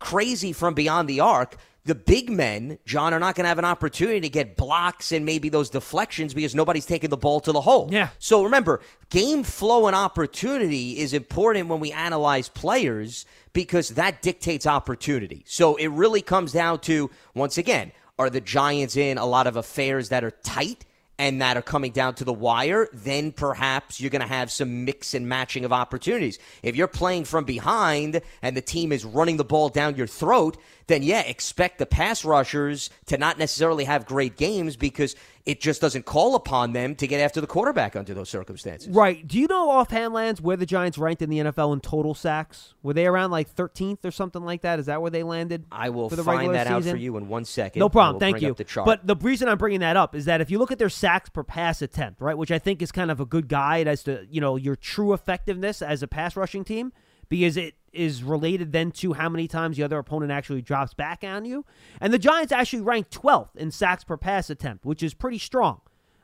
crazy 0.00 0.52
from 0.52 0.74
beyond 0.74 1.08
the 1.08 1.20
arc, 1.20 1.56
the 1.84 1.94
big 1.94 2.28
men, 2.28 2.78
John, 2.84 3.14
are 3.14 3.18
not 3.18 3.34
going 3.34 3.44
to 3.44 3.48
have 3.48 3.58
an 3.58 3.64
opportunity 3.64 4.20
to 4.20 4.28
get 4.28 4.56
blocks 4.56 5.12
and 5.12 5.24
maybe 5.24 5.48
those 5.48 5.70
deflections 5.70 6.34
because 6.34 6.54
nobody's 6.54 6.84
taking 6.84 7.08
the 7.08 7.16
ball 7.16 7.40
to 7.40 7.52
the 7.52 7.60
hole. 7.60 7.88
Yeah. 7.90 8.10
So 8.18 8.44
remember, 8.44 8.80
game 9.08 9.44
flow 9.44 9.86
and 9.86 9.96
opportunity 9.96 10.98
is 10.98 11.14
important 11.14 11.68
when 11.68 11.80
we 11.80 11.90
analyze 11.92 12.48
players 12.48 13.24
because 13.52 13.90
that 13.90 14.20
dictates 14.20 14.66
opportunity. 14.66 15.42
So 15.46 15.76
it 15.76 15.88
really 15.88 16.20
comes 16.22 16.52
down 16.52 16.80
to, 16.80 17.10
once 17.34 17.56
again, 17.56 17.92
are 18.18 18.28
the 18.28 18.42
Giants 18.42 18.96
in 18.96 19.16
a 19.16 19.24
lot 19.24 19.46
of 19.46 19.56
affairs 19.56 20.10
that 20.10 20.22
are 20.22 20.30
tight? 20.30 20.84
And 21.20 21.42
that 21.42 21.54
are 21.54 21.62
coming 21.62 21.92
down 21.92 22.14
to 22.14 22.24
the 22.24 22.32
wire, 22.32 22.88
then 22.94 23.30
perhaps 23.30 24.00
you're 24.00 24.08
going 24.08 24.22
to 24.22 24.26
have 24.26 24.50
some 24.50 24.86
mix 24.86 25.12
and 25.12 25.28
matching 25.28 25.66
of 25.66 25.72
opportunities. 25.72 26.38
If 26.62 26.76
you're 26.76 26.88
playing 26.88 27.26
from 27.26 27.44
behind 27.44 28.22
and 28.40 28.56
the 28.56 28.62
team 28.62 28.90
is 28.90 29.04
running 29.04 29.36
the 29.36 29.44
ball 29.44 29.68
down 29.68 29.96
your 29.96 30.06
throat, 30.06 30.56
then 30.90 31.02
yeah, 31.02 31.20
expect 31.20 31.78
the 31.78 31.86
pass 31.86 32.24
rushers 32.24 32.90
to 33.06 33.16
not 33.16 33.38
necessarily 33.38 33.84
have 33.84 34.06
great 34.06 34.36
games 34.36 34.76
because 34.76 35.14
it 35.46 35.60
just 35.60 35.80
doesn't 35.80 36.04
call 36.04 36.34
upon 36.34 36.72
them 36.72 36.94
to 36.96 37.06
get 37.06 37.20
after 37.20 37.40
the 37.40 37.46
quarterback 37.46 37.96
under 37.96 38.12
those 38.12 38.28
circumstances. 38.28 38.88
Right. 38.88 39.26
Do 39.26 39.38
you 39.38 39.46
know 39.46 39.70
offhand, 39.70 40.12
Lance, 40.12 40.40
where 40.40 40.56
the 40.56 40.66
Giants 40.66 40.98
ranked 40.98 41.22
in 41.22 41.30
the 41.30 41.38
NFL 41.38 41.72
in 41.72 41.80
total 41.80 42.14
sacks? 42.14 42.74
Were 42.82 42.92
they 42.92 43.06
around 43.06 43.30
like 43.30 43.54
13th 43.54 44.04
or 44.04 44.10
something 44.10 44.44
like 44.44 44.62
that? 44.62 44.78
Is 44.78 44.86
that 44.86 45.00
where 45.00 45.10
they 45.10 45.22
landed? 45.22 45.64
I 45.72 45.90
will 45.90 46.10
for 46.10 46.16
the 46.16 46.24
find 46.24 46.54
that 46.54 46.66
out 46.66 46.82
season? 46.82 46.92
for 46.92 46.98
you 46.98 47.16
in 47.16 47.28
one 47.28 47.44
second. 47.44 47.80
No 47.80 47.88
problem. 47.88 48.20
Thank 48.20 48.42
you. 48.42 48.54
The. 48.54 48.82
But 48.84 49.06
the 49.06 49.16
reason 49.16 49.48
I'm 49.48 49.58
bringing 49.58 49.80
that 49.80 49.96
up 49.96 50.14
is 50.14 50.26
that 50.26 50.40
if 50.40 50.50
you 50.50 50.58
look 50.58 50.72
at 50.72 50.78
their 50.78 50.90
sacks 50.90 51.30
per 51.30 51.42
pass 51.42 51.80
attempt, 51.82 52.20
right, 52.20 52.36
which 52.36 52.50
I 52.50 52.58
think 52.58 52.82
is 52.82 52.92
kind 52.92 53.10
of 53.10 53.20
a 53.20 53.26
good 53.26 53.48
guide 53.48 53.88
as 53.88 54.02
to 54.04 54.26
you 54.30 54.40
know 54.40 54.56
your 54.56 54.76
true 54.76 55.12
effectiveness 55.12 55.82
as 55.82 56.02
a 56.02 56.08
pass 56.08 56.36
rushing 56.36 56.64
team, 56.64 56.92
because 57.28 57.56
it 57.56 57.74
is 57.92 58.22
related 58.22 58.72
then 58.72 58.90
to 58.92 59.12
how 59.14 59.28
many 59.28 59.48
times 59.48 59.76
the 59.76 59.82
other 59.82 59.98
opponent 59.98 60.30
actually 60.32 60.62
drops 60.62 60.94
back 60.94 61.24
on 61.24 61.44
you. 61.44 61.64
And 62.00 62.12
the 62.12 62.18
Giants 62.18 62.52
actually 62.52 62.82
ranked 62.82 63.10
12th 63.10 63.56
in 63.56 63.70
sacks 63.70 64.04
per 64.04 64.16
pass 64.16 64.50
attempt, 64.50 64.84
which 64.84 65.02
is 65.02 65.14
pretty 65.14 65.38
strong. 65.38 65.80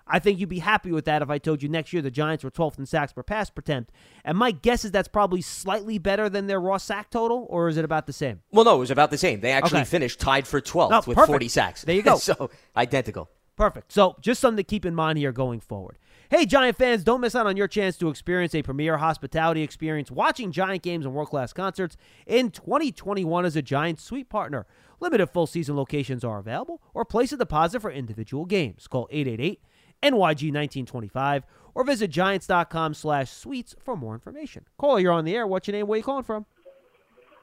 I 0.09 0.21
think 0.21 0.39
you'd 0.39 0.49
be 0.49 0.61
happy 0.61 0.93
with 0.93 1.05
that 1.07 1.21
if 1.21 1.31
I 1.31 1.39
told 1.39 1.65
you 1.65 1.69
next 1.69 1.93
year 1.93 2.01
the 2.01 2.13
Giants 2.13 2.45
were 2.45 2.51
12th 2.53 2.79
in 2.79 2.87
sacks 2.87 3.13
per 3.13 3.25
pass 3.25 3.51
attempt. 3.57 3.91
And 4.25 4.39
my 4.39 4.53
guess 4.53 4.85
is 4.85 4.93
that's 4.93 5.09
probably 5.09 5.41
slightly 5.43 5.99
better 5.99 6.29
than 6.29 6.47
their 6.47 6.61
raw 6.61 6.77
sack 6.79 7.11
total, 7.11 7.45
or 7.51 7.69
is 7.69 7.77
it 7.77 7.85
about 7.85 8.07
the 8.07 8.13
same? 8.13 8.43
well, 8.53 8.65
no, 8.65 8.77
it 8.77 8.79
was 8.79 8.93
about 8.93 9.11
the 9.11 9.19
same. 9.19 9.41
They 9.41 9.51
actually 9.51 9.81
Okay. 9.81 9.87
finished 9.91 10.21
tied 10.21 10.47
for 10.47 10.61
12th 10.61 10.93
Oh, 10.93 11.03
with 11.09 11.17
perfect. 11.17 11.27
40 11.33 11.49
sacks. 11.49 11.83
There 11.83 11.97
you 11.97 12.03
go. 12.03 12.17
so 12.19 12.51
identical. 12.77 13.29
Perfect. 13.57 13.93
So, 13.93 14.17
just 14.21 14.41
something 14.41 14.59
to 14.59 14.69
keep 14.69 14.85
in 14.85 14.95
mind 14.95 15.19
here 15.19 15.33
going 15.33 15.61
forward. 15.61 15.99
Hey, 16.31 16.45
Giant 16.45 16.77
fans, 16.77 17.05
don't 17.05 17.21
miss 17.21 17.35
out 17.35 17.47
on 17.47 17.57
your 17.57 17.69
chance 17.69 17.97
to 17.99 18.09
experience 18.09 18.55
a 18.55 18.63
premier 18.63 18.99
hospitality 18.99 19.63
experience 19.63 20.11
watching 20.11 20.53
Giant 20.53 20.83
games 20.83 21.07
and 21.07 21.15
world 21.15 21.31
class 21.31 21.53
concerts 21.53 21.97
in 22.27 22.51
2021 22.51 23.45
as 23.45 23.57
a 23.57 23.63
Giant 23.63 24.01
Suite 24.01 24.29
partner. 24.29 24.67
Limited 25.01 25.29
full 25.29 25.47
season 25.47 25.77
locations 25.77 26.25
are 26.25 26.39
available, 26.39 26.83
or 26.95 27.05
place 27.05 27.33
a 27.33 27.37
deposit 27.37 27.81
for 27.81 27.91
individual 27.91 28.45
games. 28.45 28.87
Call 28.87 29.09
888 29.11 29.61
NYG 30.03 30.53
1925 30.53 31.45
or 31.75 31.85
visit 31.85 32.09
giants.com 32.09 32.95
slash 32.95 33.31
suites 33.31 33.75
for 33.85 33.97
more 33.97 34.15
information. 34.15 34.65
Caller, 34.79 35.01
you're 35.01 35.13
on 35.13 35.25
the 35.25 35.35
air. 35.35 35.47
What's 35.47 35.69
your 35.69 35.77
name? 35.77 35.87
Where 35.87 35.99
you 35.99 36.03
calling 36.03 36.25
from? 36.25 36.47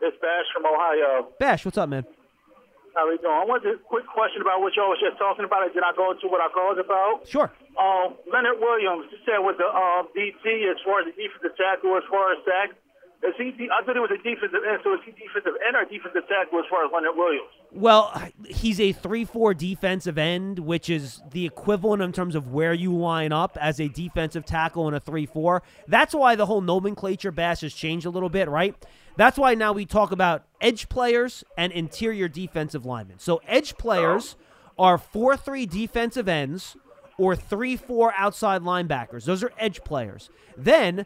It's 0.01 0.17
Bash 0.21 0.45
from 0.53 0.65
Ohio. 0.65 1.29
Bash, 1.39 1.63
what's 1.65 1.77
up, 1.77 1.87
man? 1.87 2.05
How 2.93 3.09
we 3.09 3.17
doing? 3.17 3.33
I 3.33 3.45
want 3.45 3.65
a 3.65 3.81
quick 3.81 4.05
question 4.05 4.41
about 4.45 4.61
what 4.61 4.77
y'all 4.77 4.93
was 4.93 5.01
just 5.01 5.17
talking 5.17 5.45
about. 5.45 5.65
Did 5.73 5.81
I 5.81 5.93
go 5.97 6.13
into 6.13 6.29
what 6.29 6.41
I 6.41 6.49
called 6.53 6.77
about? 6.77 7.25
Sure. 7.25 7.49
Um, 7.73 8.13
Leonard 8.29 8.61
Williams 8.61 9.09
you 9.09 9.17
said 9.25 9.41
with 9.41 9.57
the 9.57 9.65
um, 9.65 10.09
DT 10.13 10.69
as 10.69 10.77
far 10.85 11.01
as 11.01 11.09
the 11.09 11.15
defensive 11.17 11.57
tackle, 11.57 11.97
as 11.97 12.05
far 12.05 12.33
as 12.33 12.39
sack, 12.45 12.77
Is 13.25 13.33
he? 13.37 13.49
I 13.73 13.81
thought 13.81 13.95
he 13.95 14.03
was 14.03 14.13
a 14.13 14.21
defensive 14.21 14.61
end. 14.61 14.77
So 14.83 14.93
is 14.93 15.01
he 15.05 15.11
defensive 15.11 15.57
end 15.65 15.73
or 15.73 15.85
defensive 15.89 16.27
tackle 16.29 16.59
as 16.59 16.65
far 16.69 16.85
as 16.85 16.91
Leonard 16.93 17.17
Williams? 17.17 17.49
Well, 17.71 18.13
he's 18.45 18.79
a 18.79 18.91
3 18.91 19.25
4 19.25 19.53
defensive 19.55 20.17
end, 20.19 20.59
which 20.59 20.89
is 20.89 21.21
the 21.31 21.45
equivalent 21.47 22.03
in 22.03 22.11
terms 22.11 22.35
of 22.35 22.53
where 22.53 22.73
you 22.73 22.93
line 22.95 23.31
up 23.31 23.57
as 23.59 23.79
a 23.79 23.87
defensive 23.87 24.45
tackle 24.45 24.87
in 24.87 24.93
a 24.93 24.99
3 24.99 25.25
4. 25.25 25.63
That's 25.87 26.13
why 26.13 26.35
the 26.35 26.45
whole 26.45 26.61
nomenclature 26.61 27.31
bash 27.31 27.61
has 27.61 27.73
changed 27.73 28.05
a 28.05 28.11
little 28.11 28.29
bit, 28.29 28.49
right? 28.49 28.75
That's 29.15 29.37
why 29.37 29.53
now 29.53 29.73
we 29.73 29.85
talk 29.85 30.11
about 30.11 30.43
edge 30.59 30.89
players 30.89 31.43
and 31.57 31.71
interior 31.71 32.27
defensive 32.27 32.85
linemen. 32.85 33.19
So, 33.19 33.41
edge 33.47 33.77
players 33.77 34.35
are 34.77 34.97
4 34.97 35.37
3 35.37 35.65
defensive 35.65 36.27
ends 36.27 36.75
or 37.17 37.35
3 37.35 37.75
4 37.77 38.13
outside 38.17 38.61
linebackers. 38.61 39.25
Those 39.25 39.43
are 39.43 39.51
edge 39.59 39.83
players. 39.83 40.29
Then, 40.57 41.05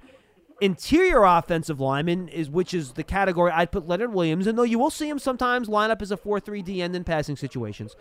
interior 0.62 1.24
offensive 1.24 1.80
lineman 1.80 2.30
is 2.30 2.50
which 2.50 2.74
is 2.74 2.94
the 2.94 3.04
category 3.04 3.52
I'd 3.52 3.72
put 3.72 3.88
Leonard 3.88 4.14
Williams, 4.14 4.48
and 4.48 4.58
though 4.58 4.64
you 4.64 4.80
will 4.80 4.90
see 4.90 5.10
him 5.10 5.20
sometimes 5.20 5.68
line 5.68 5.92
up 5.92 6.02
as 6.02 6.12
a 6.12 6.18
4-3 6.18 6.64
D 6.64 6.82
end 6.82 6.96
in 6.96 7.04
passing 7.04 7.36
situations. 7.36 7.96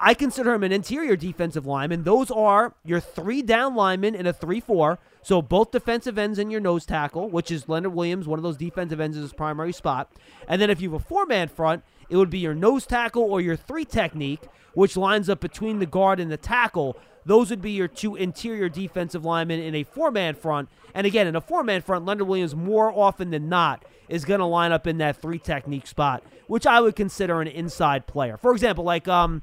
I 0.00 0.14
consider 0.14 0.54
him 0.54 0.62
an 0.62 0.72
interior 0.72 1.16
defensive 1.16 1.66
lineman. 1.66 2.04
Those 2.04 2.30
are 2.30 2.74
your 2.84 3.00
three 3.00 3.42
down 3.42 3.74
linemen 3.74 4.14
in 4.14 4.26
a 4.26 4.32
3 4.32 4.60
4. 4.60 4.98
So 5.22 5.42
both 5.42 5.72
defensive 5.72 6.16
ends 6.16 6.38
and 6.38 6.50
your 6.50 6.60
nose 6.60 6.86
tackle, 6.86 7.28
which 7.28 7.50
is 7.50 7.68
Leonard 7.68 7.94
Williams, 7.94 8.26
one 8.26 8.38
of 8.38 8.42
those 8.42 8.56
defensive 8.56 9.00
ends 9.00 9.16
is 9.16 9.24
his 9.24 9.32
primary 9.32 9.72
spot. 9.72 10.10
And 10.46 10.62
then 10.62 10.70
if 10.70 10.80
you 10.80 10.92
have 10.92 11.00
a 11.02 11.04
four 11.04 11.26
man 11.26 11.48
front, 11.48 11.82
it 12.08 12.16
would 12.16 12.30
be 12.30 12.38
your 12.38 12.54
nose 12.54 12.86
tackle 12.86 13.22
or 13.24 13.40
your 13.40 13.56
three 13.56 13.84
technique, 13.84 14.40
which 14.74 14.96
lines 14.96 15.28
up 15.28 15.40
between 15.40 15.80
the 15.80 15.86
guard 15.86 16.20
and 16.20 16.30
the 16.30 16.36
tackle. 16.36 16.96
Those 17.26 17.50
would 17.50 17.60
be 17.60 17.72
your 17.72 17.88
two 17.88 18.16
interior 18.16 18.68
defensive 18.70 19.24
linemen 19.24 19.60
in 19.60 19.74
a 19.74 19.82
four 19.82 20.10
man 20.10 20.34
front. 20.34 20.68
And 20.94 21.06
again, 21.06 21.26
in 21.26 21.36
a 21.36 21.40
four 21.40 21.62
man 21.62 21.82
front, 21.82 22.06
Leonard 22.06 22.26
Williams 22.26 22.54
more 22.54 22.90
often 22.90 23.30
than 23.30 23.48
not 23.48 23.84
is 24.08 24.24
going 24.24 24.40
to 24.40 24.46
line 24.46 24.72
up 24.72 24.86
in 24.86 24.98
that 24.98 25.20
three 25.20 25.38
technique 25.38 25.86
spot, 25.86 26.22
which 26.46 26.66
I 26.66 26.80
would 26.80 26.96
consider 26.96 27.42
an 27.42 27.48
inside 27.48 28.06
player. 28.06 28.38
For 28.38 28.52
example, 28.52 28.84
like 28.84 29.06
um, 29.08 29.42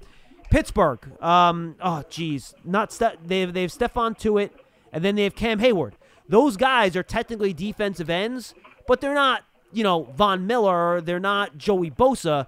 Pittsburgh. 0.56 1.00
Um, 1.22 1.76
oh, 1.82 2.04
geez, 2.10 2.54
not 2.64 2.94
Ste- 2.94 3.18
they 3.26 3.42
have, 3.42 3.54
they 3.54 3.64
have 3.64 3.72
Stephon 3.72 4.18
Tuitt, 4.18 4.52
and 4.94 5.04
then 5.04 5.16
they 5.16 5.26
have 5.26 5.36
Cam 5.36 5.60
Hayward. 5.60 5.96
Those 6.30 6.56
guys 6.56 6.96
are 6.96 7.04
technically 7.04 7.52
defensive 7.52 8.10
ends, 8.10 8.56
but 8.88 9.02
they're 9.02 9.14
not, 9.14 9.44
you 9.74 9.84
know, 9.84 10.04
Von 10.16 10.48
Miller. 10.48 11.02
They're 11.02 11.20
not 11.20 11.58
Joey 11.58 11.92
Bosa. 11.92 12.48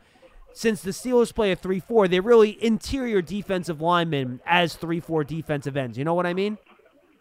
Since 0.53 0.83
the 0.83 0.91
Steelers 0.91 1.35
play 1.35 1.51
a 1.51 1.55
3 1.57 1.81
4, 1.81 2.07
they're 2.07 2.21
really 2.21 2.57
interior 2.63 3.21
defensive 3.21 3.81
linemen 3.81 4.39
as 4.45 4.75
3 4.75 5.01
4 5.01 5.25
defensive 5.25 5.75
ends. 5.75 5.97
You 5.97 6.05
know 6.05 6.13
what 6.13 6.25
I 6.25 6.33
mean? 6.33 6.57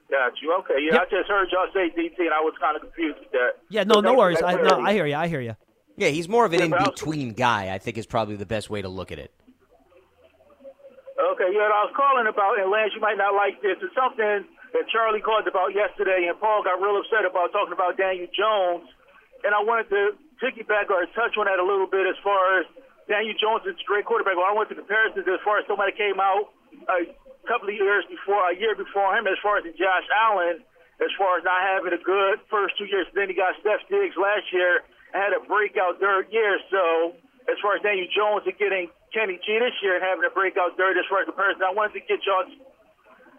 Got 0.08 0.40
you. 0.40 0.54
Okay. 0.60 0.74
Yeah, 0.88 0.92
Yep. 0.94 1.02
I 1.02 1.04
just 1.16 1.28
heard 1.28 1.48
y'all 1.50 1.66
say 1.74 1.90
DT, 2.00 2.14
and 2.20 2.30
I 2.32 2.40
was 2.40 2.54
kind 2.60 2.76
of 2.76 2.82
confused 2.82 3.18
with 3.18 3.32
that. 3.32 3.50
Yeah, 3.70 3.82
no, 3.82 3.94
So 3.94 4.00
no 4.02 4.08
thanks 4.10 4.18
worries. 4.18 4.42
I, 4.42 4.54
no. 4.62 4.80
I 4.86 4.92
hear 4.92 5.06
you. 5.06 5.16
I 5.16 5.26
hear 5.26 5.40
you. 5.40 5.56
Yeah, 5.96 6.08
he's 6.10 6.28
more 6.28 6.44
of 6.46 6.52
an 6.52 6.60
Yeah, 6.60 6.64
in 6.66 6.70
but 6.70 6.80
I 6.80 6.82
was- 6.84 6.90
between 7.00 7.32
guy. 7.32 7.74
I 7.74 7.78
think 7.78 7.98
is 7.98 8.06
probably 8.06 8.36
the 8.36 8.46
best 8.46 8.70
way 8.70 8.82
to 8.82 8.88
look 8.88 9.10
at 9.10 9.18
it. 9.18 9.32
Okay, 11.36 11.52
yeah, 11.52 11.68
I 11.68 11.84
was 11.84 11.92
calling 11.92 12.24
about, 12.24 12.56
and 12.56 12.72
Lance, 12.72 12.96
you 12.96 13.02
might 13.04 13.20
not 13.20 13.36
like 13.36 13.60
this. 13.60 13.76
It's 13.84 13.92
something 13.92 14.48
that 14.72 14.84
Charlie 14.88 15.20
called 15.20 15.44
about 15.44 15.76
yesterday, 15.76 16.32
and 16.32 16.36
Paul 16.40 16.64
got 16.64 16.80
real 16.80 16.96
upset 16.96 17.28
about 17.28 17.52
talking 17.52 17.76
about 17.76 18.00
Daniel 18.00 18.24
Jones. 18.32 18.88
And 19.44 19.52
I 19.52 19.60
wanted 19.60 19.92
to 19.92 20.16
piggyback 20.40 20.88
or 20.88 21.04
touch 21.12 21.36
on 21.36 21.44
that 21.44 21.60
a 21.60 21.66
little 21.68 21.92
bit 21.92 22.08
as 22.08 22.16
far 22.24 22.40
as 22.56 22.64
Daniel 23.04 23.36
Jones 23.36 23.68
is 23.68 23.76
a 23.76 23.84
great 23.84 24.08
quarterback. 24.08 24.40
Well, 24.40 24.48
I 24.48 24.56
went 24.56 24.72
to 24.72 24.80
comparisons 24.80 25.28
as 25.28 25.44
far 25.44 25.60
as 25.60 25.68
somebody 25.68 25.92
came 25.92 26.16
out 26.16 26.56
a 26.88 27.04
couple 27.44 27.68
of 27.68 27.76
years 27.76 28.08
before, 28.08 28.40
a 28.48 28.56
year 28.56 28.72
before 28.72 29.12
him, 29.12 29.28
as 29.28 29.36
far 29.44 29.60
as 29.60 29.68
Josh 29.76 30.08
Allen, 30.08 30.64
as 31.04 31.12
far 31.20 31.36
as 31.36 31.44
not 31.44 31.60
having 31.60 31.92
a 31.92 32.00
good 32.00 32.40
first 32.48 32.80
two 32.80 32.88
years. 32.88 33.04
Then 33.12 33.28
he 33.28 33.36
got 33.36 33.60
Steph 33.60 33.84
Diggs 33.92 34.16
last 34.16 34.48
year 34.56 34.88
and 35.12 35.20
had 35.20 35.36
a 35.36 35.44
breakout 35.44 36.00
third 36.00 36.32
year. 36.32 36.56
So 36.72 37.12
as 37.46 37.58
far 37.62 37.78
as 37.78 37.82
Daniel 37.82 38.10
Jones 38.10 38.42
and 38.46 38.56
getting 38.58 38.90
Kenny 39.14 39.38
G 39.42 39.58
this 39.58 39.74
year 39.82 39.96
and 39.98 40.04
having 40.04 40.26
a 40.26 40.32
breakout 40.34 40.74
third, 40.74 40.98
as 40.98 41.06
far 41.08 41.22
as 41.22 41.30
I 41.30 41.72
wanted 41.72 41.94
to 41.98 42.02
get 42.04 42.22
y'all 42.26 42.46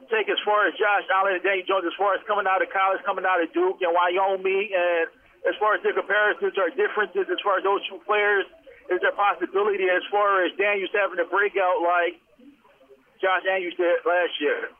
take 0.07 0.31
as 0.31 0.39
far 0.47 0.67
as 0.67 0.73
Josh 0.79 1.03
Allen 1.11 1.35
and 1.35 1.43
Daniel 1.43 1.67
Jones, 1.67 1.85
as 1.87 1.95
far 1.99 2.15
as 2.15 2.23
coming 2.23 2.47
out 2.47 2.63
of 2.63 2.71
college, 2.71 3.03
coming 3.03 3.27
out 3.27 3.43
of 3.43 3.51
Duke 3.51 3.83
and 3.83 3.91
Wyoming, 3.91 4.71
and 4.71 5.11
as 5.43 5.55
far 5.59 5.75
as 5.75 5.83
their 5.83 5.93
comparisons 5.93 6.55
or 6.55 6.71
differences 6.71 7.27
as 7.27 7.39
far 7.43 7.59
as 7.59 7.63
those 7.67 7.83
two 7.91 7.99
players, 8.07 8.47
is 8.87 9.03
there 9.03 9.11
possibility 9.11 9.91
as 9.91 10.03
far 10.07 10.47
as 10.47 10.51
Daniels 10.55 10.91
having 10.95 11.19
a 11.19 11.27
breakout 11.27 11.83
like 11.83 12.15
Josh 13.19 13.43
Daniels 13.43 13.75
did 13.75 13.99
last 14.07 14.39
year? 14.39 14.71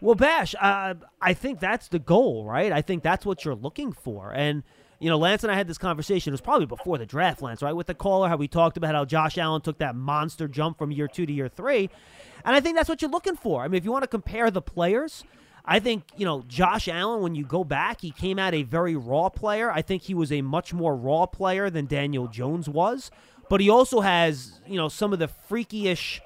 Well, 0.00 0.14
Bash, 0.14 0.54
uh, 0.60 0.94
I 1.20 1.34
think 1.34 1.58
that's 1.58 1.88
the 1.88 1.98
goal, 1.98 2.44
right? 2.44 2.70
I 2.70 2.82
think 2.82 3.02
that's 3.02 3.26
what 3.26 3.44
you're 3.44 3.54
looking 3.54 3.92
for. 3.92 4.30
And, 4.30 4.62
you 4.98 5.10
know, 5.10 5.18
Lance 5.18 5.42
and 5.44 5.52
I 5.52 5.56
had 5.56 5.68
this 5.68 5.78
conversation. 5.78 6.30
It 6.30 6.34
was 6.34 6.40
probably 6.40 6.66
before 6.66 6.98
the 6.98 7.06
draft, 7.06 7.42
Lance, 7.42 7.62
right? 7.62 7.74
With 7.74 7.86
the 7.86 7.94
caller, 7.94 8.28
how 8.28 8.36
we 8.36 8.48
talked 8.48 8.76
about 8.76 8.94
how 8.94 9.04
Josh 9.04 9.36
Allen 9.36 9.60
took 9.60 9.78
that 9.78 9.94
monster 9.94 10.48
jump 10.48 10.78
from 10.78 10.90
year 10.90 11.08
two 11.08 11.26
to 11.26 11.32
year 11.32 11.48
three. 11.48 11.90
And 12.44 12.54
I 12.54 12.60
think 12.60 12.76
that's 12.76 12.88
what 12.88 13.02
you're 13.02 13.10
looking 13.10 13.36
for. 13.36 13.62
I 13.62 13.68
mean, 13.68 13.76
if 13.76 13.84
you 13.84 13.92
want 13.92 14.04
to 14.04 14.08
compare 14.08 14.50
the 14.50 14.62
players, 14.62 15.24
I 15.64 15.80
think, 15.80 16.04
you 16.16 16.24
know, 16.24 16.44
Josh 16.46 16.88
Allen, 16.88 17.22
when 17.22 17.34
you 17.34 17.44
go 17.44 17.64
back, 17.64 18.00
he 18.00 18.10
came 18.10 18.38
out 18.38 18.54
a 18.54 18.62
very 18.62 18.96
raw 18.96 19.28
player. 19.28 19.70
I 19.70 19.82
think 19.82 20.02
he 20.02 20.14
was 20.14 20.32
a 20.32 20.40
much 20.42 20.72
more 20.72 20.96
raw 20.96 21.26
player 21.26 21.68
than 21.70 21.86
Daniel 21.86 22.28
Jones 22.28 22.68
was. 22.68 23.10
But 23.48 23.60
he 23.60 23.68
also 23.68 24.00
has, 24.00 24.60
you 24.66 24.76
know, 24.76 24.88
some 24.88 25.12
of 25.12 25.18
the 25.18 25.28
freakyish 25.50 26.20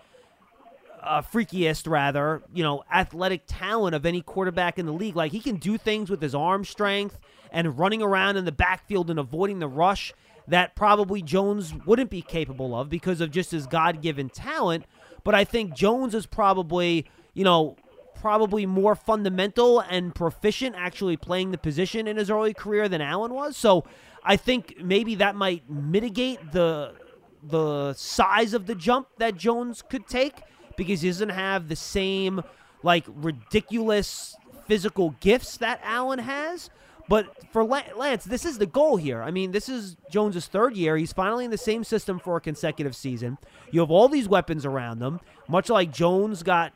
uh, 1.03 1.23
freakiest 1.23 1.89
rather, 1.89 2.43
you 2.53 2.63
know, 2.63 2.85
athletic 2.93 3.43
talent 3.47 3.95
of 3.95 4.05
any 4.05 4.21
quarterback 4.21 4.79
in 4.79 4.87
the 4.87 4.93
league. 4.93 5.17
Like 5.17 5.33
he 5.33 5.41
can 5.41 5.57
do 5.57 5.79
things 5.79 6.11
with 6.11 6.21
his 6.21 6.35
arm 6.35 6.65
strength 6.65 7.19
and 7.53 7.79
running 7.79 8.03
around 8.03 8.37
in 8.37 8.45
the 8.45 8.53
backfield 8.53 9.11
and 9.11 9.19
avoiding 9.19 9.59
the 9.59 9.69
rush 9.69 10.13
that 10.49 10.75
probably 10.75 11.23
Jones 11.23 11.75
wouldn't 11.87 12.11
be 12.11 12.23
capable 12.23 12.75
of 12.75 12.89
because 12.89 13.21
of 13.21 13.31
just 13.31 13.51
his 13.51 13.67
God-given 13.67 14.31
talent. 14.31 14.85
But 15.23 15.35
I 15.35 15.45
think 15.45 15.75
Jones 15.75 16.15
is 16.15 16.27
probably, 16.27 17.07
you 17.35 17.45
know, 17.45 17.77
probably 18.21 18.67
more 18.67 18.95
fundamental 18.95 19.81
and 19.81 20.15
proficient 20.15 20.75
actually 20.77 21.17
playing 21.17 21.53
the 21.53 21.59
position 21.59 22.07
in 22.07 22.17
his 22.17 22.31
early 22.31 22.53
career 22.53 22.89
than 22.89 23.01
Allen 23.01 23.33
was. 23.33 23.57
So 23.57 23.85
I 24.23 24.37
think 24.37 24.77
maybe 24.83 25.15
that 25.17 25.35
might 25.35 25.69
mitigate 25.71 26.53
the 26.53 26.95
the 27.43 27.95
size 27.95 28.53
of 28.53 28.67
the 28.67 28.75
jump 28.75 29.09
that 29.17 29.35
Jones 29.35 29.83
could 29.89 30.07
take 30.07 30.43
because 30.77 31.01
he 31.01 31.09
doesn't 31.09 31.31
have 31.31 31.69
the 31.69 31.77
same 31.77 32.43
like 32.83 33.05
ridiculous 33.07 34.37
physical 34.67 35.17
gifts 35.21 35.57
that 35.57 35.81
Allen 35.83 36.19
has. 36.19 36.69
But 37.11 37.53
for 37.53 37.65
Lance, 37.65 38.23
this 38.23 38.45
is 38.45 38.59
the 38.59 38.67
goal 38.67 38.97
here. 38.97 39.21
I 39.21 39.33
mean, 39.33 39.51
this 39.51 39.69
is 39.69 39.97
Jones's 40.13 40.47
third 40.47 40.77
year. 40.77 40.97
He's 40.97 41.13
finally 41.13 41.45
in 41.45 41.51
the 41.51 41.59
same 41.59 41.83
system 41.83 42.21
for 42.21 42.37
a 42.37 42.41
consecutive 42.41 42.95
season. 42.95 43.37
You 43.73 43.81
have 43.81 43.91
all 43.91 44.09
these 44.09 44.29
weapons 44.29 44.65
around 44.65 45.01
them, 45.01 45.19
much 45.49 45.69
like 45.69 45.91
Jones 45.91 46.45
got, 46.45 46.73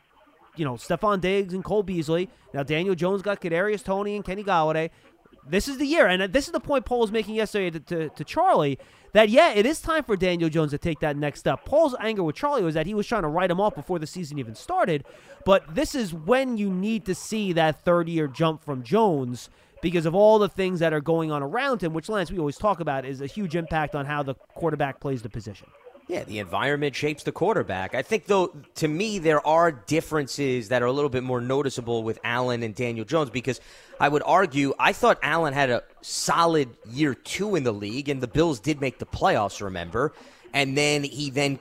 you 0.57 0.65
know, 0.65 0.73
Stefon 0.73 1.21
Diggs 1.21 1.53
and 1.53 1.63
Cole 1.63 1.83
Beasley. 1.83 2.29
Now 2.53 2.63
Daniel 2.63 2.95
Jones 2.95 3.21
got 3.21 3.39
Kadarius 3.39 3.81
Toney 3.81 4.17
and 4.17 4.25
Kenny 4.25 4.43
Golladay. 4.43 4.89
This 5.47 5.69
is 5.69 5.77
the 5.77 5.85
year, 5.85 6.05
and 6.05 6.33
this 6.33 6.47
is 6.47 6.51
the 6.51 6.59
point 6.59 6.83
Paul 6.83 6.99
was 6.99 7.13
making 7.13 7.35
yesterday 7.35 7.69
to, 7.69 7.79
to, 7.79 8.09
to 8.09 8.23
Charlie 8.25 8.77
that 9.13 9.29
yeah, 9.29 9.53
it 9.53 9.65
is 9.65 9.79
time 9.79 10.03
for 10.03 10.17
Daniel 10.17 10.49
Jones 10.49 10.71
to 10.71 10.77
take 10.77 10.99
that 10.99 11.15
next 11.15 11.39
step. 11.39 11.63
Paul's 11.63 11.95
anger 12.01 12.23
with 12.23 12.35
Charlie 12.35 12.63
was 12.63 12.73
that 12.73 12.87
he 12.87 12.93
was 12.93 13.07
trying 13.07 13.21
to 13.21 13.29
write 13.29 13.51
him 13.51 13.61
off 13.61 13.73
before 13.73 13.99
the 13.99 14.07
season 14.07 14.37
even 14.37 14.53
started, 14.53 15.05
but 15.45 15.63
this 15.73 15.95
is 15.95 16.13
when 16.13 16.57
you 16.57 16.69
need 16.69 17.05
to 17.05 17.15
see 17.15 17.53
that 17.53 17.85
third 17.85 18.09
year 18.09 18.27
jump 18.27 18.61
from 18.61 18.83
Jones 18.83 19.49
because 19.85 20.07
of 20.07 20.15
all 20.15 20.39
the 20.39 20.49
things 20.49 20.79
that 20.79 20.93
are 20.93 20.99
going 20.99 21.31
on 21.31 21.43
around 21.43 21.79
him, 21.79 21.93
which 21.93 22.09
Lance 22.09 22.31
we 22.31 22.39
always 22.39 22.57
talk 22.57 22.79
about 22.79 23.05
is 23.05 23.21
a 23.21 23.27
huge 23.27 23.55
impact 23.55 23.93
on 23.93 24.03
how 24.03 24.23
the 24.23 24.33
quarterback 24.55 24.99
plays 24.99 25.21
the 25.21 25.29
position. 25.29 25.67
Yeah, 26.07 26.23
the 26.23 26.39
environment 26.39 26.95
shapes 26.95 27.21
the 27.21 27.31
quarterback. 27.31 27.93
I 27.93 28.01
think, 28.01 28.25
though, 28.25 28.47
to 28.77 28.87
me, 28.87 29.19
there 29.19 29.45
are 29.45 29.71
differences 29.71 30.69
that 30.69 30.81
are 30.81 30.87
a 30.87 30.91
little 30.91 31.11
bit 31.11 31.21
more 31.21 31.39
noticeable 31.39 32.01
with 32.01 32.17
Allen 32.23 32.63
and 32.63 32.73
Daniel 32.73 33.05
Jones 33.05 33.29
because 33.29 33.61
I 33.99 34.09
would 34.09 34.23
argue 34.25 34.73
I 34.79 34.91
thought 34.91 35.19
Allen 35.21 35.53
had 35.53 35.69
a 35.69 35.83
solid 36.01 36.69
year 36.89 37.13
two 37.13 37.55
in 37.55 37.63
the 37.63 37.71
league, 37.71 38.09
and 38.09 38.21
the 38.21 38.27
Bills 38.27 38.59
did 38.59 38.81
make 38.81 38.97
the 38.97 39.05
playoffs, 39.05 39.61
remember? 39.61 40.13
And 40.51 40.75
then 40.75 41.03
he 41.03 41.29
then 41.29 41.59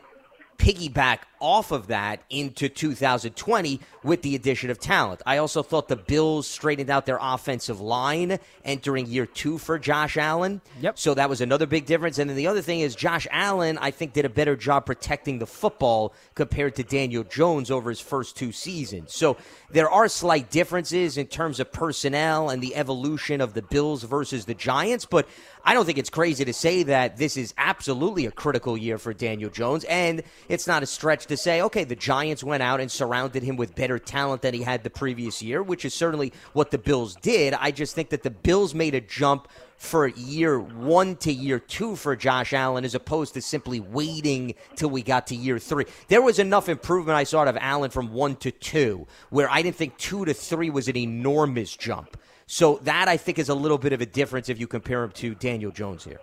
piggyback 0.56 1.18
off 1.44 1.72
of 1.72 1.88
that 1.88 2.22
into 2.30 2.70
2020 2.70 3.78
with 4.02 4.22
the 4.22 4.34
addition 4.34 4.70
of 4.70 4.78
talent. 4.78 5.20
I 5.26 5.36
also 5.36 5.62
thought 5.62 5.88
the 5.88 5.96
Bills 5.96 6.46
straightened 6.46 6.88
out 6.88 7.04
their 7.04 7.18
offensive 7.20 7.82
line 7.82 8.38
entering 8.64 9.06
year 9.06 9.26
two 9.26 9.58
for 9.58 9.78
Josh 9.78 10.16
Allen. 10.16 10.62
Yep. 10.80 10.98
So 10.98 11.12
that 11.12 11.28
was 11.28 11.42
another 11.42 11.66
big 11.66 11.84
difference. 11.84 12.18
And 12.18 12.30
then 12.30 12.36
the 12.38 12.46
other 12.46 12.62
thing 12.62 12.80
is 12.80 12.96
Josh 12.96 13.26
Allen, 13.30 13.76
I 13.76 13.90
think, 13.90 14.14
did 14.14 14.24
a 14.24 14.30
better 14.30 14.56
job 14.56 14.86
protecting 14.86 15.38
the 15.38 15.46
football 15.46 16.14
compared 16.34 16.76
to 16.76 16.82
Daniel 16.82 17.24
Jones 17.24 17.70
over 17.70 17.90
his 17.90 18.00
first 18.00 18.36
two 18.38 18.50
seasons. 18.50 19.14
So 19.14 19.36
there 19.70 19.90
are 19.90 20.08
slight 20.08 20.48
differences 20.50 21.18
in 21.18 21.26
terms 21.26 21.60
of 21.60 21.70
personnel 21.72 22.48
and 22.48 22.62
the 22.62 22.74
evolution 22.74 23.42
of 23.42 23.52
the 23.52 23.60
Bills 23.60 24.02
versus 24.02 24.46
the 24.46 24.54
Giants, 24.54 25.04
but 25.04 25.28
I 25.66 25.72
don't 25.72 25.86
think 25.86 25.98
it's 25.98 26.10
crazy 26.10 26.44
to 26.44 26.52
say 26.52 26.82
that 26.84 27.16
this 27.16 27.36
is 27.36 27.54
absolutely 27.56 28.26
a 28.26 28.30
critical 28.30 28.76
year 28.76 28.98
for 28.98 29.14
Daniel 29.14 29.50
Jones, 29.50 29.84
and 29.84 30.22
it's 30.48 30.66
not 30.66 30.82
a 30.82 30.86
stretch 30.86 31.26
to 31.26 31.33
to 31.34 31.42
say, 31.42 31.62
okay, 31.62 31.84
the 31.84 31.96
Giants 31.96 32.44
went 32.44 32.62
out 32.62 32.80
and 32.80 32.90
surrounded 32.90 33.42
him 33.42 33.56
with 33.56 33.74
better 33.74 33.98
talent 33.98 34.42
than 34.42 34.54
he 34.54 34.62
had 34.62 34.84
the 34.84 34.90
previous 34.90 35.42
year, 35.42 35.62
which 35.62 35.84
is 35.84 35.92
certainly 35.92 36.32
what 36.52 36.70
the 36.70 36.78
Bills 36.78 37.16
did. 37.16 37.54
I 37.54 37.70
just 37.70 37.94
think 37.94 38.10
that 38.10 38.22
the 38.22 38.30
Bills 38.30 38.74
made 38.74 38.94
a 38.94 39.00
jump 39.00 39.48
for 39.76 40.06
year 40.06 40.60
one 40.60 41.16
to 41.16 41.32
year 41.32 41.58
two 41.58 41.96
for 41.96 42.14
Josh 42.14 42.52
Allen 42.52 42.84
as 42.84 42.94
opposed 42.94 43.34
to 43.34 43.42
simply 43.42 43.80
waiting 43.80 44.54
till 44.76 44.88
we 44.88 45.02
got 45.02 45.26
to 45.26 45.34
year 45.34 45.58
three. 45.58 45.84
There 46.08 46.22
was 46.22 46.38
enough 46.38 46.68
improvement 46.68 47.16
I 47.16 47.24
saw 47.24 47.40
out 47.40 47.48
of 47.48 47.58
Allen 47.60 47.90
from 47.90 48.12
one 48.12 48.36
to 48.36 48.50
two, 48.50 49.06
where 49.30 49.50
I 49.50 49.62
didn't 49.62 49.76
think 49.76 49.98
two 49.98 50.24
to 50.24 50.32
three 50.32 50.70
was 50.70 50.88
an 50.88 50.96
enormous 50.96 51.76
jump. 51.76 52.16
So 52.46 52.78
that 52.84 53.08
I 53.08 53.16
think 53.16 53.38
is 53.38 53.48
a 53.48 53.54
little 53.54 53.78
bit 53.78 53.92
of 53.92 54.00
a 54.00 54.06
difference 54.06 54.48
if 54.48 54.60
you 54.60 54.66
compare 54.66 55.02
him 55.02 55.10
to 55.12 55.34
Daniel 55.34 55.70
Jones 55.70 56.04
here. 56.04 56.20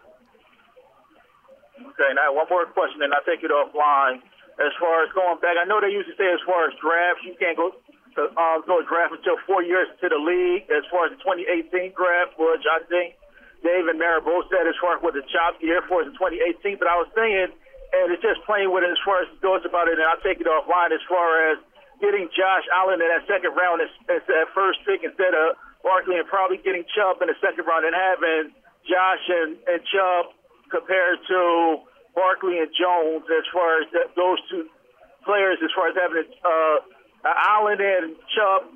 Okay, 1.78 2.14
now 2.16 2.34
one 2.34 2.48
more 2.50 2.66
question, 2.66 3.02
and 3.02 3.14
I 3.14 3.18
take 3.26 3.44
it 3.44 3.52
offline. 3.52 4.22
As 4.60 4.74
far 4.80 5.04
as 5.06 5.10
going 5.16 5.40
back, 5.40 5.56
I 5.56 5.66
know 5.66 5.80
they 5.80 5.94
used 5.94 6.12
to 6.12 6.18
say 6.20 6.28
as 6.28 6.44
far 6.44 6.68
as 6.68 6.74
drafts, 6.82 7.24
you 7.24 7.36
can't 7.40 7.56
go 7.56 7.72
to 8.20 8.22
um, 8.36 8.60
go 8.68 8.84
draft 8.84 9.16
until 9.16 9.40
four 9.48 9.64
years 9.64 9.88
to 10.04 10.08
the 10.12 10.20
league. 10.20 10.68
As 10.68 10.84
far 10.92 11.08
as 11.08 11.16
the 11.16 11.20
2018 11.24 11.96
draft, 11.96 12.36
which 12.36 12.68
I 12.68 12.84
think 12.92 13.16
Dave 13.64 13.88
and 13.88 13.98
Mara 13.98 14.20
both 14.20 14.50
said 14.52 14.68
as 14.68 14.76
far 14.82 14.98
as 14.98 15.02
with 15.02 15.16
the 15.16 15.26
chop 15.32 15.62
year 15.64 15.80
for 15.88 16.04
in 16.04 16.12
2018, 16.18 16.82
but 16.82 16.90
I 16.90 16.98
was 17.00 17.08
thinking, 17.16 17.54
and 17.96 18.06
it's 18.12 18.22
just 18.22 18.44
playing 18.44 18.74
with 18.74 18.84
it 18.84 18.92
as 18.92 19.02
far 19.06 19.24
as 19.24 19.30
thoughts 19.40 19.64
about 19.64 19.88
it, 19.88 19.96
and 20.02 20.06
I'll 20.06 20.22
take 20.26 20.42
it 20.42 20.48
offline 20.50 20.92
as 20.92 21.04
far 21.08 21.54
as 21.54 21.58
getting 22.02 22.28
Josh 22.34 22.66
Allen 22.74 22.98
in 22.98 23.08
that 23.08 23.24
second 23.30 23.54
round 23.54 23.80
as, 23.86 23.94
as 24.10 24.26
that 24.26 24.50
first 24.58 24.82
pick 24.84 25.06
instead 25.06 25.38
of 25.38 25.56
Barkley 25.86 26.18
and 26.18 26.26
probably 26.26 26.58
getting 26.58 26.84
Chubb 26.90 27.22
in 27.22 27.30
the 27.30 27.38
second 27.38 27.70
round 27.70 27.86
and 27.86 27.94
having 27.94 28.50
Josh 28.90 29.24
and, 29.30 29.58
and 29.70 29.80
Chubb 29.86 30.34
compared 30.74 31.22
to 31.30 31.86
Barkley 32.16 32.60
and 32.60 32.72
Jones 32.76 33.24
as 33.32 33.46
far 33.54 33.82
as 33.82 33.88
that, 33.94 34.16
those 34.16 34.40
two 34.50 34.68
players, 35.24 35.58
as 35.64 35.72
far 35.76 35.90
as 35.90 35.96
having 35.96 36.28
uh, 36.44 36.78
an 37.24 37.36
Allen 37.38 37.80
and 37.80 38.16
Chubb 38.34 38.72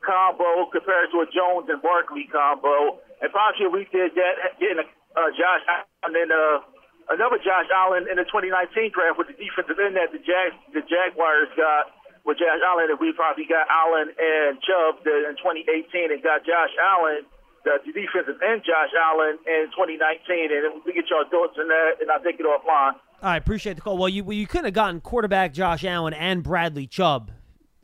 combo 0.00 0.68
compared 0.72 1.12
to 1.12 1.20
a 1.20 1.28
Jones 1.28 1.68
and 1.68 1.82
Barkley 1.82 2.28
combo. 2.32 3.00
And 3.20 3.28
possibly 3.32 3.68
we 3.68 3.84
did 3.92 4.16
that, 4.16 4.56
getting 4.56 4.80
a, 4.80 4.86
uh, 4.86 5.30
Josh 5.36 5.64
Allen 5.68 6.16
and 6.16 6.32
uh, 6.32 6.64
another 7.12 7.36
Josh 7.42 7.68
Allen 7.74 8.06
in 8.08 8.16
the 8.16 8.24
2019 8.24 8.94
draft 8.94 9.18
with 9.18 9.28
the 9.28 9.36
defensive 9.36 9.76
end 9.76 9.98
that 9.98 10.14
the 10.14 10.22
Jag 10.22 10.54
the 10.72 10.82
Jaguars 10.86 11.50
got 11.58 11.92
with 12.24 12.38
Josh 12.38 12.60
Allen, 12.64 12.92
and 12.92 13.00
we 13.00 13.12
probably 13.12 13.44
got 13.44 13.66
Allen 13.68 14.12
and 14.14 14.60
Chubb 14.62 15.04
in 15.04 15.34
2018 15.40 16.12
and 16.14 16.22
got 16.22 16.44
Josh 16.46 16.72
Allen 16.80 17.26
the, 17.64 17.72
the 17.84 17.92
defensive 17.92 18.40
end 18.42 18.62
Josh 18.64 18.90
Allen 18.98 19.38
in 19.46 19.66
2019, 19.76 20.50
and 20.52 20.82
we 20.84 20.92
get 20.92 21.04
your 21.10 21.24
thoughts 21.28 21.56
on 21.58 21.68
that, 21.68 21.92
and 22.00 22.10
I'll 22.10 22.22
take 22.22 22.40
it 22.40 22.46
offline. 22.46 22.92
I 23.22 23.36
appreciate 23.36 23.74
the 23.76 23.82
call. 23.82 23.98
Well, 23.98 24.08
you 24.08 24.30
you 24.32 24.46
could 24.46 24.64
have 24.64 24.74
gotten 24.74 25.00
quarterback 25.00 25.52
Josh 25.52 25.84
Allen 25.84 26.14
and 26.14 26.42
Bradley 26.42 26.86
Chubb 26.86 27.30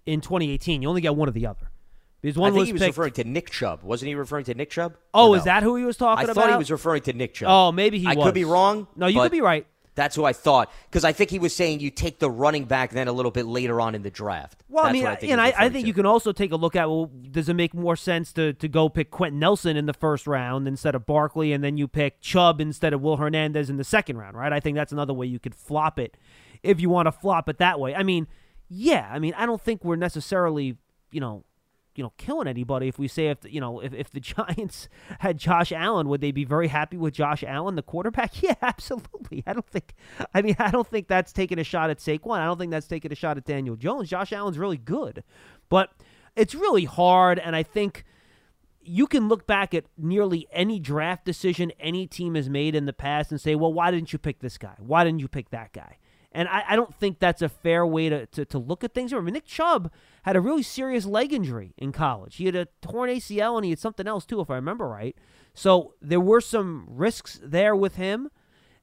in 0.06 0.20
2018. 0.20 0.82
You 0.82 0.88
only 0.88 1.00
got 1.02 1.16
one 1.16 1.28
or 1.28 1.32
the 1.32 1.46
other. 1.46 1.70
Because 2.22 2.38
one 2.38 2.50
I 2.50 2.54
think 2.54 2.60
was 2.60 2.68
he 2.68 2.72
was 2.72 2.80
picked- 2.82 2.96
referring 2.96 3.12
to 3.12 3.24
Nick 3.24 3.50
Chubb. 3.50 3.82
Wasn't 3.82 4.08
he 4.08 4.14
referring 4.14 4.46
to 4.46 4.54
Nick 4.54 4.70
Chubb? 4.70 4.96
Oh, 5.12 5.30
Or 5.30 5.36
is 5.36 5.44
that 5.44 5.62
who 5.62 5.76
he 5.76 5.84
was 5.84 5.96
talking 5.96 6.20
I 6.28 6.32
about? 6.32 6.34
thought 6.42 6.50
he 6.50 6.56
was 6.56 6.70
referring 6.72 7.02
to 7.02 7.12
Nick 7.12 7.34
Chubb. 7.34 7.48
Oh, 7.50 7.70
maybe 7.72 7.98
he 7.98 8.06
I 8.06 8.14
was. 8.14 8.24
could 8.24 8.34
be 8.34 8.44
wrong. 8.46 8.88
No, 8.96 9.06
you 9.06 9.20
could 9.20 9.30
be 9.30 9.42
right. 9.42 9.66
That's 9.96 10.14
who 10.14 10.24
I 10.24 10.32
thought 10.32 10.70
because 10.88 11.04
I 11.04 11.12
think 11.12 11.30
he 11.30 11.38
was 11.38 11.56
saying 11.56 11.80
you 11.80 11.90
take 11.90 12.18
the 12.20 12.30
running 12.30 12.64
back 12.66 12.90
then 12.90 13.08
a 13.08 13.12
little 13.12 13.32
bit 13.32 13.46
later 13.46 13.80
on 13.80 13.94
in 13.94 14.02
the 14.02 14.10
draft. 14.10 14.62
Well, 14.68 14.84
That's 14.84 14.90
I 14.90 14.92
mean, 14.92 15.02
what 15.04 15.12
I 15.12 15.16
think 15.16 15.32
and 15.32 15.40
I, 15.40 15.54
I 15.56 15.68
think 15.70 15.84
to. 15.84 15.88
you 15.88 15.94
can 15.94 16.06
also 16.06 16.32
take 16.32 16.52
a 16.52 16.56
look 16.56 16.76
at 16.76 16.88
well, 16.88 17.10
does 17.30 17.48
it 17.48 17.54
make 17.54 17.74
more 17.74 17.96
sense 17.96 18.32
to, 18.34 18.52
to 18.52 18.68
go 18.68 18.88
pick 18.88 19.10
Quenton 19.10 19.40
Nelson 19.40 19.76
in 19.76 19.86
the 19.86 19.94
first 19.94 20.26
round 20.26 20.68
instead 20.68 20.94
of 20.94 21.06
Barkley, 21.06 21.52
and 21.52 21.64
then 21.64 21.78
you 21.78 21.88
pick 21.88 22.20
Chubb 22.20 22.60
instead 22.60 22.92
of 22.92 23.00
Will 23.00 23.16
Hernandez 23.16 23.70
in 23.70 23.78
the 23.78 23.84
second 23.84 24.18
round, 24.18 24.36
right? 24.36 24.52
I 24.52 24.60
think 24.60 24.76
that's 24.76 24.92
another 24.92 25.14
way 25.14 25.26
you 25.26 25.38
could 25.38 25.54
flop 25.54 25.98
it 25.98 26.16
if 26.62 26.78
you 26.78 26.90
want 26.90 27.06
to 27.06 27.12
flop 27.12 27.48
it 27.48 27.58
that 27.58 27.80
way. 27.80 27.94
I 27.94 28.02
mean, 28.02 28.26
yeah, 28.68 29.08
I 29.10 29.18
mean, 29.18 29.32
I 29.34 29.46
don't 29.46 29.60
think 29.60 29.82
we're 29.82 29.96
necessarily, 29.96 30.76
you 31.10 31.20
know, 31.20 31.44
you 31.96 32.04
know, 32.04 32.12
killing 32.18 32.46
anybody 32.48 32.88
if 32.88 32.98
we 32.98 33.08
say 33.08 33.28
if 33.28 33.38
you 33.44 33.60
know 33.60 33.80
if, 33.80 33.92
if 33.92 34.10
the 34.10 34.20
Giants 34.34 34.88
had 35.20 35.38
Josh 35.38 35.72
Allen, 35.72 36.08
would 36.08 36.20
they 36.20 36.32
be 36.32 36.44
very 36.44 36.68
happy 36.68 36.96
with 36.96 37.14
Josh 37.14 37.42
Allen, 37.44 37.74
the 37.74 37.82
quarterback? 37.82 38.32
Yeah, 38.46 38.54
absolutely. 38.62 39.42
I 39.46 39.54
don't 39.54 39.66
think. 39.66 39.94
I 40.34 40.42
mean, 40.42 40.56
I 40.58 40.70
don't 40.70 40.86
think 40.86 41.08
that's 41.08 41.32
taking 41.32 41.58
a 41.58 41.64
shot 41.64 41.90
at 41.90 41.98
Saquon. 41.98 42.38
I 42.38 42.44
don't 42.44 42.58
think 42.58 42.70
that's 42.70 42.86
taking 42.86 43.10
a 43.10 43.14
shot 43.14 43.36
at 43.36 43.44
Daniel 43.44 43.76
Jones. 43.76 44.08
Josh 44.08 44.32
Allen's 44.32 44.58
really 44.58 44.76
good, 44.76 45.24
but 45.68 45.90
it's 46.36 46.54
really 46.54 46.84
hard, 46.84 47.38
and 47.38 47.56
I 47.56 47.62
think 47.62 48.04
you 48.82 49.06
can 49.06 49.28
look 49.28 49.46
back 49.46 49.74
at 49.74 49.84
nearly 49.98 50.46
any 50.52 50.78
draft 50.78 51.24
decision 51.24 51.72
any 51.80 52.06
team 52.06 52.34
has 52.36 52.48
made 52.48 52.74
in 52.74 52.86
the 52.86 52.92
past 52.92 53.32
and 53.32 53.40
say, 53.40 53.54
well, 53.54 53.72
why 53.72 53.90
didn't 53.90 54.12
you 54.12 54.18
pick 54.18 54.38
this 54.38 54.58
guy? 54.58 54.74
Why 54.78 55.02
didn't 55.02 55.20
you 55.20 55.28
pick 55.28 55.50
that 55.50 55.72
guy? 55.72 55.98
And 56.36 56.50
I, 56.50 56.64
I 56.68 56.76
don't 56.76 56.94
think 56.94 57.18
that's 57.18 57.40
a 57.40 57.48
fair 57.48 57.86
way 57.86 58.10
to, 58.10 58.26
to, 58.26 58.44
to 58.44 58.58
look 58.58 58.84
at 58.84 58.92
things. 58.92 59.10
Remember, 59.10 59.30
Nick 59.30 59.46
Chubb 59.46 59.90
had 60.24 60.36
a 60.36 60.40
really 60.42 60.62
serious 60.62 61.06
leg 61.06 61.32
injury 61.32 61.72
in 61.78 61.92
college. 61.92 62.36
He 62.36 62.44
had 62.44 62.54
a 62.54 62.68
torn 62.82 63.08
ACL 63.08 63.56
and 63.56 63.64
he 63.64 63.70
had 63.70 63.78
something 63.78 64.06
else 64.06 64.26
too, 64.26 64.42
if 64.42 64.50
I 64.50 64.56
remember 64.56 64.86
right. 64.86 65.16
So 65.54 65.94
there 66.02 66.20
were 66.20 66.42
some 66.42 66.84
risks 66.90 67.40
there 67.42 67.74
with 67.74 67.96
him. 67.96 68.28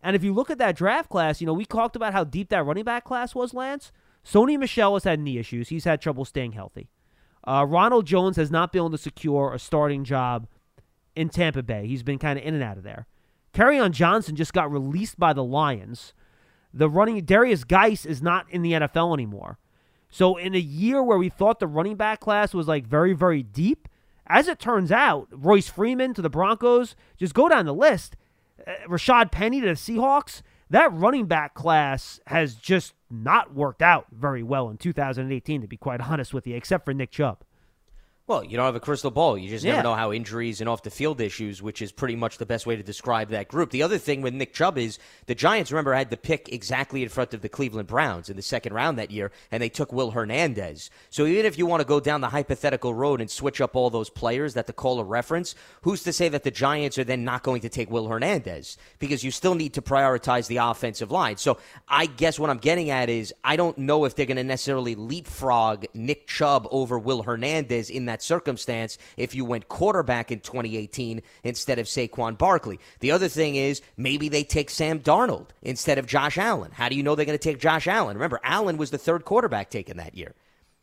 And 0.01 0.16
if 0.16 0.24
you 0.24 0.34
look 0.34 0.49
at 0.49 0.58
that 0.58 0.76
draft 0.76 1.12
class, 1.12 1.41
you 1.41 1.45
know, 1.45 1.54
we 1.54 1.66
talked 1.66 1.95
about 1.95 2.12
how 2.12 2.24
deep 2.24 2.49
that 2.49 2.66
running 2.66 2.86
back 2.86 3.04
class 3.04 3.36
was, 3.36 3.54
Lance. 3.54 3.91
Sony 4.26 4.58
Michel 4.58 4.95
has 4.95 5.04
had 5.04 5.20
knee 5.20 5.38
issues. 5.38 5.70
He's 5.70 5.84
had 5.86 6.01
trouble 6.01 6.26
staying 6.26 6.54
healthy. 6.54 6.89
Uh, 7.47 7.68
Ronald 7.70 8.08
Jones 8.08 8.36
has 8.38 8.49
not 8.49 8.72
been 8.72 8.80
able 8.80 8.89
to 8.89 8.97
secure 8.97 9.54
a 9.54 9.60
starting 9.60 10.04
job 10.04 10.47
in 11.16 11.30
Tampa 11.30 11.62
Bay. 11.62 11.86
He's 11.86 12.01
been 12.01 12.18
kind 12.18 12.39
of 12.39 12.45
in 12.45 12.56
and 12.56 12.64
out 12.64 12.78
of 12.78 12.84
there. 12.84 13.06
on 13.60 13.91
Johnson 13.91 14.36
just 14.36 14.54
got 14.54 14.72
released 14.72 15.20
by 15.20 15.34
the 15.34 15.43
Lions. 15.43 16.16
The 16.74 16.90
running 16.90 17.24
Derrius 17.26 17.68
Guice 17.68 18.06
is 18.06 18.22
not 18.22 18.50
in 18.50 18.62
the 18.62 18.74
NFL 18.74 19.14
anymore. 19.14 19.60
So 20.10 20.38
in 20.38 20.56
a 20.56 20.60
year 20.60 21.02
where 21.02 21.18
we 21.18 21.30
thought 21.30 21.60
the 21.60 21.68
running 21.68 21.96
back 21.96 22.20
class 22.20 22.54
was 22.54 22.68
like 22.68 22.86
very 22.86 23.14
very 23.14 23.44
deep, 23.44 23.88
as 24.28 24.48
it 24.48 24.60
turns 24.60 24.92
out, 24.92 25.28
Royce 25.32 25.68
Freeman 25.68 26.14
to 26.14 26.22
the 26.22 26.30
Broncos, 26.30 26.96
just 27.18 27.34
go 27.34 27.50
down 27.50 27.66
the 27.66 27.74
list. 27.74 28.16
Uh, 28.66 28.72
Rashaad 28.88 29.32
Penny 29.32 29.60
to 29.62 29.68
the 29.68 29.74
Seahawks. 29.74 30.42
That 30.70 30.94
running 30.94 31.26
back 31.26 31.54
class 31.54 32.20
has 32.28 32.56
just 32.56 32.94
not 33.12 33.54
worked 33.54 33.82
out 33.82 34.08
very 34.12 34.42
well 34.42 34.70
in 34.70 34.78
2018, 34.78 35.62
to 35.62 35.68
be 35.68 35.78
quite 35.78 36.02
honest 36.02 36.34
with 36.34 36.48
you, 36.48 36.56
except 36.56 36.86
for 36.86 36.94
Nick 36.94 37.12
Chubb. 37.12 37.44
Well, 38.26 38.42
you 38.46 38.56
don't 38.56 38.66
have 38.66 38.76
a 38.76 38.80
crystal 38.80 39.12
ball. 39.12 39.38
You 39.38 39.50
just 39.50 39.66
Yeah. 39.66 39.74
never 39.74 39.84
know 39.84 39.96
how 39.96 40.14
injuries 40.14 40.62
and 40.62 40.70
off 40.70 40.84
the 40.84 40.90
field 40.90 41.20
issues, 41.20 41.62
which 41.62 41.82
is 41.82 41.92
pretty 41.92 42.16
much 42.16 42.38
the 42.38 42.46
best 42.46 42.66
way 42.66 42.78
to 42.78 42.82
describe 42.82 43.28
that 43.32 43.50
group. 43.50 43.72
The 43.72 43.84
other 43.84 43.98
thing 43.98 44.22
with 44.22 44.34
Nick 44.34 44.54
Chubb 44.54 44.78
is 44.78 44.98
the 45.26 45.36
Giants, 45.36 45.74
remember, 45.74 45.94
had 45.94 46.10
the 46.10 46.16
pick 46.16 46.48
exactly 46.48 47.04
in 47.04 47.10
front 47.10 47.34
of 47.34 47.42
the 47.42 47.50
Cleveland 47.50 47.90
Browns 47.90 48.30
in 48.30 48.38
the 48.38 48.42
second 48.42 48.72
round 48.72 48.98
that 48.98 49.12
year, 49.12 49.30
and 49.52 49.62
they 49.62 49.68
took 49.68 49.92
Will 49.92 50.12
Hernandez. 50.12 50.90
So 51.10 51.26
even 51.26 51.46
if 51.46 51.58
you 51.58 51.66
want 51.66 51.82
to 51.82 51.86
go 51.86 52.00
down 52.00 52.22
the 52.22 52.30
hypothetical 52.30 52.94
road 52.94 53.20
and 53.20 53.30
switch 53.30 53.60
up 53.60 53.76
all 53.76 53.90
those 53.90 54.10
players 54.10 54.54
that 54.54 54.68
the 54.68 54.74
caller 54.74 55.04
reference, 55.04 55.54
who's 55.82 56.02
to 56.04 56.14
say 56.14 56.30
that 56.30 56.44
the 56.44 56.52
Giants 56.52 56.98
are 56.98 57.04
then 57.04 57.26
not 57.26 57.44
going 57.44 57.60
to 57.60 57.70
take 57.70 57.92
Will 57.92 58.08
Hernandez? 58.08 58.78
Because 59.00 59.26
you 59.26 59.32
still 59.32 59.54
need 59.56 59.74
to 59.74 59.82
prioritize 59.82 60.48
the 60.48 60.58
offensive 60.58 61.12
line. 61.12 61.36
So 61.36 61.58
I 61.90 62.06
guess 62.06 62.40
what 62.40 62.50
I'm 62.50 62.58
getting 62.58 62.90
at 62.90 63.10
is 63.10 63.34
I 63.44 63.58
don't 63.58 63.78
know 63.78 64.06
if 64.06 64.16
they're 64.16 64.26
going 64.26 64.38
to 64.38 64.46
necessarily 64.46 64.96
leapfrog 64.96 65.88
Nick 65.94 66.26
Chubb 66.28 66.70
over 66.72 66.98
Will 66.98 67.24
Hernandez 67.24 67.90
in 67.90 68.06
that 68.06 68.12
circumstance 68.22 68.97
if 69.18 69.34
you 69.34 69.45
went 69.45 69.68
quarterback 69.68 70.32
in 70.32 70.39
2018 70.39 71.22
instead 71.43 71.80
of 71.80 71.88
Saquon 71.88 72.38
Barkley. 72.38 72.80
The 72.99 73.11
other 73.11 73.28
thing 73.28 73.55
is 73.55 73.82
maybe 73.97 74.30
they 74.30 74.43
take 74.43 74.70
Sam 74.70 74.99
Darnold 74.99 75.47
instead 75.61 75.97
of 75.97 76.05
Josh 76.05 76.38
Allen. 76.38 76.72
How 76.74 76.89
do 76.89 76.95
you 76.95 77.03
know 77.03 77.16
they're 77.16 77.26
going 77.26 77.38
to 77.38 77.43
take 77.43 77.59
Josh 77.59 77.88
Allen? 77.88 78.16
Remember, 78.16 78.39
Allen 78.43 78.78
was 78.78 78.91
the 78.91 78.97
third 78.97 79.26
quarterback 79.26 79.70
taken 79.70 79.97
that 79.97 80.16
year. 80.16 80.34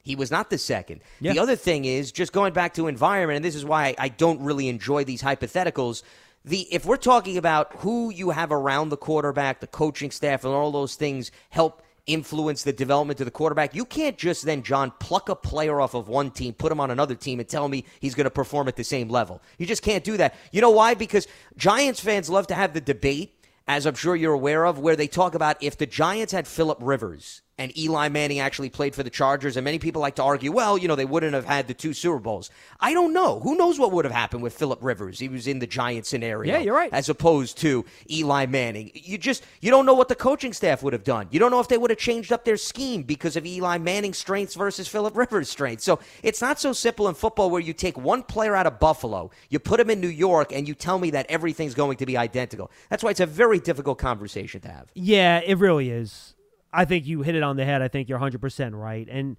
He 0.03 0.17
was 0.17 0.31
not 0.31 0.51
the 0.51 0.59
second. 0.59 1.03
Yeah. 1.21 1.33
The 1.33 1.39
other 1.39 1.57
thing 1.57 1.85
is 1.85 2.11
just 2.11 2.33
going 2.33 2.53
back 2.53 2.75
to 2.75 2.87
environment, 2.87 3.37
and 3.37 3.45
this 3.45 3.55
is 3.55 3.65
why 3.65 3.95
I 3.99 4.09
don't 4.09 4.43
really 4.43 4.69
enjoy 4.69 5.05
these 5.05 5.23
hypotheticals. 5.23 6.03
The 6.45 6.61
if 6.73 6.87
we're 6.87 6.97
talking 6.97 7.37
about 7.37 7.73
who 7.79 8.11
you 8.11 8.31
have 8.31 8.51
around 8.51 8.89
the 8.89 8.97
quarterback, 8.97 9.61
the 9.61 9.67
coaching 9.67 10.11
staff, 10.11 10.45
and 10.45 10.55
all 10.55 10.73
those 10.73 10.95
things 10.95 11.31
help 11.51 11.83
influence 12.13 12.63
the 12.63 12.73
development 12.73 13.21
of 13.21 13.25
the 13.25 13.31
quarterback, 13.31 13.75
you 13.75 13.85
can't 13.85 14.19
just 14.19 14.45
then, 14.45 14.63
John, 14.63 14.93
pluck 15.01 15.29
a 15.29 15.37
player 15.37 15.81
off 15.81 15.95
of 15.95 16.09
one 16.09 16.31
team, 16.31 16.53
put 16.53 16.73
him 16.73 16.81
on 16.81 16.91
another 16.91 17.15
team, 17.15 17.41
and 17.41 17.49
tell 17.49 17.69
me 17.69 17.85
he's 18.01 18.15
going 18.15 18.25
to 18.25 18.31
perform 18.31 18.69
at 18.69 18.77
the 18.77 18.85
same 18.85 19.09
level. 19.09 19.41
You 19.59 19.67
just 19.67 19.83
can't 19.83 20.05
do 20.05 20.17
that. 20.17 20.35
You 20.53 20.61
know 20.61 20.71
why? 20.71 20.95
Because 20.95 21.27
Giants 21.57 22.01
fans 22.01 22.29
love 22.29 22.47
to 22.49 22.55
have 22.55 22.75
the 22.75 22.81
debate, 22.81 23.37
as 23.69 23.87
I'm 23.87 23.95
sure 23.95 24.17
you're 24.17 24.33
aware 24.33 24.67
of, 24.67 24.79
where 24.79 24.97
they 24.97 25.07
talk 25.07 25.35
about 25.35 25.63
if 25.63 25.79
the 25.79 25.87
Giants 25.87 26.33
had 26.33 26.49
Philip 26.49 26.79
Rivers 26.81 27.43
and 27.61 27.77
Eli 27.77 28.09
Manning 28.09 28.41
actually 28.41 28.71
played 28.71 28.95
for 28.95 29.03
the 29.03 29.11
Chargers, 29.11 29.59
and 29.59 29.65
many 29.67 29.79
people 29.79 30.01
like 30.01 30.15
to 30.15 30.23
argue, 30.23 30.51
well, 30.51 30.79
you 30.79 30.89
know, 30.89 30.97
they 30.97 31.05
wouldn't 31.05 31.35
have 31.35 31.45
had 31.45 31.69
the 31.69 31.75
two 31.75 31.93
Super 31.93 32.19
Bowls. 32.19 32.51
I 32.81 32.95
don't 32.95 33.13
know. 33.13 33.39
Who 33.41 33.55
knows 33.55 33.79
what 33.79 33.93
would 33.93 34.07
have 34.07 34.15
happened 34.15 34.43
with 34.43 34.55
Philip 34.55 34.79
Rivers? 34.83 35.19
He 35.19 35.29
was 35.29 35.47
in 35.47 35.59
the 35.59 35.67
Giant 35.67 36.07
scenario. 36.07 36.51
Yeah, 36.51 36.61
you're 36.61 36.75
right. 36.75 36.91
As 36.91 37.11
opposed 37.11 37.59
to 37.59 37.85
Eli 38.11 38.47
Manning. 38.47 38.91
You 38.95 39.19
just 39.19 39.45
you 39.61 39.71
don't 39.71 39.85
know 39.85 39.93
what 39.93 40.09
the 40.09 40.15
coaching 40.15 40.55
staff 40.55 40.83
would 40.83 40.95
have 40.95 41.05
done. 41.05 41.29
You 41.31 41.39
don't 41.39 41.51
know 41.51 41.61
if 41.61 41.69
they 41.69 41.77
would 41.77 41.91
have 41.91 41.99
changed 41.99 42.33
up 42.33 42.47
their 42.47 42.57
scheme 42.57 43.03
because 43.03 43.37
of 43.37 43.45
Eli 43.45 43.77
Manning's 43.77 44.17
strengths 44.17 44.55
versus 44.55 44.89
Philip 44.89 45.15
Rivers' 45.15 45.51
strengths. 45.51 45.85
So 45.85 46.01
it's 46.23 46.41
not 46.41 46.59
so 46.59 46.73
simple 46.73 47.09
in 47.09 47.15
football 47.15 47.51
where 47.51 47.61
you 47.61 47.75
take 47.75 47.99
one 47.99 48.23
player 48.23 48.57
out 48.57 48.67
of 48.67 48.81
Buffalo, 48.81 49.31
you 49.51 49.59
put 49.59 49.79
him 49.79 49.91
in 49.91 50.01
New 50.01 50.09
York, 50.09 50.51
and 50.51 50.67
you 50.67 50.75
tell 50.75 50.99
me 50.99 51.11
that 51.11 51.27
everything's 51.29 51.75
going 51.75 51.99
to 51.99 52.07
be 52.07 52.17
identical. 52.17 52.71
That's 52.89 53.05
why 53.05 53.11
it's 53.11 53.21
a 53.21 53.27
very 53.27 53.59
difficult 53.59 53.99
conversation 53.99 54.63
to 54.63 54.69
have. 54.69 54.91
Yeah, 54.95 55.43
it 55.45 55.59
really 55.59 55.91
is. 55.91 56.35
I 56.73 56.85
think 56.85 57.07
you 57.07 57.23
hit 57.23 57.35
it 57.35 57.43
on 57.43 57.57
the 57.57 57.65
head. 57.65 57.83
I 57.83 57.89
think 57.89 58.09
you're 58.09 58.19
100% 58.19 58.79
right. 58.79 59.09
And 59.11 59.37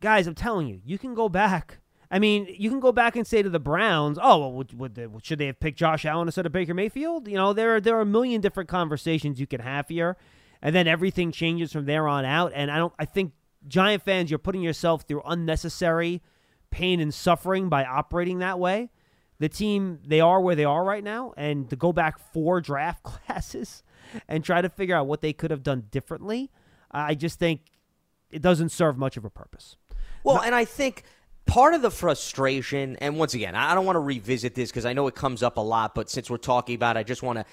guys, 0.00 0.26
I'm 0.26 0.34
telling 0.34 0.66
you, 0.66 0.80
you 0.84 0.98
can 0.98 1.14
go 1.14 1.28
back. 1.28 1.78
I 2.10 2.18
mean, 2.18 2.46
you 2.58 2.70
can 2.70 2.80
go 2.80 2.92
back 2.92 3.16
and 3.16 3.26
say 3.26 3.42
to 3.42 3.48
the 3.48 3.58
Browns, 3.58 4.18
"Oh, 4.20 4.38
well, 4.38 4.52
would, 4.52 4.78
would 4.78 4.94
they, 4.94 5.06
should 5.22 5.38
they 5.38 5.46
have 5.46 5.58
picked 5.58 5.78
Josh 5.78 6.04
Allen 6.04 6.28
instead 6.28 6.46
of 6.46 6.52
Baker 6.52 6.74
Mayfield?" 6.74 7.26
You 7.26 7.34
know, 7.34 7.52
there 7.52 7.76
are, 7.76 7.80
there 7.80 7.96
are 7.96 8.02
a 8.02 8.06
million 8.06 8.40
different 8.40 8.68
conversations 8.68 9.40
you 9.40 9.46
can 9.46 9.60
have 9.60 9.88
here, 9.88 10.16
and 10.62 10.74
then 10.74 10.86
everything 10.86 11.32
changes 11.32 11.72
from 11.72 11.86
there 11.86 12.06
on 12.06 12.24
out. 12.24 12.52
And 12.54 12.70
I 12.70 12.76
don't. 12.76 12.92
I 12.98 13.04
think 13.04 13.32
Giant 13.66 14.02
fans, 14.02 14.30
you're 14.30 14.38
putting 14.38 14.62
yourself 14.62 15.02
through 15.02 15.22
unnecessary 15.24 16.22
pain 16.70 17.00
and 17.00 17.14
suffering 17.14 17.68
by 17.68 17.84
operating 17.84 18.40
that 18.40 18.58
way. 18.58 18.90
The 19.38 19.48
team, 19.48 20.00
they 20.04 20.20
are 20.20 20.40
where 20.40 20.54
they 20.54 20.64
are 20.64 20.84
right 20.84 21.02
now, 21.02 21.32
and 21.36 21.68
to 21.70 21.76
go 21.76 21.92
back 21.92 22.18
four 22.32 22.60
draft 22.60 23.02
classes 23.04 23.82
and 24.28 24.44
try 24.44 24.60
to 24.60 24.68
figure 24.68 24.96
out 24.96 25.06
what 25.06 25.20
they 25.20 25.32
could 25.32 25.50
have 25.50 25.62
done 25.62 25.84
differently, 25.90 26.50
I 26.94 27.14
just 27.14 27.38
think 27.38 27.60
it 28.30 28.40
doesn't 28.40 28.70
serve 28.70 28.96
much 28.96 29.16
of 29.16 29.24
a 29.24 29.30
purpose. 29.30 29.76
Well, 30.22 30.40
and 30.40 30.54
I 30.54 30.64
think 30.64 31.02
part 31.46 31.74
of 31.74 31.82
the 31.82 31.90
frustration, 31.90 32.96
and 32.96 33.18
once 33.18 33.34
again, 33.34 33.54
I 33.54 33.74
don't 33.74 33.84
want 33.84 33.96
to 33.96 34.00
revisit 34.00 34.54
this 34.54 34.70
because 34.70 34.86
I 34.86 34.92
know 34.92 35.06
it 35.08 35.14
comes 35.14 35.42
up 35.42 35.56
a 35.56 35.60
lot, 35.60 35.94
but 35.94 36.08
since 36.08 36.30
we're 36.30 36.36
talking 36.38 36.74
about 36.74 36.96
it, 36.96 37.00
I 37.00 37.02
just 37.02 37.22
want 37.22 37.38
to 37.38 37.44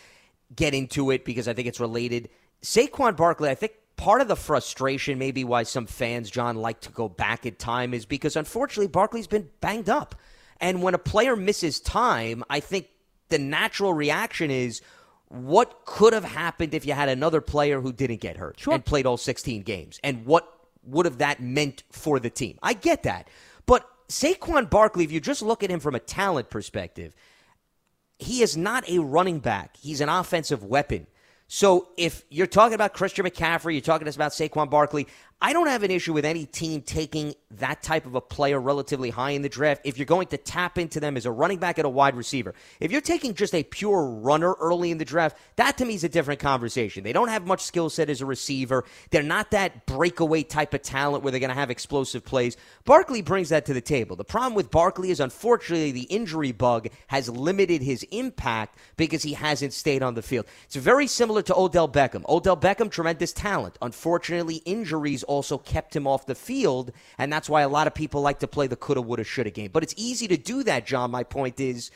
get 0.56 0.74
into 0.74 1.12
it 1.12 1.26
because 1.26 1.48
I 1.48 1.54
think 1.54 1.68
it's 1.68 1.80
related. 1.80 2.30
Saquon 2.62 3.18
Barkley, 3.18 3.50
I 3.50 3.56
think 3.56 3.74
part 3.98 4.22
of 4.22 4.28
the 4.28 4.36
frustration, 4.36 5.18
maybe 5.18 5.44
why 5.44 5.64
some 5.64 5.86
fans, 5.86 6.30
John, 6.30 6.56
like 6.56 6.80
to 6.82 6.90
go 6.92 7.10
back 7.10 7.46
in 7.46 7.56
time, 7.56 7.94
is 7.94 8.06
because 8.06 8.36
unfortunately 8.36 8.88
Barkley's 8.88 9.28
been 9.28 9.50
banged 9.60 9.90
up. 9.90 10.16
And 10.60 10.82
when 10.82 10.94
a 10.94 11.00
player 11.00 11.36
misses 11.36 11.80
time, 11.80 12.44
I 12.50 12.60
think 12.60 12.88
the 13.30 13.40
natural 13.40 13.94
reaction 13.94 14.52
is 14.52 14.82
what 15.32 15.86
could 15.86 16.12
have 16.14 16.26
happened 16.26 16.74
if 16.74 16.86
you 16.86 16.94
had 16.94 17.08
another 17.10 17.40
player 17.40 17.80
who 17.80 17.94
didn't 17.94 18.20
get 18.20 18.38
hurt 18.38 18.60
Sure. 18.60 18.74
and 18.74 18.84
played 18.84 19.06
all 19.06 19.18
16 19.18 19.62
games? 19.64 20.00
And 20.04 20.26
what 20.26 20.52
would 20.84 21.06
have 21.06 21.20
that 21.20 21.42
meant 21.42 21.84
for 21.92 22.20
the 22.20 22.30
team? 22.30 22.60
I 22.62 22.74
get 22.74 23.04
that. 23.04 23.30
But 23.66 23.88
Saquon 24.10 24.70
Barkley, 24.70 25.06
if 25.06 25.12
you 25.12 25.22
just 25.22 25.42
look 25.42 25.64
at 25.64 25.70
him 25.70 25.80
from 25.80 25.96
a 25.96 26.00
talent 26.00 26.50
perspective, 26.50 27.16
he 28.20 28.44
is 28.44 28.58
not 28.58 28.88
a 28.90 29.00
running 29.00 29.40
back. 29.40 29.78
He's 29.78 30.02
an 30.02 30.10
offensive 30.10 30.64
weapon. 30.64 31.08
So 31.54 31.90
if 31.98 32.24
you're 32.30 32.48
talking 32.48 32.76
about 32.76 32.94
Christian 32.94 33.26
McCaffrey, 33.26 33.74
you're 33.74 33.82
talking 33.82 34.06
to 34.06 34.10
us 34.10 34.16
about 34.16 34.32
Saquon 34.32 34.70
Barkley, 34.70 35.06
I 35.44 35.54
don't 35.54 35.68
have 35.68 35.82
an 35.82 35.90
issue 35.90 36.14
with 36.14 36.24
any 36.24 36.46
team 36.46 36.84
taking 36.84 37.34
that 37.58 37.82
type 37.82 38.06
of 38.06 38.14
a 38.14 38.22
player 38.22 38.60
relatively 38.60 39.10
high 39.10 39.32
in 39.32 39.42
the 39.42 39.50
draft 39.50 39.82
if 39.84 39.98
you're 39.98 40.06
going 40.06 40.28
to 40.28 40.38
tap 40.38 40.78
into 40.78 41.00
them 41.00 41.18
as 41.18 41.26
a 41.26 41.32
running 41.32 41.58
back 41.58 41.80
and 41.80 41.86
a 41.86 41.90
wide 41.90 42.16
receiver. 42.16 42.54
If 42.80 42.92
you're 42.92 43.02
taking 43.02 43.34
just 43.34 43.56
a 43.56 43.64
pure 43.64 44.06
runner 44.06 44.54
early 44.54 44.92
in 44.92 45.00
the 45.00 45.06
draft, 45.06 45.38
that 45.56 45.80
to 45.80 45.86
me 45.86 45.96
is 45.96 46.04
a 46.04 46.10
different 46.10 46.42
conversation. 46.42 47.04
They 47.04 47.12
don't 47.12 47.30
have 47.30 47.48
much 47.48 47.62
skill 47.62 47.90
set 47.90 48.08
as 48.08 48.22
a 48.22 48.26
receiver. 48.28 48.86
They're 49.10 49.24
not 49.24 49.50
that 49.50 49.88
breakaway 49.88 50.44
type 50.44 50.76
of 50.76 50.84
talent 50.84 51.24
where 51.24 51.32
they're 51.32 51.40
going 51.40 51.50
to 51.50 51.56
have 51.56 51.72
explosive 51.72 52.24
plays. 52.24 52.56
Barkley 52.86 53.24
brings 53.24 53.50
that 53.50 53.66
to 53.66 53.74
the 53.74 53.82
table. 53.82 54.16
The 54.16 54.24
problem 54.24 54.54
with 54.54 54.70
Barkley 54.70 55.10
is 55.10 55.20
unfortunately 55.20 55.92
the 55.92 56.02
injury 56.02 56.52
bug 56.52 56.90
has 57.08 57.28
limited 57.30 57.82
his 57.82 58.04
impact 58.12 58.78
because 58.96 59.24
he 59.24 59.34
hasn't 59.34 59.74
stayed 59.74 60.04
on 60.04 60.14
the 60.14 60.22
field. 60.22 60.46
It's 60.66 60.76
very 60.76 61.08
similar 61.08 61.41
to 61.42 61.56
Odell 61.56 61.88
Beckham. 61.88 62.28
Odell 62.28 62.58
Beckham, 62.58 62.90
tremendous 62.90 63.34
talent. 63.34 63.78
Unfortunately, 63.82 64.58
injuries 64.66 65.24
also 65.24 65.58
kept 65.58 65.96
him 65.96 66.08
off 66.08 66.26
the 66.26 66.36
field, 66.36 66.92
and 67.18 67.32
that's 67.32 67.50
why 67.50 67.62
a 67.62 67.70
lot 67.70 67.88
of 67.88 67.94
people 67.94 68.22
like 68.22 68.40
to 68.40 68.48
play 68.48 68.68
the 68.68 68.76
coulda, 68.76 69.02
woulda, 69.02 69.24
shoulda 69.24 69.52
game. 69.52 69.72
But 69.72 69.84
it's 69.84 69.94
easy 69.98 70.28
to 70.28 70.38
do 70.38 70.64
that, 70.64 70.86
John. 70.86 71.12
My 71.12 71.24
point 71.24 71.60
is 71.60 71.92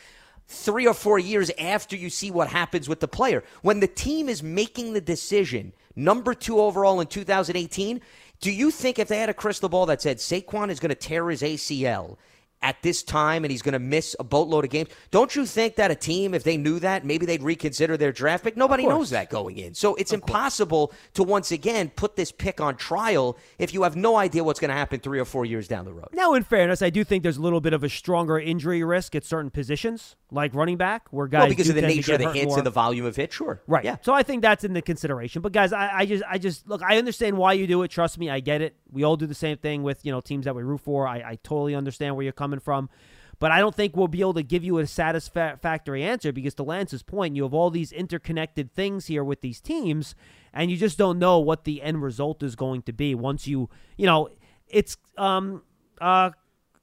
three 0.47 0.87
or 0.87 0.93
four 0.93 1.19
years 1.19 1.49
after 1.59 1.95
you 1.95 2.09
see 2.09 2.31
what 2.31 2.49
happens 2.49 2.87
with 2.87 2.99
the 2.99 3.07
player. 3.07 3.43
When 3.61 3.79
the 3.79 3.87
team 3.87 4.29
is 4.29 4.43
making 4.43 4.93
the 4.93 5.01
decision, 5.01 5.73
number 5.95 6.33
two 6.33 6.59
overall 6.59 7.01
in 7.01 7.07
2018, 7.07 8.01
do 8.41 8.51
you 8.51 8.69
think 8.69 8.99
if 8.99 9.07
they 9.07 9.19
had 9.19 9.29
a 9.29 9.33
crystal 9.33 9.69
ball 9.69 9.85
that 9.87 10.01
said 10.01 10.17
Saquon 10.17 10.69
is 10.69 10.79
going 10.79 10.89
to 10.89 10.95
tear 10.95 11.29
his 11.29 11.41
ACL 11.41 12.17
at 12.61 12.81
this 12.81 13.03
time 13.03 13.43
and 13.43 13.51
he's 13.51 13.61
going 13.61 13.73
to 13.73 13.79
miss 13.79 14.15
a 14.19 14.23
boatload 14.23 14.65
of 14.65 14.71
games, 14.71 14.89
don't 15.11 15.35
you 15.35 15.45
think 15.45 15.75
that 15.75 15.91
a 15.91 15.95
team, 15.95 16.33
if 16.33 16.43
they 16.43 16.57
knew 16.57 16.79
that, 16.79 17.05
maybe 17.05 17.25
they'd 17.25 17.43
reconsider 17.43 17.97
their 17.97 18.11
draft 18.11 18.43
pick? 18.43 18.57
Nobody 18.57 18.85
knows 18.85 19.11
that 19.11 19.29
going 19.29 19.57
in. 19.57 19.73
So 19.73 19.95
it's 19.95 20.13
impossible 20.13 20.91
to 21.13 21.23
once 21.23 21.51
again 21.51 21.91
put 21.95 22.15
this 22.15 22.31
pick 22.31 22.59
on 22.59 22.75
trial 22.75 23.37
if 23.59 23.73
you 23.73 23.83
have 23.83 23.95
no 23.95 24.15
idea 24.15 24.43
what's 24.43 24.59
going 24.59 24.69
to 24.69 24.75
happen 24.75 24.99
three 24.99 25.19
or 25.19 25.25
four 25.25 25.45
years 25.45 25.67
down 25.67 25.85
the 25.85 25.93
road. 25.93 26.09
Now, 26.13 26.33
in 26.33 26.43
fairness, 26.43 26.81
I 26.81 26.89
do 26.89 27.03
think 27.03 27.23
there's 27.23 27.37
a 27.37 27.41
little 27.41 27.61
bit 27.61 27.73
of 27.73 27.83
a 27.83 27.89
stronger 27.89 28.39
injury 28.39 28.83
risk 28.83 29.15
at 29.15 29.23
certain 29.23 29.51
positions, 29.51 30.15
like 30.31 30.53
running 30.55 30.77
back, 30.77 31.07
where 31.11 31.27
guys 31.27 31.41
Well, 31.41 31.49
because 31.49 31.69
of 31.69 31.75
the 31.75 31.81
nature 31.81 32.13
of 32.13 32.19
the 32.19 32.31
hits 32.33 32.47
more. 32.47 32.57
and 32.57 32.65
the 32.65 32.71
volume 32.71 33.05
of 33.05 33.15
hits, 33.15 33.35
sure. 33.35 33.61
Right. 33.67 33.85
Yeah. 33.85 33.97
So 34.01 34.13
I 34.13 34.23
think 34.23 34.41
that's 34.41 34.63
in 34.63 34.73
the 34.73 34.81
consideration. 34.81 35.41
But 35.41 35.51
guys, 35.51 35.71
I, 35.71 35.89
I 35.99 36.05
just 36.05 36.23
I 36.27 36.37
just 36.37 36.67
look, 36.67 36.81
I 36.81 36.97
understand 36.97 37.37
why 37.37 37.53
you 37.53 37.67
do 37.67 37.83
it. 37.83 37.89
Trust 37.89 38.17
me, 38.17 38.29
I 38.29 38.39
get 38.39 38.61
it. 38.61 38.75
We 38.91 39.03
all 39.03 39.17
do 39.17 39.27
the 39.27 39.35
same 39.35 39.57
thing 39.57 39.83
with, 39.83 40.03
you 40.05 40.11
know, 40.11 40.21
teams 40.21 40.45
that 40.45 40.55
we 40.55 40.63
root 40.63 40.81
for. 40.81 41.07
I, 41.07 41.17
I 41.17 41.39
totally 41.43 41.75
understand 41.75 42.15
where 42.15 42.23
you're 42.23 42.33
coming 42.33 42.59
from. 42.59 42.89
But 43.37 43.51
I 43.51 43.59
don't 43.59 43.75
think 43.75 43.97
we'll 43.97 44.07
be 44.07 44.21
able 44.21 44.33
to 44.35 44.43
give 44.43 44.63
you 44.63 44.77
a 44.77 44.87
satisfactory 44.87 46.03
answer 46.03 46.31
because 46.31 46.53
to 46.55 46.63
Lance's 46.63 47.03
point, 47.03 47.35
you 47.35 47.43
have 47.43 47.53
all 47.53 47.69
these 47.69 47.91
interconnected 47.91 48.71
things 48.73 49.07
here 49.07 49.25
with 49.25 49.41
these 49.41 49.59
teams, 49.59 50.15
and 50.53 50.71
you 50.71 50.77
just 50.77 50.97
don't 50.97 51.19
know 51.19 51.39
what 51.39 51.65
the 51.65 51.81
end 51.81 52.01
result 52.01 52.41
is 52.43 52.55
going 52.55 52.81
to 52.83 52.93
be 52.93 53.13
once 53.13 53.45
you 53.45 53.69
you 53.97 54.05
know, 54.05 54.29
it's 54.69 54.95
um 55.17 55.63
uh 55.99 56.31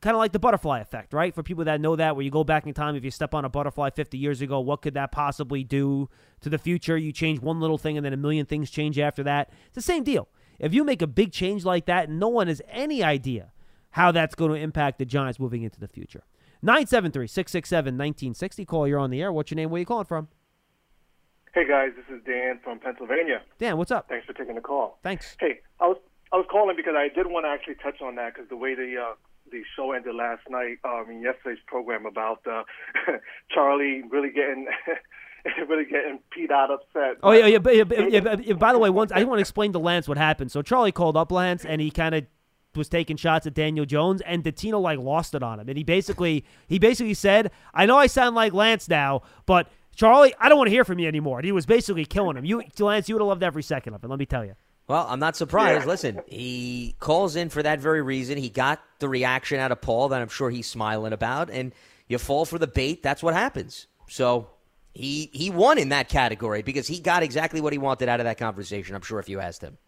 kind 0.03 0.14
of 0.14 0.18
like 0.18 0.32
the 0.32 0.38
butterfly 0.38 0.80
effect, 0.80 1.14
right? 1.14 1.34
For 1.34 1.42
people 1.42 1.64
that 1.64 1.80
know 1.80 1.96
that, 1.96 2.16
where 2.16 2.24
you 2.24 2.30
go 2.30 2.44
back 2.44 2.66
in 2.66 2.74
time, 2.74 2.96
if 2.96 3.05
you 3.05 3.11
step 3.11 3.34
on 3.34 3.44
a 3.44 3.48
butterfly 3.48 3.90
50 3.90 4.18
years 4.18 4.42
ago, 4.42 4.61
what 4.61 4.82
could 4.82 4.94
that 4.94 5.12
possibly 5.12 5.64
do 5.64 6.11
to 6.40 6.50
the 6.50 6.59
future? 6.59 6.98
You 6.98 7.12
change 7.12 7.40
one 7.40 7.61
little 7.61 7.78
thing 7.78 7.96
and 7.96 8.05
then 8.05 8.12
a 8.12 8.16
million 8.16 8.44
things 8.44 8.68
change 8.68 8.98
after 8.98 9.22
that. 9.22 9.50
It's 9.66 9.76
the 9.76 9.82
same 9.82 10.03
deal. 10.03 10.28
If 10.59 10.74
you 10.74 10.84
make 10.84 11.03
a 11.03 11.07
big 11.07 11.32
change 11.32 11.64
like 11.64 11.86
that, 11.86 12.11
no 12.11 12.28
one 12.28 12.48
has 12.48 12.61
any 12.68 13.03
idea 13.03 13.53
how 13.90 14.11
that's 14.11 14.34
going 14.34 14.50
to 14.50 14.57
impact 14.57 14.98
the 14.98 15.05
Giants 15.05 15.38
moving 15.38 15.62
into 15.62 15.78
the 15.78 15.88
future. 15.88 16.24
973 16.62 17.26
667 17.26 17.94
1960. 17.94 18.64
Call, 18.64 18.88
you're 18.88 18.98
on 18.98 19.11
the 19.11 19.22
air. 19.22 19.32
What's 19.32 19.50
your 19.50 19.57
name? 19.57 19.70
Where 19.70 19.78
are 19.78 19.80
you 19.80 19.86
calling 19.86 20.05
from? 20.05 20.28
Hey 21.55 21.68
guys, 21.68 21.90
this 21.96 22.16
is 22.16 22.24
Dan 22.24 22.61
from 22.64 22.78
Pennsylvania. 22.78 23.42
Dan, 23.59 23.76
what's 23.76 23.90
up? 23.90 24.09
Thanks 24.09 24.26
for 24.26 24.32
taking 24.32 24.55
the 24.55 24.61
call. 24.62 24.98
Thanks. 25.03 25.36
Hey, 25.38 25.61
I 25.80 25.88
was 25.88 25.98
I 26.32 26.36
was 26.36 26.46
calling 26.50 26.76
because 26.76 26.94
I 26.96 27.09
did 27.14 27.26
want 27.26 27.44
to 27.44 27.50
actually 27.50 27.74
touch 27.74 28.00
on 28.00 28.14
that 28.14 28.34
because 28.34 28.48
the 28.48 28.57
way 28.57 28.74
the 28.74 28.96
uh, 28.96 29.14
the 29.53 29.62
show 29.76 29.92
ended 29.92 30.14
last 30.16 30.42
night, 30.50 30.78
um, 30.84 31.07
in 31.11 31.22
yesterday's 31.22 31.62
program 31.66 32.07
about 32.07 32.40
uh, 32.50 32.64
Charlie 33.50 34.03
really 34.11 34.30
getting 34.30 34.66
really 35.68 35.84
getting 35.84 36.18
peed 36.36 36.50
out 36.50 36.70
upset. 36.70 37.18
Oh 37.22 37.30
yeah, 37.32 37.46
yeah, 37.46 37.59
but, 37.59 37.76
yeah, 37.76 37.84
but- 37.84 38.11
yeah, 38.11 38.20
but- 38.20 38.59
By 38.59 38.72
the 38.72 38.78
way, 38.78 38.90
once 38.90 39.12
I 39.12 39.22
want 39.24 39.38
to 39.38 39.40
explain 39.42 39.72
to 39.74 39.78
Lance 39.78 40.09
what 40.09 40.18
happened. 40.18 40.50
So 40.50 40.62
Charlie 40.62 40.92
called 40.92 41.16
up 41.16 41.30
Lance, 41.30 41.64
and 41.64 41.80
he 41.80 41.90
kind 41.90 42.14
of 42.14 42.26
was 42.74 42.88
taking 42.88 43.16
shots 43.16 43.46
at 43.46 43.53
Daniel 43.55 43.84
Jones, 43.84 44.22
and 44.22 44.42
Dottino 44.42 44.80
like 44.80 44.98
lost 44.98 45.34
it 45.34 45.42
on 45.42 45.61
him, 45.61 45.68
and 45.68 45.76
he 45.76 45.84
basically 45.84 46.44
he 46.68 46.78
basically 46.78 47.14
said, 47.14 47.50
"I 47.74 47.86
know 47.86 47.98
I 47.98 48.07
sound 48.07 48.34
like 48.34 48.53
Lance 48.55 48.88
now, 48.88 49.22
but 49.46 49.68
Charlie, 49.94 50.34
I 50.40 50.48
don't 50.48 50.57
want 50.57 50.68
to 50.68 50.72
hear 50.72 50.84
from 50.84 50.98
you 50.98 51.07
anymore." 51.07 51.38
And 51.38 51.44
he 51.44 51.53
was 51.53 51.66
basically 51.66 52.05
killing 52.07 52.36
him. 52.36 52.44
You, 52.46 52.62
Lance, 52.78 53.09
you 53.09 53.14
would 53.14 53.20
have 53.20 53.28
loved 53.28 53.42
every 53.42 53.62
second 53.62 53.92
of 53.94 54.03
it. 54.03 54.09
Let 54.09 54.18
me 54.18 54.26
tell 54.26 54.44
you. 54.44 54.55
Well, 54.93 55.07
I'm 55.09 55.20
not 55.20 55.36
surprised. 55.36 55.84
Yeah. 55.84 55.88
Listen, 55.88 56.20
he 56.26 56.97
calls 57.01 57.34
in 57.34 57.49
for 57.49 57.62
that 57.62 57.80
very 57.80 58.03
reason. 58.03 58.36
He 58.36 58.51
got 58.51 58.78
the 58.99 59.09
reaction 59.09 59.59
out 59.59 59.72
of 59.72 59.80
Paul 59.80 60.11
that 60.11 60.20
I'm 60.20 60.28
sure 60.28 60.51
he's 60.51 60.66
smiling 60.66 61.14
about, 61.14 61.49
and 61.49 61.72
you 62.09 62.18
fall 62.18 62.45
for 62.45 62.59
the 62.59 62.66
bait. 62.66 63.03
That's 63.03 63.22
what 63.22 63.32
happens. 63.32 63.86
So 64.11 64.51
he 64.93 65.30
he 65.32 65.49
won 65.49 65.78
in 65.78 65.88
that 65.88 66.11
category 66.11 66.61
because 66.61 66.88
he 66.88 67.01
got 67.01 67.22
exactly 67.22 67.62
what 67.62 67.72
he 67.72 67.78
wanted 67.78 68.11
out 68.11 68.20
of 68.20 68.24
that 68.24 68.36
conversation. 68.36 68.95
I'm 68.95 69.01
sure 69.01 69.18
if 69.18 69.30
you 69.30 69.40
asked 69.40 69.62
him. 69.62 69.78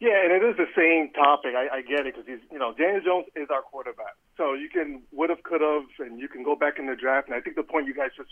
Yeah, 0.00 0.16
and 0.24 0.32
it 0.32 0.42
is 0.42 0.56
the 0.56 0.70
same 0.74 1.12
topic. 1.12 1.52
I, 1.54 1.78
I 1.78 1.82
get 1.82 2.06
it 2.06 2.14
because 2.14 2.24
he's, 2.24 2.40
you 2.50 2.58
know, 2.58 2.72
Daniel 2.72 3.02
Jones 3.04 3.26
is 3.36 3.48
our 3.50 3.60
quarterback. 3.60 4.14
So 4.38 4.54
you 4.54 4.70
can 4.70 5.02
would 5.12 5.28
have, 5.28 5.42
could 5.42 5.60
have, 5.60 5.84
and 5.98 6.18
you 6.18 6.28
can 6.28 6.42
go 6.42 6.56
back 6.56 6.78
in 6.78 6.86
the 6.86 6.96
draft. 6.96 7.28
And 7.28 7.36
I 7.36 7.40
think 7.42 7.56
the 7.56 7.64
point 7.64 7.86
you 7.86 7.94
guys 7.94 8.12
just 8.16 8.30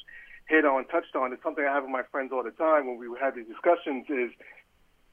hit 0.49 0.65
on, 0.65 0.87
touched 0.87 1.15
on, 1.15 1.35
is 1.35 1.39
something 1.43 1.63
I 1.63 1.75
have 1.75 1.83
with 1.83 1.93
my 1.93 2.05
friends 2.11 2.31
all 2.33 2.43
the 2.43 2.53
time 2.53 2.87
when 2.87 2.97
we 2.97 3.07
have 3.21 3.35
these 3.35 3.49
discussions. 3.49 4.07
Is 4.09 4.31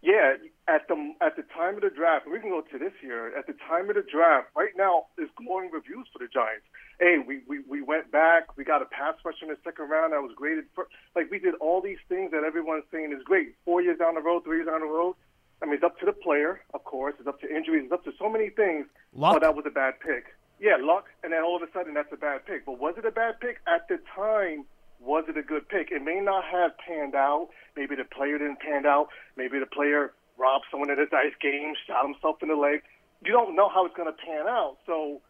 yeah, 0.04 0.36
at 0.68 0.88
the 0.90 1.16
at 1.22 1.38
the 1.38 1.44
time 1.56 1.76
of 1.76 1.82
the 1.82 1.90
draft, 1.90 2.28
we 2.28 2.40
can 2.40 2.50
go 2.50 2.60
to 2.60 2.78
this 2.78 2.92
year. 3.02 3.32
At 3.38 3.48
the 3.48 3.56
time 3.68 3.90
of 3.90 3.96
the 3.96 4.04
draft, 4.04 4.50
right 4.56 4.76
now 4.76 5.08
is 5.18 5.30
glowing 5.40 5.72
reviews 5.72 6.08
for 6.12 6.20
the 6.20 6.28
Giants. 6.28 6.68
Hey, 7.00 7.24
we, 7.26 7.42
we, 7.48 7.60
we 7.68 7.82
went 7.82 8.12
back. 8.12 8.56
We 8.56 8.64
got 8.64 8.82
a 8.82 8.86
pass 8.86 9.16
rush 9.26 9.42
in 9.42 9.48
the 9.48 9.58
second 9.64 9.90
round 9.90 10.12
that 10.12 10.22
was 10.22 10.32
graded. 10.36 10.66
For, 10.76 10.88
like 11.16 11.32
we 11.32 11.40
did 11.40 11.56
all 11.56 11.82
these 11.82 12.04
things 12.10 12.32
that 12.32 12.44
everyone's 12.44 12.84
saying 12.92 13.14
is 13.16 13.24
great. 13.24 13.56
Four 13.64 13.82
years 13.82 13.98
down 13.98 14.16
the 14.16 14.22
road, 14.22 14.44
three 14.44 14.58
years 14.58 14.68
down 14.68 14.82
the 14.82 14.92
road. 14.92 15.16
I 15.62 15.66
mean, 15.66 15.76
it's 15.76 15.84
up 15.84 15.98
to 16.00 16.06
the 16.06 16.12
player, 16.14 16.60
of 16.74 16.84
course. 16.84 17.16
It's 17.18 17.28
up 17.28 17.40
to 17.40 17.48
injuries. 17.48 17.84
It's 17.86 17.94
up 17.94 18.04
to 18.04 18.12
so 18.20 18.30
many 18.30 18.50
things. 18.50 18.86
Luck. 19.16 19.38
Oh, 19.38 19.40
that 19.40 19.56
was 19.56 19.64
a 19.66 19.72
bad 19.72 20.00
pick. 20.02 20.36
Yeah, 20.60 20.76
luck, 20.80 21.06
and 21.24 21.32
then 21.32 21.44
all 21.44 21.56
of 21.56 21.64
a 21.64 21.72
sudden 21.74 21.94
that's 21.94 22.12
a 22.12 22.18
bad 22.18 22.46
pick. 22.46 22.66
But 22.66 22.80
was 22.80 22.96
it 22.98 23.06
a 23.06 23.12
bad 23.12 23.40
pick 23.40 23.58
at 23.68 23.88
the 23.88 24.00
time? 24.14 24.66
Was 25.04 25.26
it 25.28 25.38
a 25.38 25.44
good 25.44 25.68
pick? 25.68 25.92
It 25.92 26.02
may 26.04 26.20
not 26.22 26.44
have 26.46 26.72
panned 26.78 27.14
out. 27.16 27.50
Maybe 27.76 27.96
the 27.96 28.06
player 28.06 28.38
didn't 28.38 28.60
pan 28.60 28.86
out. 28.86 29.10
Maybe 29.36 29.60
the 29.60 29.66
player 29.66 30.14
robbed 30.38 30.66
someone 30.72 30.90
at 30.90 30.98
a 31.00 31.06
dice 31.06 31.36
game, 31.42 31.74
shot 31.86 32.06
himself 32.06 32.38
in 32.42 32.48
the 32.50 32.56
leg. 32.56 32.82
You 33.26 33.32
don't 33.32 33.56
know 33.56 33.70
how 33.70 33.86
it's 33.86 33.96
going 33.96 34.08
to 34.12 34.16
pan 34.26 34.48
out. 34.48 34.78
So 34.86 35.22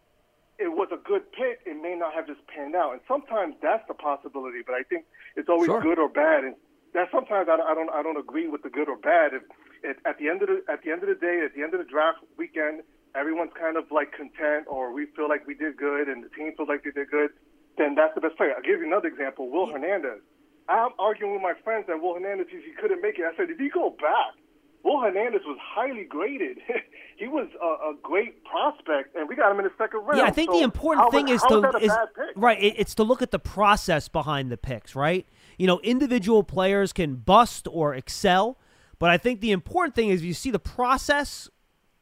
it 0.59 0.71
was 0.71 0.89
a 0.91 0.97
good 0.97 1.31
pick. 1.31 1.61
It 1.65 1.81
may 1.81 1.95
not 1.95 2.13
have 2.13 2.27
just 2.27 2.45
panned 2.47 2.75
out. 2.75 2.91
And 2.93 3.01
sometimes 3.07 3.55
that's 3.61 3.85
the 3.87 3.93
possibility. 3.95 4.59
But 4.65 4.75
I 4.75 4.83
think 4.83 5.05
it's 5.35 5.49
always 5.49 5.67
Sure. 5.67 5.81
good 5.81 5.97
or 5.97 6.09
bad. 6.09 6.43
And 6.43 6.55
that 6.93 7.09
sometimes 7.11 7.49
I, 7.49 7.57
don't- 7.57 7.67
I 7.67 7.73
don't 7.73 7.89
I 7.89 8.03
don't 8.03 8.17
agree 8.17 8.47
with 8.47 8.61
the 8.61 8.69
good 8.69 8.87
or 8.89 8.97
bad. 8.97 9.33
If 9.33 9.41
at, 9.83 9.97
at 10.05 10.17
the 10.19 10.29
end 10.29 10.41
of 10.43 10.49
the 10.49 10.61
at 10.71 10.83
the 10.83 10.91
end 10.91 11.01
of 11.01 11.09
the 11.09 11.15
day, 11.15 11.41
at 11.43 11.55
the 11.55 11.63
end 11.63 11.73
of 11.73 11.79
the 11.79 11.89
draft 11.89 12.19
weekend, 12.37 12.83
everyone's 13.15 13.51
kind 13.59 13.77
of 13.77 13.85
like 13.91 14.11
content, 14.13 14.65
or 14.69 14.93
we 14.93 15.07
feel 15.15 15.27
like 15.27 15.47
we 15.47 15.55
did 15.55 15.77
good, 15.77 16.07
and 16.07 16.23
the 16.23 16.29
team 16.29 16.53
feels 16.55 16.69
like 16.69 16.83
they 16.83 16.91
did 16.91 17.09
good. 17.09 17.31
Then 17.77 17.95
that's 17.95 18.13
the 18.15 18.21
best 18.21 18.37
player. 18.37 18.53
I'll 18.55 18.61
give 18.61 18.79
you 18.79 18.87
another 18.87 19.07
example. 19.07 19.49
Will 19.49 19.67
Hernandez. 19.67 20.21
I'm 20.69 20.91
arguing 20.97 21.33
with 21.33 21.41
my 21.41 21.53
friends 21.63 21.85
that 21.87 22.01
Will 22.01 22.13
Hernandez 22.13 22.47
he 22.49 22.71
couldn't 22.79 23.01
make 23.01 23.19
it. 23.19 23.25
I 23.25 23.35
said, 23.35 23.49
if 23.49 23.59
you 23.59 23.69
go 23.69 23.89
back, 23.99 24.39
Will 24.83 24.99
Hernandez 24.99 25.41
was 25.45 25.57
highly 25.61 26.03
graded. 26.03 26.57
he 27.17 27.27
was 27.27 27.47
a, 27.61 27.65
a, 27.65 27.93
great 28.01 28.43
prospect, 28.43 29.15
and 29.15 29.27
we 29.29 29.35
got 29.35 29.51
him 29.51 29.59
in 29.59 29.65
the 29.65 29.71
second 29.77 30.01
round. 30.01 30.17
Yeah, 30.17 30.25
I 30.25 30.31
think 30.31 30.51
so 30.51 30.57
the 30.57 30.63
important 30.63 31.05
how, 31.05 31.11
thing 31.11 31.27
how 31.27 31.33
is 31.33 31.41
to 31.41 31.77
is 31.81 31.91
right. 32.35 32.61
It, 32.61 32.75
it's 32.77 32.95
to 32.95 33.03
look 33.03 33.21
at 33.21 33.31
the 33.31 33.39
process 33.39 34.07
behind 34.07 34.51
the 34.51 34.57
picks, 34.57 34.95
right? 34.95 35.25
You 35.57 35.67
know, 35.67 35.79
individual 35.81 36.43
players 36.43 36.91
can 36.91 37.15
bust 37.15 37.67
or 37.71 37.95
excel, 37.95 38.57
but 38.99 39.09
I 39.09 39.17
think 39.17 39.39
the 39.39 39.51
important 39.51 39.95
thing 39.95 40.09
is 40.09 40.23
you 40.23 40.33
see 40.33 40.51
the 40.51 40.59
process 40.59 41.49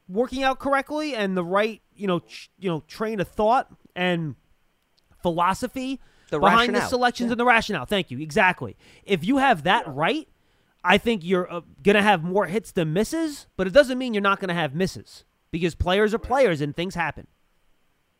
working 0.07 0.43
out 0.43 0.59
correctly 0.59 1.15
and 1.15 1.37
the 1.37 1.43
right, 1.43 1.81
you 1.95 2.07
know, 2.07 2.19
ch- 2.19 2.49
you 2.59 2.69
know, 2.69 2.81
train 2.87 3.19
of 3.19 3.27
thought 3.27 3.71
and 3.95 4.35
philosophy 5.21 5.99
The 6.29 6.39
behind 6.39 6.69
the 6.69 6.73
rationale. 6.73 6.89
selections 6.89 7.31
and 7.31 7.39
the 7.39 7.45
rationale. 7.45 7.85
Thank 7.85 8.11
you. 8.11 8.19
Exactly. 8.19 8.75
If 9.05 9.23
you 9.25 9.37
have 9.37 9.63
that 9.63 9.87
right, 9.87 10.27
I 10.83 10.97
think 10.97 11.23
you're 11.23 11.51
uh, 11.51 11.61
going 11.83 11.95
to 11.95 12.01
have 12.01 12.23
more 12.23 12.47
hits 12.47 12.71
than 12.71 12.93
misses, 12.93 13.47
but 13.55 13.67
it 13.67 13.73
doesn't 13.73 13.97
mean 13.97 14.13
you're 14.13 14.21
not 14.21 14.39
going 14.39 14.49
to 14.49 14.55
have 14.55 14.73
misses 14.73 15.25
because 15.51 15.75
players 15.75 16.13
are 16.13 16.19
players 16.19 16.61
and 16.61 16.75
things 16.75 16.95
happen. 16.95 17.27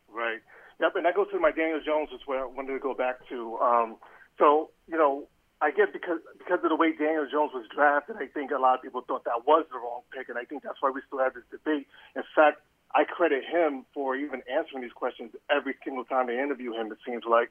Right. 0.08 0.40
Yep, 0.80 0.92
and 0.96 1.04
that 1.06 1.14
goes 1.14 1.28
to 1.32 1.38
my 1.38 1.50
Daniel 1.52 1.80
Jones, 1.84 2.10
is 2.14 2.20
where 2.26 2.42
I 2.42 2.46
wanted 2.46 2.72
to 2.74 2.78
go 2.78 2.94
back 2.94 3.26
to. 3.28 3.56
Um, 3.58 3.96
so, 4.38 4.70
you 4.88 4.96
know, 4.96 5.28
I 5.60 5.70
guess 5.70 5.86
because 5.92 6.18
because 6.38 6.58
of 6.64 6.70
the 6.70 6.76
way 6.76 6.90
Daniel 6.92 7.26
Jones 7.30 7.52
was 7.54 7.64
drafted, 7.72 8.16
I 8.16 8.26
think 8.26 8.50
a 8.50 8.58
lot 8.58 8.74
of 8.74 8.82
people 8.82 9.00
thought 9.06 9.24
that 9.24 9.46
was 9.46 9.64
the 9.70 9.78
wrong 9.78 10.02
pick, 10.12 10.28
and 10.28 10.36
I 10.36 10.44
think 10.44 10.64
that's 10.64 10.82
why 10.82 10.90
we 10.90 11.00
still 11.06 11.20
have 11.20 11.34
this 11.34 11.44
debate. 11.52 11.86
In 12.16 12.22
fact, 12.34 12.62
I 12.94 13.04
credit 13.04 13.44
him 13.44 13.84
for 13.94 14.16
even 14.16 14.42
answering 14.50 14.82
these 14.82 14.92
questions 14.92 15.32
every 15.50 15.74
single 15.84 16.04
time 16.04 16.26
they 16.26 16.38
interview 16.38 16.72
him. 16.72 16.92
It 16.92 16.98
seems 17.06 17.24
like, 17.28 17.50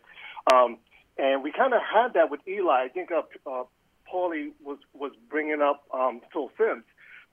um, 0.54 0.78
and 1.18 1.44
we 1.44 1.52
kind 1.52 1.74
of 1.74 1.82
had 1.82 2.14
that 2.14 2.30
with 2.30 2.42
Eli. 2.48 2.84
I 2.86 2.88
think 2.90 3.12
uh, 3.12 3.22
uh, 3.50 3.64
Paulie 4.12 4.52
was 4.64 4.78
was 4.94 5.12
bringing 5.30 5.62
up 5.62 5.84
um, 5.94 6.22
Phil 6.32 6.52
Simms, 6.58 6.84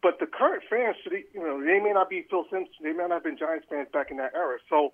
but 0.02 0.18
the 0.20 0.26
current 0.26 0.62
fans, 0.70 0.96
should 1.02 1.12
you 1.12 1.40
know, 1.40 1.60
they 1.60 1.80
may 1.80 1.92
not 1.92 2.08
be 2.08 2.24
Phil 2.30 2.44
Simms. 2.50 2.68
They 2.82 2.92
may 2.92 3.04
not 3.04 3.10
have 3.10 3.24
been 3.24 3.36
Giants 3.38 3.66
fans 3.68 3.88
back 3.92 4.10
in 4.10 4.16
that 4.18 4.32
era. 4.34 4.58
So, 4.70 4.92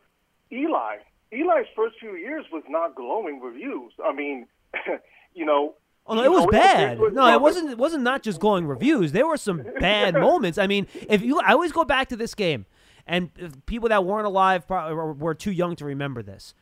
Eli, 0.50 0.96
Eli's 1.32 1.66
first 1.76 1.96
few 2.00 2.14
years 2.16 2.46
was 2.52 2.62
not 2.68 2.94
glowing 2.94 3.40
reviews. 3.40 3.92
I 4.04 4.12
mean, 4.12 4.46
you 5.34 5.44
know. 5.44 5.74
Oh 6.06 6.14
no, 6.14 6.22
it 6.22 6.30
was 6.30 6.46
bad. 6.50 6.98
No, 6.98 7.26
it 7.32 7.40
wasn't. 7.40 7.70
It 7.70 7.78
wasn't 7.78 8.02
not 8.02 8.22
just 8.22 8.40
going 8.40 8.66
reviews. 8.66 9.12
There 9.12 9.26
were 9.26 9.38
some 9.38 9.64
bad 9.80 10.14
moments. 10.28 10.58
I 10.58 10.66
mean, 10.66 10.86
if 11.08 11.22
you, 11.22 11.40
I 11.40 11.52
always 11.52 11.72
go 11.72 11.84
back 11.84 12.08
to 12.10 12.16
this 12.16 12.34
game, 12.34 12.66
and 13.06 13.30
people 13.66 13.88
that 13.90 14.04
weren't 14.04 14.26
alive 14.26 14.64
were- 14.68 15.34
too 15.34 15.52
young 15.52 15.76
to 15.76 15.84
remember 15.84 16.22
this. 16.22 16.54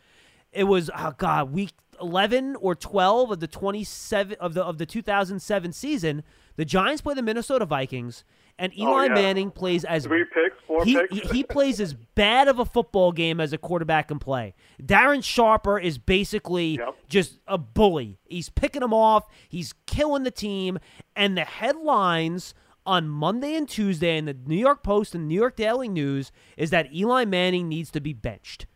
It 0.52 0.64
was 0.64 0.90
oh 0.96 1.12
god, 1.16 1.52
week 1.52 1.72
eleven 2.00 2.56
or 2.56 2.74
twelve 2.74 3.30
of 3.30 3.40
the 3.40 3.46
twenty 3.48 3.84
seven 3.84 4.36
of 4.40 4.54
the 4.54 4.62
of 4.62 4.78
the 4.78 4.86
two 4.86 5.02
thousand 5.02 5.40
seven 5.40 5.72
season. 5.72 6.22
The 6.56 6.66
Giants 6.66 7.00
play 7.00 7.14
the 7.14 7.22
Minnesota 7.22 7.64
Vikings, 7.64 8.24
and 8.58 8.70
oh, 8.76 8.82
Eli 8.82 8.90
Oh, 8.90 9.02
yeah. 9.04 9.14
Manning 9.14 9.50
plays 9.50 9.82
as 9.86 10.04
Three 10.04 10.24
picks, 10.24 10.56
four 10.66 10.84
he, 10.84 10.94
picks. 10.96 11.14
he 11.14 11.20
he 11.38 11.42
plays 11.42 11.80
as 11.80 11.94
bad 11.94 12.48
of 12.48 12.58
a 12.58 12.66
football 12.66 13.12
game 13.12 13.40
as 13.40 13.54
a 13.54 13.58
quarterback 13.58 14.08
can 14.08 14.18
play. 14.18 14.54
Darren 14.82 15.24
Sharper 15.24 15.78
is 15.78 15.96
basically 15.96 16.76
Yep. 16.76 16.96
just 17.08 17.38
a 17.46 17.56
bully. 17.56 18.18
He's 18.26 18.50
picking 18.50 18.80
them 18.80 18.92
off. 18.92 19.24
He's 19.48 19.72
killing 19.86 20.24
the 20.24 20.30
team. 20.30 20.78
And 21.16 21.38
the 21.38 21.44
headlines 21.46 22.52
on 22.84 23.08
Monday 23.08 23.54
and 23.54 23.68
Tuesday 23.68 24.16
in 24.16 24.24
the 24.24 24.36
New 24.46 24.56
York 24.56 24.82
Post 24.82 25.14
and 25.14 25.28
New 25.28 25.34
York 25.34 25.56
Daily 25.56 25.88
News 25.88 26.32
is 26.56 26.70
that 26.70 26.92
Eli 26.92 27.24
Manning 27.24 27.68
needs 27.68 27.90
to 27.92 28.00
be 28.00 28.12
benched. 28.12 28.66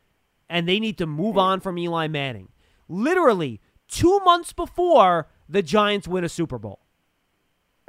And 0.49 0.69
they 0.69 0.79
need 0.79 0.99
to 0.99 1.07
move 1.07 1.37
on 1.37 1.61
from 1.61 1.79
Eli 1.79 2.07
Manning. 2.07 2.51
Literally 2.89 3.61
two 3.89 4.21
months 4.21 4.53
before 4.53 5.29
the 5.49 5.63
Giants 5.63 6.07
win 6.07 6.25
a 6.25 6.29
Super 6.29 6.59
Bowl. 6.59 6.81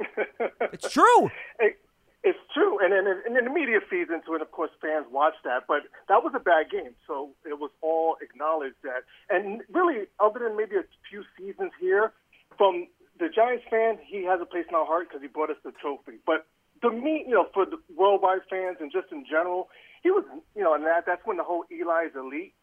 it's 0.72 0.92
true. 0.92 1.30
It, 1.60 1.78
it's 2.24 2.38
true, 2.52 2.78
and 2.82 2.92
then 2.92 3.06
and 3.26 3.36
then 3.36 3.44
the 3.44 3.50
media 3.50 3.78
feeds 3.88 4.10
into 4.10 4.34
it. 4.34 4.42
Of 4.42 4.50
course, 4.50 4.70
fans 4.82 5.06
watch 5.10 5.34
that, 5.44 5.64
but 5.68 5.82
that 6.08 6.22
was 6.22 6.32
a 6.34 6.40
bad 6.40 6.70
game, 6.70 6.94
so 7.06 7.30
it 7.46 7.58
was 7.58 7.70
all 7.80 8.16
acknowledged 8.20 8.76
that. 8.82 9.04
And 9.30 9.62
really, 9.72 10.06
other 10.18 10.40
than 10.40 10.56
maybe 10.56 10.76
a 10.76 10.84
few 11.08 11.22
seasons 11.38 11.70
here, 11.80 12.12
from 12.56 12.88
the 13.18 13.28
Giants 13.28 13.64
fan, 13.70 13.98
he 14.04 14.24
has 14.24 14.40
a 14.40 14.46
place 14.46 14.66
in 14.68 14.74
our 14.74 14.86
heart 14.86 15.08
because 15.08 15.22
he 15.22 15.28
brought 15.28 15.50
us 15.50 15.56
the 15.64 15.72
trophy. 15.72 16.18
But 16.26 16.46
the 16.82 16.90
me, 16.90 17.24
you 17.26 17.34
know, 17.34 17.46
for 17.52 17.66
the 17.66 17.78
worldwide 17.96 18.46
fans 18.48 18.78
and 18.80 18.92
just 18.92 19.10
in 19.10 19.24
general, 19.28 19.68
he 20.02 20.10
was, 20.10 20.24
you 20.54 20.62
know, 20.62 20.74
and 20.74 20.84
that 20.84 21.04
that's 21.06 21.22
when 21.24 21.36
the 21.36 21.44
whole 21.44 21.64
Eli's 21.70 22.14
elite 22.14 22.54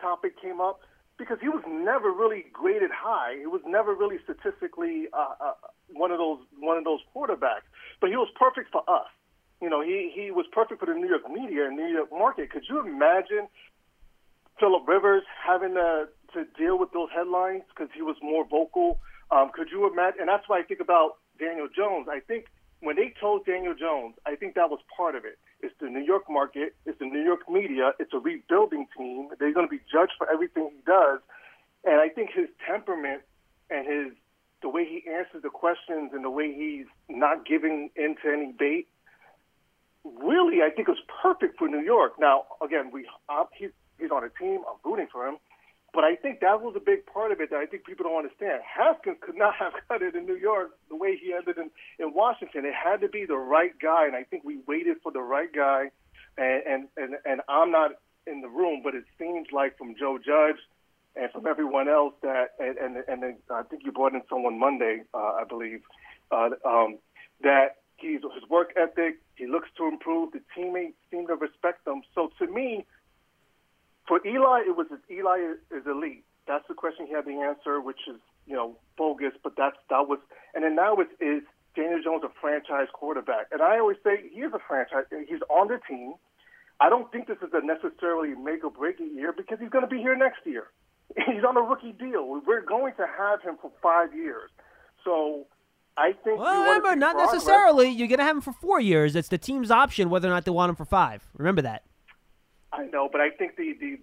topic 0.00 0.40
came 0.40 0.60
up 0.60 0.80
because 1.18 1.38
he 1.40 1.48
was 1.48 1.62
never 1.68 2.10
really 2.12 2.46
graded 2.52 2.90
high. 2.94 3.36
He 3.38 3.46
was 3.46 3.60
never 3.66 3.94
really 3.94 4.16
statistically 4.22 5.08
uh, 5.12 5.34
uh, 5.40 5.52
one 5.92 6.10
of 6.10 6.18
those 6.18 6.38
one 6.58 6.78
of 6.78 6.84
those 6.84 7.00
quarterbacks. 7.14 7.68
But 8.00 8.10
he 8.10 8.16
was 8.16 8.28
perfect 8.38 8.70
for 8.72 8.82
us. 8.88 9.08
You 9.60 9.68
know, 9.68 9.82
he 9.82 10.10
he 10.14 10.30
was 10.30 10.46
perfect 10.52 10.80
for 10.80 10.86
the 10.86 10.94
New 10.94 11.08
York 11.08 11.28
media 11.30 11.66
and 11.66 11.76
New 11.76 11.86
York 11.88 12.10
market. 12.10 12.50
Could 12.50 12.64
you 12.68 12.80
imagine 12.80 13.48
Philip 14.58 14.86
Rivers 14.86 15.24
having 15.44 15.74
to 15.74 16.08
to 16.34 16.44
deal 16.56 16.78
with 16.78 16.92
those 16.92 17.08
headlines 17.14 17.62
because 17.68 17.90
he 17.94 18.02
was 18.02 18.16
more 18.22 18.46
vocal? 18.48 19.00
Um, 19.30 19.50
could 19.52 19.68
you 19.70 19.90
imagine? 19.90 20.20
And 20.20 20.28
that's 20.28 20.48
why 20.48 20.60
I 20.60 20.62
think 20.62 20.80
about 20.80 21.16
Daniel 21.38 21.68
Jones. 21.74 22.08
I 22.10 22.20
think 22.20 22.46
when 22.80 22.96
they 22.96 23.12
told 23.20 23.44
Daniel 23.44 23.74
Jones, 23.74 24.14
I 24.26 24.36
think 24.36 24.54
that 24.54 24.70
was 24.70 24.80
part 24.96 25.14
of 25.14 25.24
it. 25.24 25.38
It's 25.60 25.74
the 25.80 25.88
New 25.88 26.04
York 26.04 26.30
market, 26.30 26.76
it's 26.86 26.98
the 26.98 27.06
New 27.06 27.22
York 27.22 27.50
media, 27.50 27.92
it's 27.98 28.12
a 28.14 28.18
rebuilding 28.18 28.86
team. 28.96 29.28
They're 29.38 29.52
going 29.52 29.66
to 29.66 29.70
be 29.70 29.80
judged 29.90 30.12
for 30.16 30.30
everything 30.30 30.70
he 30.72 30.80
does. 30.86 31.20
And 31.84 32.00
I 32.00 32.08
think 32.08 32.30
his 32.30 32.48
temperament 32.66 33.22
and 33.70 33.86
his 33.86 34.12
the 34.60 34.68
way 34.68 34.84
he 34.84 35.08
answers 35.08 35.42
the 35.42 35.50
questions 35.50 36.10
and 36.12 36.24
the 36.24 36.30
way 36.30 36.52
he's 36.52 36.86
not 37.08 37.46
giving 37.46 37.90
into 37.94 38.26
any 38.26 38.52
bait, 38.58 38.88
really, 40.04 40.62
I 40.62 40.70
think 40.70 40.88
was 40.88 40.98
perfect 41.22 41.58
for 41.58 41.68
New 41.68 41.80
York. 41.80 42.14
Now, 42.18 42.44
again, 42.62 42.90
we 42.92 43.06
uh, 43.28 43.44
he's 43.56 43.70
he's 43.98 44.10
on 44.10 44.24
a 44.24 44.30
team. 44.30 44.60
I'm 44.68 44.78
rooting 44.84 45.08
for 45.12 45.26
him. 45.26 45.36
But 45.98 46.04
I 46.04 46.14
think 46.14 46.38
that 46.46 46.62
was 46.62 46.74
a 46.76 46.80
big 46.80 47.06
part 47.06 47.32
of 47.32 47.40
it 47.40 47.50
that 47.50 47.56
I 47.56 47.66
think 47.66 47.84
people 47.84 48.04
don't 48.04 48.18
understand. 48.18 48.62
Haskins 48.62 49.16
could 49.20 49.34
not 49.34 49.54
have 49.58 49.72
cut 49.88 50.00
it 50.00 50.14
in 50.14 50.26
New 50.26 50.36
York 50.36 50.70
the 50.88 50.94
way 50.94 51.18
he 51.20 51.34
ended 51.34 51.58
in, 51.58 51.70
in 51.98 52.14
Washington. 52.14 52.64
It 52.64 52.72
had 52.72 53.00
to 53.00 53.08
be 53.08 53.24
the 53.26 53.34
right 53.36 53.72
guy, 53.82 54.06
and 54.06 54.14
I 54.14 54.22
think 54.22 54.44
we 54.44 54.60
waited 54.68 54.98
for 55.02 55.10
the 55.10 55.22
right 55.22 55.52
guy. 55.52 55.90
And, 56.36 56.62
and, 56.64 56.88
and, 56.96 57.14
and 57.24 57.40
I'm 57.48 57.72
not 57.72 57.96
in 58.28 58.42
the 58.42 58.48
room, 58.48 58.82
but 58.84 58.94
it 58.94 59.06
seems 59.18 59.48
like 59.50 59.76
from 59.76 59.96
Joe 59.98 60.20
Judge 60.24 60.62
and 61.16 61.32
from 61.32 61.48
everyone 61.48 61.88
else 61.88 62.14
that, 62.22 62.50
and, 62.60 62.78
and, 62.78 63.02
and 63.08 63.20
then 63.20 63.36
I 63.50 63.64
think 63.64 63.82
you 63.84 63.90
brought 63.90 64.14
in 64.14 64.22
someone 64.30 64.56
Monday, 64.56 65.02
uh, 65.12 65.42
I 65.42 65.42
believe, 65.48 65.80
uh, 66.30 66.50
um, 66.64 66.98
that 67.42 67.78
he's 67.96 68.20
his 68.22 68.48
work 68.48 68.72
ethic, 68.76 69.18
he 69.34 69.48
looks 69.48 69.68
to 69.76 69.88
improve. 69.88 70.30
The 70.30 70.42
teammates 70.54 70.94
seem 71.10 71.26
to 71.26 71.34
respect 71.34 71.88
him. 71.88 72.02
So 72.14 72.30
to 72.38 72.46
me, 72.46 72.86
for 74.08 74.26
Eli, 74.26 74.62
it 74.66 74.76
was 74.76 74.86
Eli 75.10 75.54
is 75.70 75.86
elite. 75.86 76.24
That's 76.48 76.66
the 76.66 76.74
question 76.74 77.06
he 77.06 77.12
had 77.12 77.26
the 77.26 77.36
answer, 77.44 77.80
which 77.80 78.08
is 78.08 78.16
you 78.46 78.56
know 78.56 78.76
bogus, 78.96 79.34
but 79.44 79.52
that's 79.56 79.76
that 79.90 80.08
was. 80.08 80.18
And 80.54 80.64
then 80.64 80.74
now 80.74 80.96
it's 80.96 81.12
is 81.20 81.42
Daniel 81.76 82.00
Jones 82.02 82.24
a 82.24 82.32
franchise 82.40 82.88
quarterback? 82.92 83.46
And 83.52 83.62
I 83.62 83.78
always 83.78 83.98
say 84.02 84.28
he 84.32 84.40
is 84.40 84.52
a 84.54 84.58
franchise. 84.66 85.04
He's 85.28 85.44
on 85.50 85.68
the 85.68 85.78
team. 85.86 86.14
I 86.80 86.88
don't 86.88 87.10
think 87.12 87.28
this 87.28 87.38
is 87.42 87.50
a 87.52 87.60
necessarily 87.64 88.34
make 88.34 88.64
or 88.64 88.70
break 88.70 88.98
year 88.98 89.32
because 89.36 89.58
he's 89.60 89.68
going 89.68 89.84
to 89.84 89.90
be 89.90 89.98
here 89.98 90.16
next 90.16 90.46
year. 90.46 90.68
He's 91.16 91.42
on 91.42 91.56
a 91.56 91.62
rookie 91.62 91.92
deal. 91.92 92.40
We're 92.46 92.60
going 92.60 92.92
to 92.98 93.06
have 93.06 93.40
him 93.42 93.56
for 93.62 93.72
five 93.82 94.14
years. 94.14 94.50
So 95.04 95.46
I 95.96 96.12
think. 96.22 96.38
Well, 96.38 96.62
remember, 96.62 96.94
not 96.94 97.14
progress. 97.14 97.32
necessarily. 97.32 97.88
You're 97.88 98.08
going 98.08 98.18
to 98.18 98.24
have 98.24 98.36
him 98.36 98.42
for 98.42 98.52
four 98.52 98.78
years. 98.78 99.16
It's 99.16 99.28
the 99.28 99.38
team's 99.38 99.70
option 99.70 100.10
whether 100.10 100.28
or 100.28 100.30
not 100.30 100.44
they 100.44 100.50
want 100.50 100.70
him 100.70 100.76
for 100.76 100.84
five. 100.84 101.26
Remember 101.36 101.62
that. 101.62 101.82
I 102.72 102.86
know, 102.86 103.08
but 103.10 103.20
I 103.20 103.30
think 103.30 103.56
the 103.56 103.74
the 103.80 103.98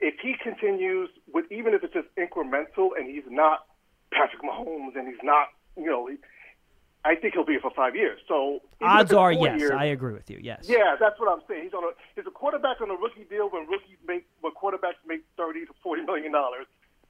if 0.00 0.14
he 0.20 0.34
continues 0.42 1.08
with 1.32 1.50
even 1.50 1.74
if 1.74 1.82
it's 1.82 1.94
just 1.94 2.08
incremental 2.16 2.90
and 2.98 3.08
he's 3.08 3.24
not 3.28 3.66
Patrick 4.12 4.42
Mahomes 4.42 4.96
and 4.96 5.08
he's 5.08 5.22
not 5.22 5.48
you 5.76 5.86
know, 5.86 6.06
he, 6.06 6.16
I 7.04 7.14
think 7.16 7.34
he'll 7.34 7.44
be 7.44 7.52
here 7.52 7.60
for 7.60 7.70
five 7.74 7.94
years. 7.96 8.20
So 8.28 8.60
Odds 8.80 9.12
are 9.12 9.32
yes. 9.32 9.58
years- 9.58 9.72
I 9.72 9.86
agree 9.86 10.12
with 10.12 10.30
you. 10.30 10.38
Yes. 10.42 10.64
Yeah, 10.68 10.96
that's 10.98 11.18
what 11.18 11.30
I'm 11.32 11.42
saying. 11.48 11.64
He's 11.64 11.74
on 11.74 11.84
a 11.84 11.90
he's 12.14 12.26
a 12.26 12.30
quarterback 12.30 12.80
on 12.80 12.90
a 12.90 12.94
rookie 12.94 13.24
deal 13.28 13.48
when 13.50 13.66
rookies 13.66 13.98
make 14.06 14.26
when 14.40 14.52
quarterbacks 14.52 15.00
make 15.06 15.22
thirty 15.36 15.64
to 15.66 15.72
forty 15.82 16.02
million 16.02 16.32
dollars. 16.32 16.66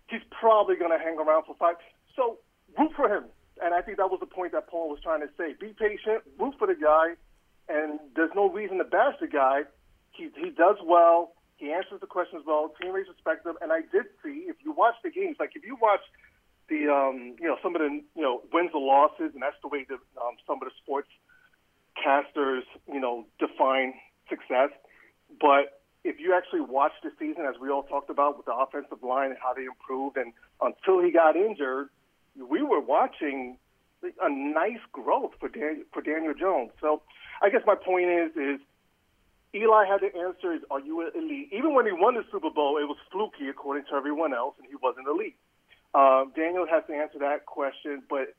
He's 0.08 0.22
probably 0.30 0.76
going 0.76 0.90
to 0.90 1.02
hang 1.02 1.18
around 1.18 1.44
for 1.46 1.56
five. 1.58 1.76
So 2.14 2.38
root 2.78 2.92
for 2.94 3.08
him, 3.08 3.24
and 3.62 3.72
I 3.74 3.80
think 3.82 3.96
that 3.98 4.10
was 4.10 4.20
the 4.20 4.26
point 4.26 4.52
that 4.52 4.68
Paul 4.68 4.90
was 4.90 5.00
trying 5.02 5.20
to 5.20 5.28
say. 5.36 5.54
Be 5.58 5.74
patient, 5.78 6.22
root 6.38 6.54
for 6.58 6.66
the 6.66 6.74
guy, 6.74 7.14
and 7.68 7.98
there's 8.14 8.30
no 8.34 8.50
reason 8.50 8.78
to 8.78 8.84
bash 8.84 9.14
the 9.20 9.26
guy. 9.26 9.62
He 10.14 10.30
he 10.36 10.50
does 10.50 10.76
well. 10.84 11.34
He 11.56 11.72
answers 11.72 12.00
the 12.00 12.06
questions 12.06 12.42
well. 12.46 12.72
Teammates 12.80 13.08
respect 13.08 13.46
him, 13.46 13.56
and 13.62 13.72
I 13.72 13.80
did 13.92 14.06
see 14.22 14.46
if 14.48 14.56
you 14.64 14.72
watch 14.72 14.94
the 15.02 15.10
games, 15.10 15.36
like 15.38 15.52
if 15.54 15.64
you 15.64 15.76
watch 15.80 16.02
the 16.68 16.88
um, 16.88 17.36
you 17.40 17.46
know 17.46 17.56
some 17.62 17.74
of 17.76 17.82
the 17.82 18.00
you 18.14 18.22
know 18.22 18.42
wins 18.52 18.70
or 18.74 18.80
losses, 18.80 19.34
and 19.34 19.42
that's 19.42 19.56
the 19.62 19.68
way 19.68 19.84
that 19.88 19.98
um, 20.20 20.34
some 20.46 20.56
of 20.62 20.68
the 20.68 20.74
sports 20.82 21.08
casters, 22.02 22.64
you 22.92 23.00
know, 23.00 23.26
define 23.38 23.94
success. 24.28 24.70
But 25.40 25.80
if 26.04 26.20
you 26.20 26.34
actually 26.36 26.60
watch 26.60 26.92
the 27.02 27.10
season, 27.18 27.44
as 27.48 27.54
we 27.60 27.70
all 27.70 27.84
talked 27.84 28.10
about 28.10 28.36
with 28.36 28.46
the 28.46 28.54
offensive 28.54 29.02
line 29.02 29.30
and 29.30 29.38
how 29.42 29.54
they 29.54 29.64
improved, 29.64 30.16
and 30.16 30.32
until 30.60 31.02
he 31.02 31.10
got 31.12 31.36
injured, 31.36 31.88
we 32.36 32.62
were 32.62 32.80
watching 32.80 33.58
a 34.02 34.28
nice 34.28 34.82
growth 34.92 35.32
for 35.40 35.48
Dan, 35.48 35.84
for 35.92 36.02
Daniel 36.02 36.34
Jones. 36.34 36.70
So 36.80 37.02
I 37.42 37.48
guess 37.48 37.62
my 37.66 37.74
point 37.74 38.06
is 38.10 38.30
is 38.36 38.60
Eli 39.54 39.86
had 39.86 40.00
to 40.00 40.10
answer 40.18 40.52
is 40.52 40.62
are 40.70 40.80
you 40.80 41.00
elite? 41.14 41.48
Even 41.52 41.74
when 41.74 41.86
he 41.86 41.92
won 41.92 42.14
the 42.14 42.24
Super 42.32 42.50
Bowl, 42.50 42.76
it 42.78 42.84
was 42.84 42.96
fluky 43.12 43.48
according 43.48 43.84
to 43.90 43.94
everyone 43.94 44.34
else, 44.34 44.54
and 44.58 44.66
he 44.68 44.74
wasn't 44.82 45.06
elite. 45.06 45.36
Uh, 45.94 46.24
Daniel 46.34 46.66
has 46.68 46.82
to 46.88 46.94
answer 46.94 47.18
that 47.20 47.46
question, 47.46 48.02
but 48.10 48.34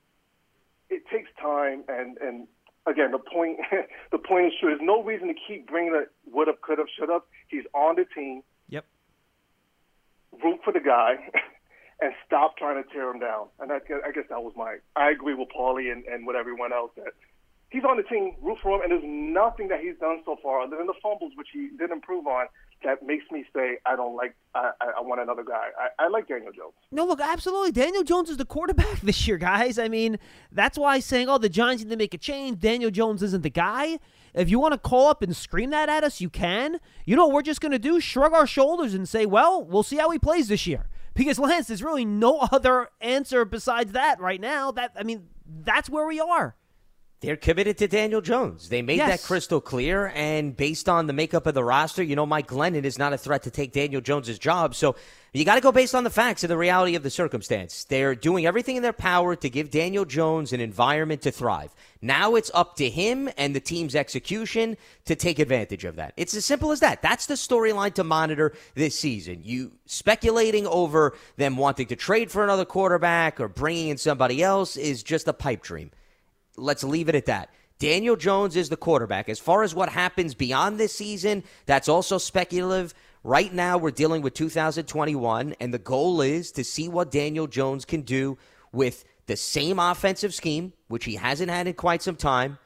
it 0.90 1.04
takes 1.12 1.30
time. 1.42 1.84
And 1.88 2.18
and 2.18 2.48
again, 2.86 3.12
the 3.12 3.20
point 3.20 3.60
the 4.12 4.18
point 4.18 4.48
is 4.48 4.54
true. 4.60 4.70
There's 4.70 4.82
no 4.84 5.04
reason 5.04 5.28
to 5.30 5.36
keep 5.48 5.68
bringing 5.68 5.96
it 5.96 6.12
would 6.32 6.48
have, 6.48 6.62
could 6.62 6.80
have, 6.80 6.88
should 7.00 7.10
have. 7.10 7.22
He's 7.48 7.66
on 7.74 7.96
the 7.96 8.06
team. 8.14 8.44
Yep. 8.70 8.86
Root 10.44 10.60
for 10.64 10.74
the 10.74 10.82
guy. 10.82 11.16
and 12.02 12.14
stop 12.26 12.58
trying 12.58 12.84
to 12.84 12.90
tear 12.90 13.10
him 13.10 13.20
down. 13.20 13.48
And 13.60 13.72
I, 13.72 13.78
I 13.78 14.12
guess 14.12 14.26
that 14.30 14.44
was 14.44 14.54
my. 14.58 14.78
I 14.96 15.12
agree 15.12 15.34
with 15.34 15.48
Paulie 15.58 15.92
and, 15.92 16.04
and 16.06 16.28
with 16.28 16.36
everyone 16.36 16.74
else 16.74 16.92
that 16.98 17.14
he's 17.70 17.84
on 17.84 17.98
the 17.98 18.04
team, 18.04 18.36
root 18.42 18.58
for 18.62 18.76
him, 18.76 18.82
and 18.82 18.92
there's 18.92 19.04
nothing 19.06 19.68
that 19.70 19.82
he's 19.82 19.98
done 20.00 20.22
so 20.26 20.38
far 20.42 20.62
other 20.62 20.78
than 20.78 20.88
the 20.88 20.94
fumbles, 21.02 21.34
which 21.36 21.50
he 21.52 21.70
did 21.78 21.92
improve 21.92 22.28
on, 22.28 22.48
that 22.84 23.06
makes 23.06 23.26
me 23.32 23.44
say 23.54 23.78
I 23.86 23.96
don't 23.96 24.16
like. 24.16 24.36
I, 24.54 24.72
I 24.98 25.02
want 25.02 25.20
another 25.22 25.44
guy. 25.44 25.70
I, 25.80 26.06
I 26.06 26.08
like 26.08 26.28
Daniel 26.28 26.52
Jones. 26.52 26.74
No, 26.92 27.06
look, 27.06 27.20
absolutely. 27.20 27.72
Daniel 27.72 28.04
Jones 28.04 28.30
is 28.30 28.38
the 28.38 28.46
quarterback 28.46 29.00
this 29.04 29.28
year, 29.28 29.38
guys. 29.38 29.80
I 29.80 29.88
mean, 29.88 30.20
that's 30.52 30.78
why 30.78 31.00
saying, 31.00 31.28
"Oh, 31.28 31.38
the 31.38 31.50
Giants 31.50 31.84
need 31.84 31.90
to 31.90 31.98
make 31.98 32.14
a 32.14 32.18
change." 32.18 32.60
Daniel 32.60 32.92
Jones 32.92 33.24
isn't 33.24 33.42
the 33.42 33.50
guy. 33.50 34.00
If 34.34 34.50
you 34.50 34.60
want 34.60 34.74
to 34.74 34.78
call 34.78 35.08
up 35.08 35.22
and 35.22 35.36
scream 35.36 35.70
that 35.72 35.90
at 35.90 36.04
us, 36.04 36.22
you 36.22 36.30
can. 36.30 36.80
You 37.06 37.16
know 37.16 37.28
we're 37.28 37.42
just 37.42 37.62
going 37.62 37.72
to 37.72 37.80
do? 37.80 38.00
Shrug 38.00 38.34
our 38.34 38.48
shoulders 38.48 38.94
and 38.94 39.10
say, 39.10 39.26
"Well, 39.26 39.64
we'll 39.64 39.84
see 39.84 39.98
how 39.98 40.10
he 40.12 40.20
plays 40.20 40.48
this 40.48 40.68
year." 40.68 40.88
Because 41.16 41.40
Lance, 41.40 41.68
there's 41.68 41.84
really 41.84 42.06
no 42.06 42.40
other 42.52 42.90
answer 43.02 43.46
besides 43.46 43.94
that 43.94 44.20
right 44.20 44.40
now. 44.40 44.72
That 44.72 44.92
I 44.98 45.04
mean, 45.04 45.28
that's 45.64 45.90
where 45.90 46.06
we 46.06 46.20
are. 46.20 46.56
They're 47.26 47.36
committed 47.36 47.78
to 47.80 47.88
Daniel 47.88 48.22
Jones. 48.22 48.70
They 48.70 48.82
made 48.82 48.98
Yes. 48.98 49.22
that 49.22 49.28
crystal 49.28 49.60
clear, 49.60 50.12
and 50.16 50.56
based 50.56 50.88
on 50.88 51.08
the 51.08 51.14
makeup 51.14 51.48
of 51.48 51.54
the 51.56 51.64
roster, 51.64 52.04
you 52.04 52.16
know, 52.16 52.26
Mike 52.26 52.48
Glennon 52.48 52.84
is 52.84 53.00
not 53.00 53.14
a 53.14 53.18
threat 53.18 53.44
to 53.44 53.52
take 53.52 53.72
Daniel 53.72 54.00
Jones's 54.02 54.38
job. 54.38 54.76
So 54.76 54.96
you 55.34 55.44
got 55.44 55.56
to 55.56 55.62
go 55.62 55.72
based 55.72 55.96
on 55.96 56.04
the 56.04 56.10
facts 56.10 56.44
and 56.44 56.52
the 56.52 56.58
reality 56.58 56.96
of 56.96 57.04
the 57.04 57.10
circumstance. 57.10 57.84
They're 57.84 58.16
doing 58.16 58.46
everything 58.46 58.76
in 58.76 58.84
their 58.84 58.94
power 58.94 59.36
to 59.36 59.50
give 59.50 59.72
Daniel 59.72 60.06
Jones 60.06 60.54
an 60.54 60.60
environment 60.62 61.24
to 61.24 61.32
thrive. 61.32 61.74
Now 62.02 62.36
it's 62.36 62.52
up 62.54 62.76
to 62.78 62.90
him 62.90 63.28
and 63.38 63.56
the 63.56 63.60
team's 63.60 63.96
execution 63.96 64.78
to 65.06 65.16
take 65.16 65.40
advantage 65.40 65.84
of 65.84 65.96
that. 65.96 66.14
It's 66.16 66.36
as 66.36 66.46
simple 66.46 66.72
as 66.72 66.80
that. 66.82 67.02
That's 67.02 67.26
the 67.26 67.34
storyline 67.34 67.96
to 67.96 68.04
monitor 68.04 68.54
this 68.76 68.98
season. 68.98 69.42
You 69.44 69.72
speculating 69.88 70.68
over 70.68 71.16
them 71.38 71.58
wanting 71.58 71.88
to 71.88 71.96
trade 71.96 72.32
for 72.32 72.44
another 72.44 72.66
quarterback 72.66 73.40
or 73.40 73.48
bringing 73.48 73.90
in 73.90 73.98
somebody 73.98 74.44
else 74.44 74.78
is 74.78 75.04
just 75.04 75.28
a 75.28 75.34
pipe 75.34 75.64
dream 75.64 75.90
let's 76.58 76.84
leave 76.84 77.10
it 77.10 77.16
at 77.16 77.26
that. 77.26 77.50
Daniel 77.78 78.16
Jones 78.16 78.56
is 78.56 78.70
the 78.70 78.78
quarterback. 78.78 79.28
As 79.28 79.40
far 79.40 79.64
as 79.64 79.76
what 79.76 79.90
happens 79.90 80.34
beyond 80.34 80.80
this 80.80 80.94
season, 80.94 81.44
that's 81.66 81.90
also 81.90 82.18
speculative. 82.18 82.94
Right 83.24 83.54
now, 83.54 83.78
we're 83.78 83.92
dealing 83.92 84.22
with 84.22 84.34
2021, 84.34 85.56
and 85.60 85.74
the 85.74 85.80
goal 85.80 86.22
is 86.22 86.52
to 86.54 86.64
see 86.64 86.88
what 86.88 87.12
Daniel 87.12 87.48
Jones 87.48 87.84
can 87.84 88.02
do 88.02 88.38
with 88.72 89.04
the 89.26 89.36
same 89.36 89.80
offensive 89.80 90.34
scheme, 90.34 90.74
which 90.88 91.06
he 91.06 91.16
hasn't 91.16 91.50
had 91.50 91.68
in 91.68 91.74
quite 91.74 92.02
some 92.02 92.16
time. 92.16 92.60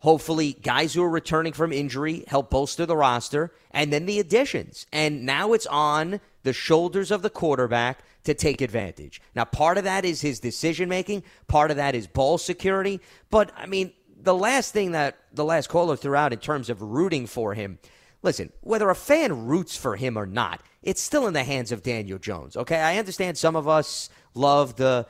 Hopefully, 0.00 0.54
guys 0.62 0.94
who 0.94 1.02
are 1.02 1.10
returning 1.10 1.52
from 1.52 1.72
injury 1.72 2.24
help 2.26 2.50
bolster 2.50 2.84
the 2.84 2.96
roster, 2.96 3.52
and 3.70 3.92
then 3.92 4.06
the 4.06 4.18
additions. 4.18 4.86
And 4.92 5.24
now 5.24 5.52
it's 5.52 5.66
on 5.66 6.20
the 6.42 6.52
shoulders 6.52 7.10
of 7.10 7.22
the 7.22 7.30
quarterback 7.30 8.00
to 8.24 8.34
take 8.34 8.60
advantage. 8.60 9.20
Now, 9.34 9.44
part 9.44 9.78
of 9.78 9.84
that 9.84 10.04
is 10.04 10.20
his 10.20 10.40
decision 10.40 10.88
making, 10.88 11.22
part 11.48 11.70
of 11.70 11.76
that 11.78 11.94
is 11.94 12.06
ball 12.06 12.38
security. 12.38 13.00
But, 13.30 13.52
I 13.56 13.66
mean, 13.66 13.92
the 14.22 14.34
last 14.34 14.72
thing 14.72 14.92
that 14.92 15.18
the 15.32 15.44
last 15.44 15.68
caller 15.68 15.96
threw 15.96 16.14
out 16.14 16.32
in 16.32 16.38
terms 16.38 16.68
of 16.68 16.82
rooting 16.82 17.26
for 17.26 17.54
him 17.54 17.78
listen, 18.22 18.52
whether 18.60 18.90
a 18.90 18.94
fan 18.94 19.46
roots 19.46 19.76
for 19.76 19.96
him 19.96 20.16
or 20.16 20.26
not, 20.26 20.62
it's 20.82 21.00
still 21.00 21.26
in 21.26 21.34
the 21.34 21.44
hands 21.44 21.72
of 21.72 21.82
Daniel 21.82 22.18
Jones, 22.18 22.56
okay? 22.56 22.78
I 22.78 22.98
understand 22.98 23.38
some 23.38 23.56
of 23.56 23.68
us 23.68 24.10
love 24.34 24.76
the 24.76 25.06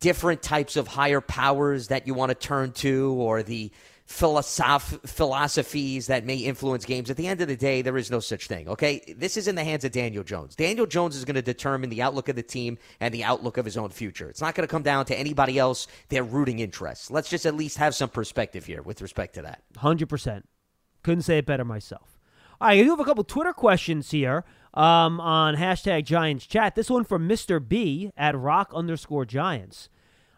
different 0.00 0.42
types 0.42 0.76
of 0.76 0.88
higher 0.88 1.20
powers 1.20 1.88
that 1.88 2.06
you 2.06 2.14
want 2.14 2.30
to 2.30 2.34
turn 2.34 2.72
to 2.72 3.12
or 3.18 3.42
the 3.42 3.70
philosoph- 4.10 5.08
philosophies 5.08 6.08
that 6.08 6.26
may 6.26 6.36
influence 6.36 6.84
games. 6.84 7.10
At 7.10 7.16
the 7.16 7.28
end 7.28 7.40
of 7.40 7.48
the 7.48 7.56
day, 7.56 7.80
there 7.80 7.96
is 7.96 8.10
no 8.10 8.18
such 8.18 8.48
thing, 8.48 8.68
okay? 8.68 9.14
This 9.16 9.36
is 9.36 9.46
in 9.46 9.54
the 9.54 9.62
hands 9.62 9.84
of 9.84 9.92
Daniel 9.92 10.24
Jones. 10.24 10.56
Daniel 10.56 10.84
Jones 10.84 11.14
is 11.14 11.24
going 11.24 11.36
to 11.36 11.42
determine 11.42 11.90
the 11.90 12.02
outlook 12.02 12.28
of 12.28 12.34
the 12.34 12.42
team 12.42 12.76
and 12.98 13.14
the 13.14 13.22
outlook 13.22 13.56
of 13.56 13.64
his 13.64 13.76
own 13.76 13.90
future. 13.90 14.28
It's 14.28 14.40
not 14.40 14.56
going 14.56 14.66
to 14.66 14.70
come 14.70 14.82
down 14.82 15.04
to 15.06 15.18
anybody 15.18 15.58
else, 15.60 15.86
their 16.08 16.24
rooting 16.24 16.58
interests. 16.58 17.08
Let's 17.10 17.30
just 17.30 17.46
at 17.46 17.54
least 17.54 17.78
have 17.78 17.94
some 17.94 18.08
perspective 18.08 18.66
here 18.66 18.82
with 18.82 19.00
respect 19.00 19.34
to 19.36 19.42
that. 19.42 19.62
Hundred 19.76 20.08
percent. 20.08 20.48
Couldn't 21.04 21.22
say 21.22 21.38
it 21.38 21.46
better 21.46 21.64
myself. 21.64 22.18
All 22.60 22.68
right, 22.68 22.80
I 22.80 22.82
do 22.82 22.90
have 22.90 23.00
a 23.00 23.04
couple 23.04 23.24
Twitter 23.24 23.52
questions 23.52 24.10
here 24.10 24.44
um, 24.74 25.20
on 25.20 25.54
hashtag 25.54 26.04
Giants 26.04 26.46
chat. 26.46 26.74
This 26.74 26.90
one 26.90 27.04
from 27.04 27.28
Mr. 27.28 27.66
B 27.66 28.10
at 28.16 28.36
Rock 28.36 28.72
underscore 28.74 29.24
Giants. 29.24 29.88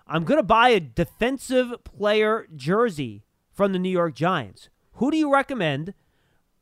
I'm 0.07 0.25
gonna 0.25 0.43
buy 0.43 0.69
a 0.69 0.81
defensive 0.81 1.73
player 1.85 2.47
jersey 2.55 3.25
from 3.53 3.73
the 3.73 3.79
New 3.79 3.91
York 3.91 4.15
Giants. 4.15 4.69
Who 4.95 5.11
do 5.11 5.17
you 5.17 5.33
recommend? 5.33 5.95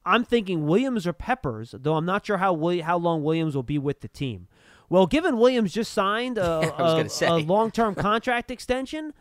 I'm 0.04 0.24
thinking 0.24 0.66
Williams 0.66 1.06
or 1.06 1.12
Peppers, 1.12 1.74
though 1.78 1.94
I'm 1.94 2.06
not 2.06 2.24
sure 2.26 2.38
how 2.38 2.54
how 2.80 2.98
long 2.98 3.22
Williams 3.22 3.54
will 3.54 3.62
be 3.62 3.78
with 3.78 4.00
the 4.00 4.08
team. 4.08 4.48
Well, 4.88 5.06
given 5.06 5.38
Williams 5.38 5.72
just 5.72 5.92
signed 5.92 6.36
a, 6.38 6.74
was 6.78 7.22
a- 7.22 7.26
a 7.28 7.38
long-term 7.38 7.94
contract 7.94 8.50
extension, 8.50 9.12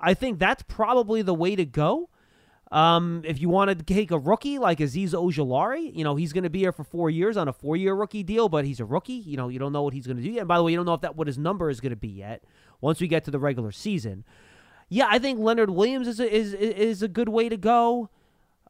I 0.00 0.14
think 0.14 0.38
that's 0.38 0.62
probably 0.62 1.22
the 1.22 1.34
way 1.34 1.54
to 1.56 1.64
go. 1.64 2.08
Um, 2.70 3.22
if 3.24 3.40
you 3.40 3.48
want 3.48 3.70
to 3.70 3.84
take 3.94 4.10
a 4.10 4.18
rookie 4.18 4.58
like 4.58 4.78
Azeez 4.78 5.10
Ojulari, 5.10 5.94
you 5.94 6.04
know, 6.04 6.16
he's 6.16 6.34
going 6.34 6.44
to 6.44 6.50
be 6.50 6.58
here 6.60 6.72
for 6.72 6.84
four 6.84 7.08
years 7.08 7.36
on 7.38 7.48
a 7.48 7.52
four 7.52 7.76
year 7.76 7.94
rookie 7.94 8.22
deal, 8.22 8.48
but 8.50 8.64
he's 8.66 8.78
a 8.78 8.84
rookie. 8.84 9.14
You 9.14 9.36
know, 9.38 9.48
you 9.48 9.58
don't 9.58 9.72
know 9.72 9.82
what 9.82 9.94
he's 9.94 10.06
going 10.06 10.18
to 10.18 10.22
do 10.22 10.30
yet. 10.30 10.40
And 10.40 10.48
by 10.48 10.58
the 10.58 10.62
way, 10.62 10.72
you 10.72 10.76
don't 10.76 10.84
know 10.86 10.94
if 10.94 11.00
that 11.00 11.16
what 11.16 11.26
his 11.26 11.38
number 11.38 11.70
is 11.70 11.80
going 11.80 11.90
to 11.90 11.96
be 11.96 12.08
yet 12.08 12.44
once 12.82 13.00
we 13.00 13.08
get 13.08 13.24
to 13.24 13.30
the 13.30 13.38
regular 13.38 13.72
season. 13.72 14.24
Yeah, 14.88 15.06
I 15.10 15.18
think 15.18 15.38
Leonard 15.38 15.70
Williams 15.70 16.08
is 16.08 16.20
a, 16.20 16.34
is 16.34 16.54
is 16.54 17.02
a 17.02 17.08
good 17.08 17.28
way 17.28 17.48
to 17.48 17.56
go. 17.56 18.10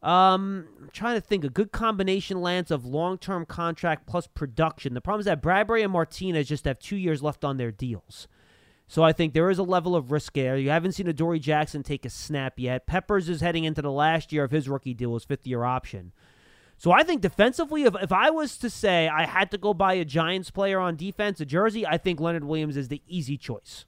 Um, 0.01 0.67
I'm 0.81 0.89
trying 0.93 1.15
to 1.15 1.21
think 1.21 1.43
a 1.43 1.49
good 1.49 1.71
combination, 1.71 2.41
Lance, 2.41 2.71
of 2.71 2.85
long 2.85 3.17
term 3.17 3.45
contract 3.45 4.07
plus 4.07 4.27
production. 4.27 4.93
The 4.93 5.01
problem 5.01 5.19
is 5.19 5.25
that 5.25 5.41
Bradbury 5.41 5.83
and 5.83 5.91
Martinez 5.91 6.47
just 6.47 6.65
have 6.65 6.79
two 6.79 6.95
years 6.95 7.21
left 7.21 7.43
on 7.43 7.57
their 7.57 7.71
deals. 7.71 8.27
So 8.87 9.03
I 9.03 9.13
think 9.13 9.33
there 9.33 9.51
is 9.51 9.59
a 9.59 9.63
level 9.63 9.95
of 9.95 10.11
risk 10.11 10.33
there. 10.33 10.57
You 10.57 10.71
haven't 10.71 10.93
seen 10.93 11.07
Adoree' 11.07 11.39
Jackson 11.39 11.83
take 11.83 12.05
a 12.05 12.09
snap 12.09 12.53
yet. 12.57 12.87
Peppers 12.87 13.29
is 13.29 13.39
heading 13.39 13.63
into 13.63 13.83
the 13.83 13.91
last 13.91 14.33
year 14.33 14.43
of 14.43 14.51
his 14.51 14.67
rookie 14.67 14.95
deal, 14.95 15.13
his 15.13 15.25
fifth 15.25 15.45
year 15.45 15.63
option. 15.63 16.11
So 16.75 16.91
I 16.91 17.03
think 17.03 17.21
defensively, 17.21 17.83
if, 17.83 17.93
if 18.01 18.11
I 18.11 18.29
was 18.29 18.57
to 18.57 18.69
say 18.69 19.07
I 19.07 19.25
had 19.25 19.51
to 19.51 19.57
go 19.57 19.73
buy 19.73 19.93
a 19.93 20.05
Giants 20.05 20.49
player 20.49 20.79
on 20.79 20.95
defense, 20.95 21.39
a 21.39 21.45
jersey, 21.45 21.85
I 21.85 21.97
think 21.97 22.19
Leonard 22.19 22.45
Williams 22.45 22.77
is 22.77 22.87
the 22.87 23.03
easy 23.05 23.37
choice. 23.37 23.85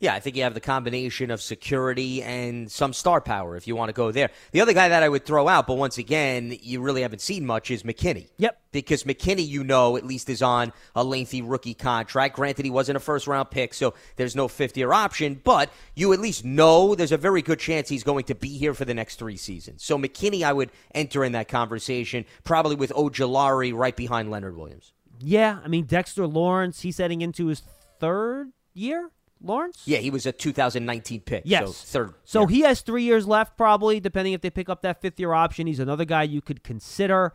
Yeah, 0.00 0.14
I 0.14 0.20
think 0.20 0.36
you 0.36 0.44
have 0.44 0.54
the 0.54 0.60
combination 0.60 1.32
of 1.32 1.42
security 1.42 2.22
and 2.22 2.70
some 2.70 2.92
star 2.92 3.20
power 3.20 3.56
if 3.56 3.66
you 3.66 3.74
want 3.74 3.88
to 3.88 3.92
go 3.92 4.12
there. 4.12 4.30
The 4.52 4.60
other 4.60 4.72
guy 4.72 4.88
that 4.90 5.02
I 5.02 5.08
would 5.08 5.26
throw 5.26 5.48
out, 5.48 5.66
but 5.66 5.74
once 5.74 5.98
again, 5.98 6.56
you 6.62 6.80
really 6.80 7.02
haven't 7.02 7.20
seen 7.20 7.44
much, 7.44 7.72
is 7.72 7.82
McKinney. 7.82 8.28
Yep. 8.36 8.60
Because 8.70 9.02
McKinney, 9.02 9.44
you 9.44 9.64
know, 9.64 9.96
at 9.96 10.06
least 10.06 10.28
is 10.28 10.40
on 10.40 10.72
a 10.94 11.02
lengthy 11.02 11.42
rookie 11.42 11.74
contract. 11.74 12.36
Granted, 12.36 12.64
he 12.64 12.70
wasn't 12.70 12.96
a 12.96 13.00
first 13.00 13.26
round 13.26 13.50
pick, 13.50 13.74
so 13.74 13.94
there's 14.14 14.36
no 14.36 14.46
fifth 14.46 14.76
year 14.76 14.92
option, 14.92 15.40
but 15.42 15.68
you 15.96 16.12
at 16.12 16.20
least 16.20 16.44
know 16.44 16.94
there's 16.94 17.10
a 17.10 17.16
very 17.16 17.42
good 17.42 17.58
chance 17.58 17.88
he's 17.88 18.04
going 18.04 18.24
to 18.26 18.36
be 18.36 18.56
here 18.56 18.74
for 18.74 18.84
the 18.84 18.94
next 18.94 19.16
three 19.18 19.36
seasons. 19.36 19.82
So 19.82 19.98
McKinney, 19.98 20.44
I 20.44 20.52
would 20.52 20.70
enter 20.94 21.24
in 21.24 21.32
that 21.32 21.48
conversation, 21.48 22.24
probably 22.44 22.76
with 22.76 22.92
Ojulari 22.92 23.74
right 23.74 23.96
behind 23.96 24.30
Leonard 24.30 24.56
Williams. 24.56 24.92
Yeah, 25.20 25.58
I 25.64 25.66
mean 25.66 25.86
Dexter 25.86 26.28
Lawrence, 26.28 26.82
he's 26.82 26.98
heading 26.98 27.20
into 27.20 27.46
his 27.46 27.62
third 27.98 28.52
year. 28.74 29.10
Lawrence. 29.42 29.82
Yeah, 29.84 29.98
he 29.98 30.10
was 30.10 30.26
a 30.26 30.32
2019 30.32 31.20
pick. 31.20 31.42
Yes. 31.44 31.76
So 31.76 31.98
third. 31.98 32.14
So 32.24 32.40
year. 32.40 32.48
he 32.48 32.60
has 32.62 32.80
three 32.80 33.04
years 33.04 33.26
left, 33.26 33.56
probably, 33.56 34.00
depending 34.00 34.32
if 34.32 34.40
they 34.40 34.50
pick 34.50 34.68
up 34.68 34.82
that 34.82 35.00
fifth 35.00 35.18
year 35.18 35.32
option. 35.32 35.66
He's 35.66 35.80
another 35.80 36.04
guy 36.04 36.24
you 36.24 36.40
could 36.40 36.62
consider. 36.62 37.34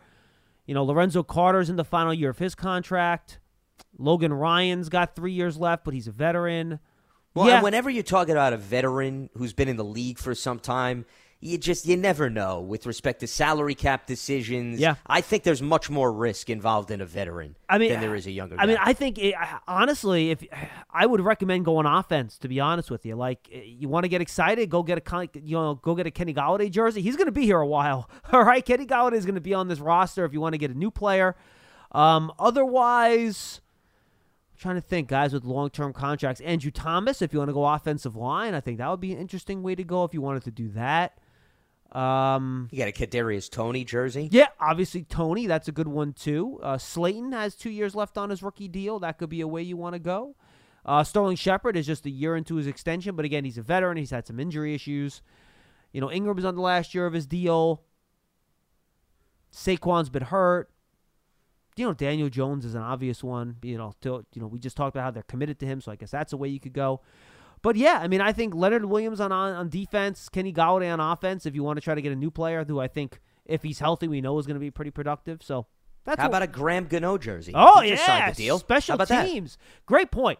You 0.66 0.74
know, 0.74 0.84
Lorenzo 0.84 1.24
Carter's 1.24 1.70
in 1.70 1.76
the 1.76 1.84
final 1.84 2.14
year 2.14 2.30
of 2.30 2.39
his 2.39 2.56
contract. 2.56 3.39
Logan 3.97 4.34
Ryan's 4.34 4.89
got 4.89 5.16
three 5.16 5.34
years 5.34 5.58
left, 5.58 5.84
but 5.84 5.93
he's 5.93 6.08
a 6.08 6.12
veteran. 6.12 6.80
Well, 7.36 7.47
yeah, 7.47 7.62
whenever 7.62 7.89
you're 7.89 8.04
talking 8.04 8.34
about 8.34 8.54
a 8.54 8.58
veteran 8.58 9.30
who's 9.36 9.54
been 9.54 9.68
in 9.68 9.76
the 9.76 9.84
league 9.84 10.20
for 10.20 10.36
some 10.36 10.60
time, 10.60 11.06
you 11.44 11.58
just 11.58 11.86
you 11.86 11.98
never 11.98 12.30
know 12.30 12.62
with 12.62 12.86
respect 12.86 13.20
to 13.20 13.28
salary 13.28 13.76
cap 13.76 14.08
decisions. 14.08 14.80
Yeah. 14.80 14.96
I 15.06 15.22
think 15.22 15.44
there's 15.44 15.62
much 15.62 15.89
more 15.89 16.12
risk 16.12 16.50
involved 16.50 16.89
in 16.89 17.02
a 17.02 17.06
veteran 17.06 17.56
I 17.68 17.78
mean, 17.78 17.89
than 17.91 18.00
there 18.00 18.16
is 18.16 18.26
a 18.26 18.32
younger. 18.32 18.56
I 18.58 18.66
mean. 18.66 18.78
I 18.80 18.94
think 18.94 19.20
it, 19.20 19.36
honestly, 19.68 20.32
if 20.32 20.44
I 20.89 21.06
would 21.06 21.20
recommend 21.20 21.66
going 21.66 21.86
offense, 21.86 22.38
to 22.39 22.48
be 22.48 22.60
honest 22.60 22.89
with 22.89 23.06
you, 23.06 23.16
like 23.16 23.50
you 23.52 23.89
want 23.89 24.06
to 24.06 24.10
get 24.10 24.22
excited, 24.22 24.70
go 24.70 24.84
get 24.84 24.98
a 24.98 25.30
you 25.34 25.58
know 25.58 25.76
go 25.76 25.96
get 25.96 26.08
a 26.08 26.12
Kenny 26.12 26.34
Golladay 26.34 26.72
jersey. 26.72 27.02
He's 27.02 27.18
going 27.18 27.28
to 27.28 27.34
be 27.34 27.44
here 27.44 27.60
a 27.60 27.68
while. 27.68 28.10
All 28.32 28.44
right, 28.44 28.66
Kenny 28.66 28.86
Golladay 28.86 29.16
is 29.16 29.26
going 29.26 29.36
to 29.36 29.41
be 29.41 29.54
on 29.54 29.68
this 29.68 29.80
roster 29.80 30.24
if 30.24 30.34
you 30.34 30.39
want 30.39 30.54
to 30.54 30.60
get 30.60 30.72
a 30.72 30.78
new 30.78 30.91
player. 30.91 31.36
Um, 31.91 32.32
otherwise. 32.39 33.60
I'm 34.54 34.60
trying 34.60 34.76
to 34.76 34.88
think, 34.88 35.10
guys 35.10 35.34
with 35.34 35.44
long 35.44 35.72
term 35.72 35.94
contracts. 35.94 36.39
Andrew 36.41 36.70
Thomas, 36.70 37.24
if 37.24 37.34
you 37.34 37.39
want 37.39 37.50
to 37.50 37.54
go 37.54 37.66
offensive 37.66 38.16
line, 38.16 38.54
I 38.54 38.62
think 38.62 38.78
that 38.78 38.88
would 38.88 39.02
be 39.02 39.12
an 39.12 39.18
interesting 39.18 39.64
way 39.64 39.74
to 39.74 39.84
go 39.84 40.04
if 40.04 40.14
you 40.14 40.22
wanted 40.22 40.44
to 40.44 40.52
do 40.52 40.70
that. 40.70 41.18
Um, 41.94 42.70
you 42.72 42.80
got 42.80 42.88
a 42.88 42.91
Kadarius 42.91 43.50
Toney 43.50 43.86
jersey. 43.86 44.28
yeah, 44.32 44.48
obviously 44.60 45.04
Toney, 45.04 45.46
that's 45.46 45.68
a 45.68 45.72
good 45.72 45.88
one 45.88 46.14
too. 46.14 46.60
Uh, 46.64 46.78
Slayton 46.78 47.32
has 47.34 47.56
two 47.56 47.70
years 47.70 47.94
left 47.94 48.18
on 48.18 48.32
his 48.32 48.41
rookie 48.41 48.68
deal. 48.68 49.00
That 49.00 49.20
could 49.20 49.30
be 49.30 49.41
a 49.41 49.48
way 49.48 49.62
you 49.62 49.78
want 49.78 49.94
to 49.94 50.00
go. 50.00 50.36
Uh, 50.86 51.04
Sterling 51.04 51.36
Shepard 51.36 51.78
is 51.78 51.86
just 51.86 52.06
a 52.06 52.10
year 52.10 52.36
into 52.36 52.56
his 52.56 52.68
extension, 52.68 53.16
but 53.16 53.26
again, 53.26 53.46
he's 53.46 53.60
a 53.60 53.62
veteran. 53.62 53.96
He's 53.96 54.10
had 54.10 54.26
some 54.28 54.39
injury 54.39 54.74
issues. 54.74 55.22
You 55.91 56.02
know, 56.02 56.12
Ingram's 56.12 56.44
on 56.44 56.56
the 56.56 56.62
last 56.62 56.96
year 56.96 57.06
of 57.06 57.14
his 57.14 57.28
deal. 57.28 57.84
Saquon's 59.54 60.10
been 60.10 60.24
hurt. 60.24 60.72
You 61.76 61.86
know, 61.86 61.94
Daniel 61.94 62.30
Jones 62.30 62.66
is 62.66 62.76
an 62.76 62.82
obvious 62.82 63.24
one. 63.24 63.58
You 63.62 63.78
know, 63.78 63.94
to, 64.02 64.26
you 64.34 64.41
know, 64.41 64.48
we 64.48 64.60
just 64.60 64.76
talked 64.76 64.96
about 64.96 65.04
how 65.04 65.12
they're 65.12 65.24
committed 65.24 65.60
to 65.60 65.66
him, 65.66 65.80
so 65.80 65.91
I 65.91 65.96
guess 65.96 66.12
that's 66.12 66.34
a 66.34 66.38
way 66.38 66.50
you 66.50 66.60
could 66.60 66.74
go. 66.74 67.02
But 67.64 67.76
yeah, 67.78 67.97
I 68.01 68.07
mean, 68.07 68.22
I 68.22 68.32
think 68.34 68.53
Leonard 68.53 68.86
Williams 68.86 69.20
on 69.20 69.32
on, 69.32 69.53
on 69.53 69.70
defense, 69.70 70.30
Kenny 70.30 70.53
Golladay 70.53 70.91
on 70.93 70.99
offense. 70.99 71.45
If 71.47 71.55
you 71.55 71.64
want 71.64 71.78
to 71.78 71.82
try 71.82 71.95
to 71.95 72.01
get 72.01 72.11
a 72.11 72.16
new 72.16 72.30
player, 72.30 72.64
who 72.64 72.80
I 72.80 72.88
think 72.88 73.20
if 73.45 73.64
he's 73.64 73.80
healthy, 73.80 74.07
we 74.07 74.22
know 74.22 74.38
is 74.38 74.45
going 74.45 74.55
to 74.55 74.59
be 74.59 74.70
pretty 74.70 74.91
productive. 74.91 75.41
So 75.41 75.66
that's 76.05 76.20
How 76.20 76.26
what- 76.26 76.32
about 76.32 76.41
a 76.43 76.47
Graham 76.47 76.86
Gano 76.86 77.18
jersey? 77.18 77.53
Oh 77.55 77.82
He 77.82 77.89
yeah, 77.91 78.30
the 78.30 78.36
deal. 78.36 78.59
special 78.59 78.95
about 78.95 79.07
that? 79.07 79.26
teams. 79.28 79.57
Great 79.86 80.11
point. 80.11 80.39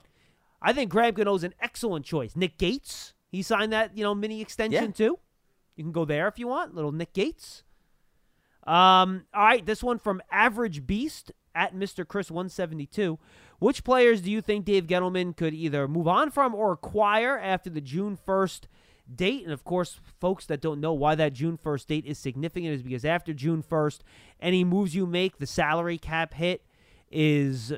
I 0.62 0.72
think 0.74 0.92
Graham 0.92 1.14
Gano's 1.14 1.44
an 1.44 1.54
excellent 1.60 2.06
choice. 2.06 2.36
Nick 2.36 2.58
Gates, 2.58 3.14
he 3.32 3.42
signed 3.42 3.72
that 3.74 3.98
you 3.98 4.04
know 4.04 4.14
mini 4.14 4.42
extension 4.42 4.84
Yeah. 4.86 4.92
too. 4.92 5.18
You 5.76 5.84
can 5.84 5.92
go 5.94 6.06
there 6.06 6.28
if 6.28 6.38
you 6.38 6.48
want. 6.48 6.76
Little 6.76 6.92
Nick 6.92 7.14
Gates. 7.14 7.64
Um, 8.66 9.26
all 9.34 9.44
right, 9.44 9.66
this 9.66 9.84
one 9.84 10.00
from 10.00 10.22
Average 10.32 10.88
Beast 10.88 11.32
at 11.56 11.76
Mr. 11.76 12.08
Chris 12.08 12.32
172. 12.32 13.20
Which 13.60 13.84
players 13.84 14.22
do 14.22 14.32
you 14.32 14.42
think 14.42 14.66
Dave 14.66 14.88
Gettleman 14.88 15.36
could 15.36 15.54
either 15.54 15.88
move 15.88 16.08
on 16.08 16.32
from 16.32 16.54
or 16.56 16.74
acquire 16.74 17.38
after 17.38 17.70
the 17.70 17.82
June 17.82 18.18
1st 18.28 18.64
date? 19.14 19.44
And 19.44 19.54
of 19.54 19.64
course, 19.64 20.00
folks 20.20 20.46
that 20.48 20.62
don't 20.62 20.82
know 20.82 20.94
why 20.94 21.16
that 21.16 21.34
June 21.34 21.58
1st 21.58 21.88
date 21.88 22.06
is 22.06 22.18
significant 22.18 22.74
is 22.74 22.84
because 22.84 23.06
after 23.06 23.34
June 23.34 23.64
1st, 23.64 24.00
any 24.42 24.64
moves 24.64 24.96
you 24.96 25.06
make, 25.06 25.38
the 25.38 25.48
salary 25.48 25.98
cap 25.98 26.34
hit 26.34 26.66
is 27.12 27.74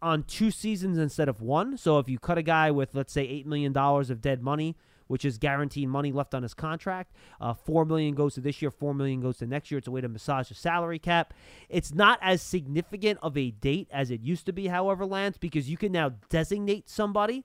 on 0.00 0.22
two 0.22 0.50
seasons 0.50 0.96
instead 0.98 1.28
of 1.28 1.40
one. 1.40 1.76
So 1.76 1.98
if 1.98 2.08
you 2.08 2.18
cut 2.18 2.38
a 2.38 2.42
guy 2.42 2.70
with, 2.70 2.94
let's 2.94 3.12
say, 3.12 3.26
$8 3.26 3.46
million 3.46 3.76
of 3.76 4.20
dead 4.20 4.42
money, 4.42 4.76
which 5.08 5.24
is 5.24 5.36
guaranteed 5.36 5.88
money 5.88 6.12
left 6.12 6.34
on 6.34 6.42
his 6.42 6.54
contract. 6.54 7.12
Uh, 7.40 7.52
Four 7.52 7.84
million 7.84 8.14
goes 8.14 8.34
to 8.34 8.40
this 8.40 8.62
year. 8.62 8.70
Four 8.70 8.94
million 8.94 9.20
goes 9.20 9.38
to 9.38 9.46
next 9.46 9.70
year. 9.70 9.78
It's 9.78 9.88
a 9.88 9.90
way 9.90 10.00
to 10.00 10.08
massage 10.08 10.48
the 10.48 10.54
salary 10.54 10.98
cap. 10.98 11.34
It's 11.68 11.92
not 11.92 12.18
as 12.22 12.40
significant 12.40 13.18
of 13.22 13.36
a 13.36 13.50
date 13.50 13.88
as 13.90 14.10
it 14.10 14.20
used 14.20 14.46
to 14.46 14.52
be, 14.52 14.68
however, 14.68 15.04
Lance, 15.04 15.36
because 15.36 15.68
you 15.68 15.76
can 15.76 15.92
now 15.92 16.12
designate 16.28 16.88
somebody 16.88 17.44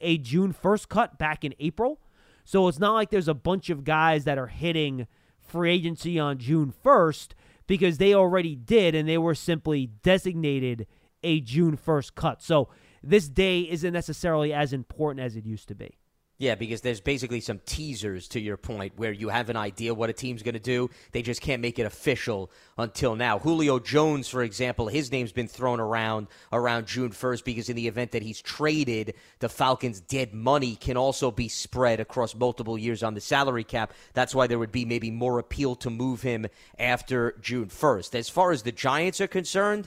a 0.00 0.18
June 0.18 0.52
first 0.52 0.88
cut 0.88 1.18
back 1.18 1.44
in 1.44 1.54
April. 1.60 2.00
So 2.44 2.66
it's 2.66 2.80
not 2.80 2.94
like 2.94 3.10
there's 3.10 3.28
a 3.28 3.34
bunch 3.34 3.70
of 3.70 3.84
guys 3.84 4.24
that 4.24 4.36
are 4.36 4.48
hitting 4.48 5.06
free 5.38 5.72
agency 5.72 6.18
on 6.18 6.38
June 6.38 6.72
first 6.82 7.34
because 7.66 7.98
they 7.98 8.12
already 8.14 8.56
did, 8.56 8.94
and 8.94 9.08
they 9.08 9.18
were 9.18 9.34
simply 9.34 9.86
designated 10.02 10.86
a 11.22 11.40
June 11.40 11.76
first 11.76 12.14
cut. 12.14 12.42
So 12.42 12.68
this 13.02 13.28
day 13.28 13.60
isn't 13.60 13.92
necessarily 13.92 14.52
as 14.52 14.72
important 14.72 15.24
as 15.24 15.36
it 15.36 15.46
used 15.46 15.68
to 15.68 15.74
be. 15.74 15.98
Yeah, 16.38 16.56
because 16.56 16.80
there's 16.80 17.00
basically 17.00 17.40
some 17.40 17.60
teasers 17.66 18.26
to 18.28 18.40
your 18.40 18.56
point 18.56 18.94
where 18.96 19.12
you 19.12 19.28
have 19.28 19.48
an 19.48 19.56
idea 19.56 19.94
what 19.94 20.10
a 20.10 20.12
team's 20.12 20.42
going 20.42 20.54
to 20.54 20.60
do. 20.60 20.90
They 21.12 21.22
just 21.22 21.40
can't 21.40 21.62
make 21.62 21.78
it 21.78 21.86
official 21.86 22.50
until 22.76 23.14
now. 23.14 23.38
Julio 23.38 23.78
Jones, 23.78 24.28
for 24.28 24.42
example, 24.42 24.88
his 24.88 25.12
name's 25.12 25.30
been 25.30 25.46
thrown 25.46 25.78
around 25.78 26.26
around 26.52 26.86
June 26.86 27.10
1st 27.10 27.44
because 27.44 27.68
in 27.68 27.76
the 27.76 27.86
event 27.86 28.10
that 28.10 28.22
he's 28.22 28.42
traded, 28.42 29.14
the 29.38 29.48
Falcons' 29.48 30.00
dead 30.00 30.34
money 30.34 30.74
can 30.74 30.96
also 30.96 31.30
be 31.30 31.48
spread 31.48 32.00
across 32.00 32.34
multiple 32.34 32.76
years 32.76 33.04
on 33.04 33.14
the 33.14 33.20
salary 33.20 33.64
cap. 33.64 33.92
That's 34.12 34.34
why 34.34 34.48
there 34.48 34.58
would 34.58 34.72
be 34.72 34.84
maybe 34.84 35.12
more 35.12 35.38
appeal 35.38 35.76
to 35.76 35.90
move 35.90 36.22
him 36.22 36.46
after 36.76 37.36
June 37.40 37.66
1st. 37.68 38.16
As 38.16 38.28
far 38.28 38.50
as 38.50 38.64
the 38.64 38.72
Giants 38.72 39.20
are 39.20 39.28
concerned, 39.28 39.86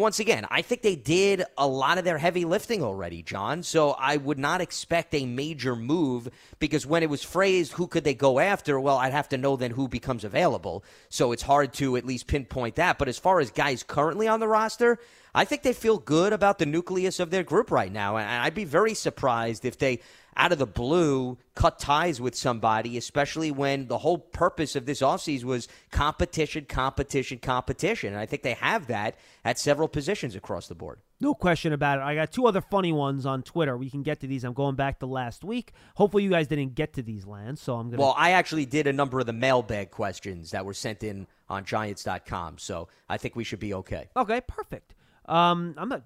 once 0.00 0.20
again, 0.20 0.46
I 0.50 0.62
think 0.62 0.80
they 0.80 0.96
did 0.96 1.44
a 1.58 1.66
lot 1.66 1.98
of 1.98 2.04
their 2.04 2.16
heavy 2.16 2.46
lifting 2.46 2.82
already, 2.82 3.22
John. 3.22 3.62
So 3.62 3.90
I 3.90 4.16
would 4.16 4.38
not 4.38 4.62
expect 4.62 5.14
a 5.14 5.26
major 5.26 5.76
move 5.76 6.30
because 6.58 6.86
when 6.86 7.02
it 7.02 7.10
was 7.10 7.22
phrased, 7.22 7.72
who 7.72 7.86
could 7.86 8.02
they 8.02 8.14
go 8.14 8.38
after? 8.38 8.80
Well, 8.80 8.96
I'd 8.96 9.12
have 9.12 9.28
to 9.28 9.36
know 9.36 9.56
then 9.56 9.70
who 9.70 9.88
becomes 9.88 10.24
available. 10.24 10.82
So 11.10 11.32
it's 11.32 11.42
hard 11.42 11.74
to 11.74 11.96
at 11.96 12.06
least 12.06 12.26
pinpoint 12.26 12.76
that. 12.76 12.96
But 12.96 13.08
as 13.08 13.18
far 13.18 13.40
as 13.40 13.50
guys 13.50 13.82
currently 13.82 14.28
on 14.28 14.40
the 14.40 14.48
roster, 14.48 14.98
I 15.34 15.44
think 15.44 15.62
they 15.62 15.72
feel 15.72 15.98
good 15.98 16.32
about 16.32 16.58
the 16.58 16.66
nucleus 16.66 17.18
of 17.18 17.30
their 17.30 17.42
group 17.42 17.70
right 17.70 17.90
now. 17.90 18.16
And 18.18 18.28
I'd 18.28 18.54
be 18.54 18.64
very 18.64 18.94
surprised 18.94 19.64
if 19.64 19.78
they 19.78 20.00
out 20.36 20.52
of 20.52 20.58
the 20.58 20.66
blue 20.66 21.36
cut 21.54 21.78
ties 21.78 22.20
with 22.20 22.34
somebody, 22.34 22.96
especially 22.96 23.50
when 23.50 23.86
the 23.88 23.98
whole 23.98 24.18
purpose 24.18 24.76
of 24.76 24.86
this 24.86 25.00
offseason 25.00 25.44
was 25.44 25.68
competition, 25.90 26.64
competition, 26.64 27.38
competition. 27.38 28.12
And 28.12 28.20
I 28.20 28.26
think 28.26 28.42
they 28.42 28.54
have 28.54 28.86
that 28.86 29.16
at 29.44 29.58
several 29.58 29.88
positions 29.88 30.34
across 30.34 30.68
the 30.68 30.74
board. 30.74 31.00
No 31.20 31.34
question 31.34 31.72
about 31.72 31.98
it. 31.98 32.02
I 32.02 32.14
got 32.14 32.32
two 32.32 32.46
other 32.46 32.60
funny 32.60 32.92
ones 32.92 33.26
on 33.26 33.42
Twitter. 33.42 33.76
We 33.76 33.90
can 33.90 34.02
get 34.02 34.20
to 34.20 34.26
these. 34.26 34.42
I'm 34.42 34.54
going 34.54 34.74
back 34.74 34.98
to 35.00 35.06
last 35.06 35.44
week. 35.44 35.72
Hopefully, 35.94 36.24
you 36.24 36.30
guys 36.30 36.48
didn't 36.48 36.74
get 36.74 36.94
to 36.94 37.02
these, 37.02 37.26
Lance. 37.26 37.62
So 37.62 37.76
I'm 37.76 37.90
gonna. 37.90 38.02
Well, 38.02 38.14
I 38.16 38.32
actually 38.32 38.66
did 38.66 38.86
a 38.86 38.92
number 38.92 39.20
of 39.20 39.26
the 39.26 39.32
mailbag 39.32 39.90
questions 39.90 40.50
that 40.50 40.64
were 40.64 40.74
sent 40.74 41.04
in 41.04 41.26
on 41.48 41.64
Giants.com, 41.64 42.58
so 42.58 42.88
I 43.08 43.18
think 43.18 43.36
we 43.36 43.44
should 43.44 43.60
be 43.60 43.74
okay. 43.74 44.08
okay, 44.16 44.40
perfect. 44.40 44.94
Um, 45.32 45.74
I'm 45.76 45.88
not. 45.88 46.02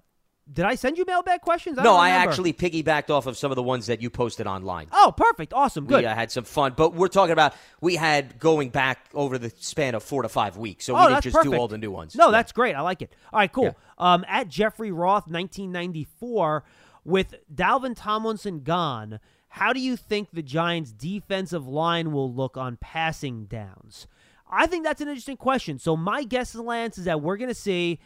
Did 0.51 0.63
I 0.63 0.75
send 0.75 0.97
you 0.97 1.03
mailbag 1.05 1.41
questions? 1.41 1.77
I 1.77 1.83
no, 1.83 1.95
I 1.95 2.11
actually 2.11 2.53
piggybacked 2.53 3.09
off 3.09 3.25
of 3.27 3.37
some 3.37 3.51
of 3.51 3.57
the 3.57 3.63
ones 3.63 3.87
that 3.87 4.01
you 4.01 4.09
posted 4.09 4.47
online. 4.47 4.87
Oh, 4.93 5.13
perfect. 5.15 5.51
Awesome. 5.53 5.85
Good. 5.85 5.99
We 5.99 6.05
uh, 6.05 6.15
had 6.15 6.31
some 6.31 6.45
fun, 6.45 6.73
but 6.77 6.93
we're 6.93 7.09
talking 7.09 7.33
about 7.33 7.53
we 7.81 7.97
had 7.97 8.39
going 8.39 8.69
back 8.69 9.09
over 9.13 9.37
the 9.37 9.49
span 9.57 9.93
of 9.93 10.03
four 10.03 10.21
to 10.21 10.29
five 10.29 10.55
weeks, 10.55 10.85
so 10.85 10.95
oh, 10.95 11.01
we 11.01 11.07
didn't 11.09 11.23
just 11.23 11.35
perfect. 11.35 11.51
do 11.53 11.59
all 11.59 11.67
the 11.67 11.77
new 11.77 11.91
ones. 11.91 12.15
No, 12.15 12.27
Yeah. 12.27 12.31
that's 12.31 12.53
great. 12.53 12.75
I 12.75 12.81
like 12.81 13.01
it. 13.01 13.11
All 13.33 13.39
right, 13.39 13.51
cool. 13.51 13.65
Yeah. 13.65 13.73
Um, 14.13 14.23
at 14.29 14.47
Jeffrey 14.47 14.91
Roth, 14.91 15.27
1994, 15.27 16.63
with 17.03 17.35
Dalvin 17.53 17.93
Tomlinson 17.93 18.61
gone, 18.61 19.19
how 19.49 19.73
do 19.73 19.81
you 19.81 19.97
think 19.97 20.29
the 20.31 20.43
Giants' 20.43 20.93
defensive 20.93 21.67
line 21.67 22.13
will 22.13 22.31
look 22.33 22.55
on 22.55 22.77
passing 22.77 23.45
downs? 23.47 24.07
I 24.49 24.65
think 24.67 24.85
that's 24.85 25.01
an 25.01 25.09
interesting 25.09 25.35
question. 25.35 25.77
So 25.77 25.97
my 25.97 26.23
guess, 26.23 26.55
Lance, 26.55 26.97
is 26.97 27.03
that 27.03 27.21
we're 27.21 27.35
going 27.37 27.49
to 27.49 27.53
see 27.55 27.99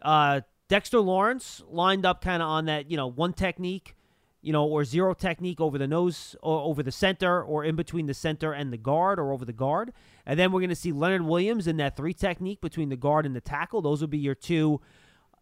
uh, 0.00 0.40
Dexter 0.72 1.00
Lawrence 1.00 1.62
lined 1.68 2.06
up 2.06 2.22
kind 2.22 2.42
of 2.42 2.48
on 2.48 2.64
that, 2.64 2.90
you 2.90 2.96
know, 2.96 3.06
one 3.06 3.34
technique, 3.34 3.94
you 4.40 4.54
know, 4.54 4.64
or 4.64 4.86
zero 4.86 5.12
technique 5.12 5.60
over 5.60 5.76
the 5.76 5.86
nose 5.86 6.34
or 6.40 6.60
over 6.60 6.82
the 6.82 6.90
center 6.90 7.42
or 7.42 7.62
in 7.62 7.76
between 7.76 8.06
the 8.06 8.14
center 8.14 8.54
and 8.54 8.72
the 8.72 8.78
guard 8.78 9.18
or 9.18 9.32
over 9.32 9.44
the 9.44 9.52
guard. 9.52 9.92
And 10.24 10.40
then 10.40 10.50
we're 10.50 10.60
going 10.60 10.70
to 10.70 10.74
see 10.74 10.90
Leonard 10.90 11.26
Williams 11.26 11.66
in 11.66 11.76
that 11.76 11.94
three 11.94 12.14
technique 12.14 12.62
between 12.62 12.88
the 12.88 12.96
guard 12.96 13.26
and 13.26 13.36
the 13.36 13.40
tackle. 13.42 13.82
Those 13.82 14.00
will 14.00 14.08
be 14.08 14.16
your 14.16 14.34
two 14.34 14.80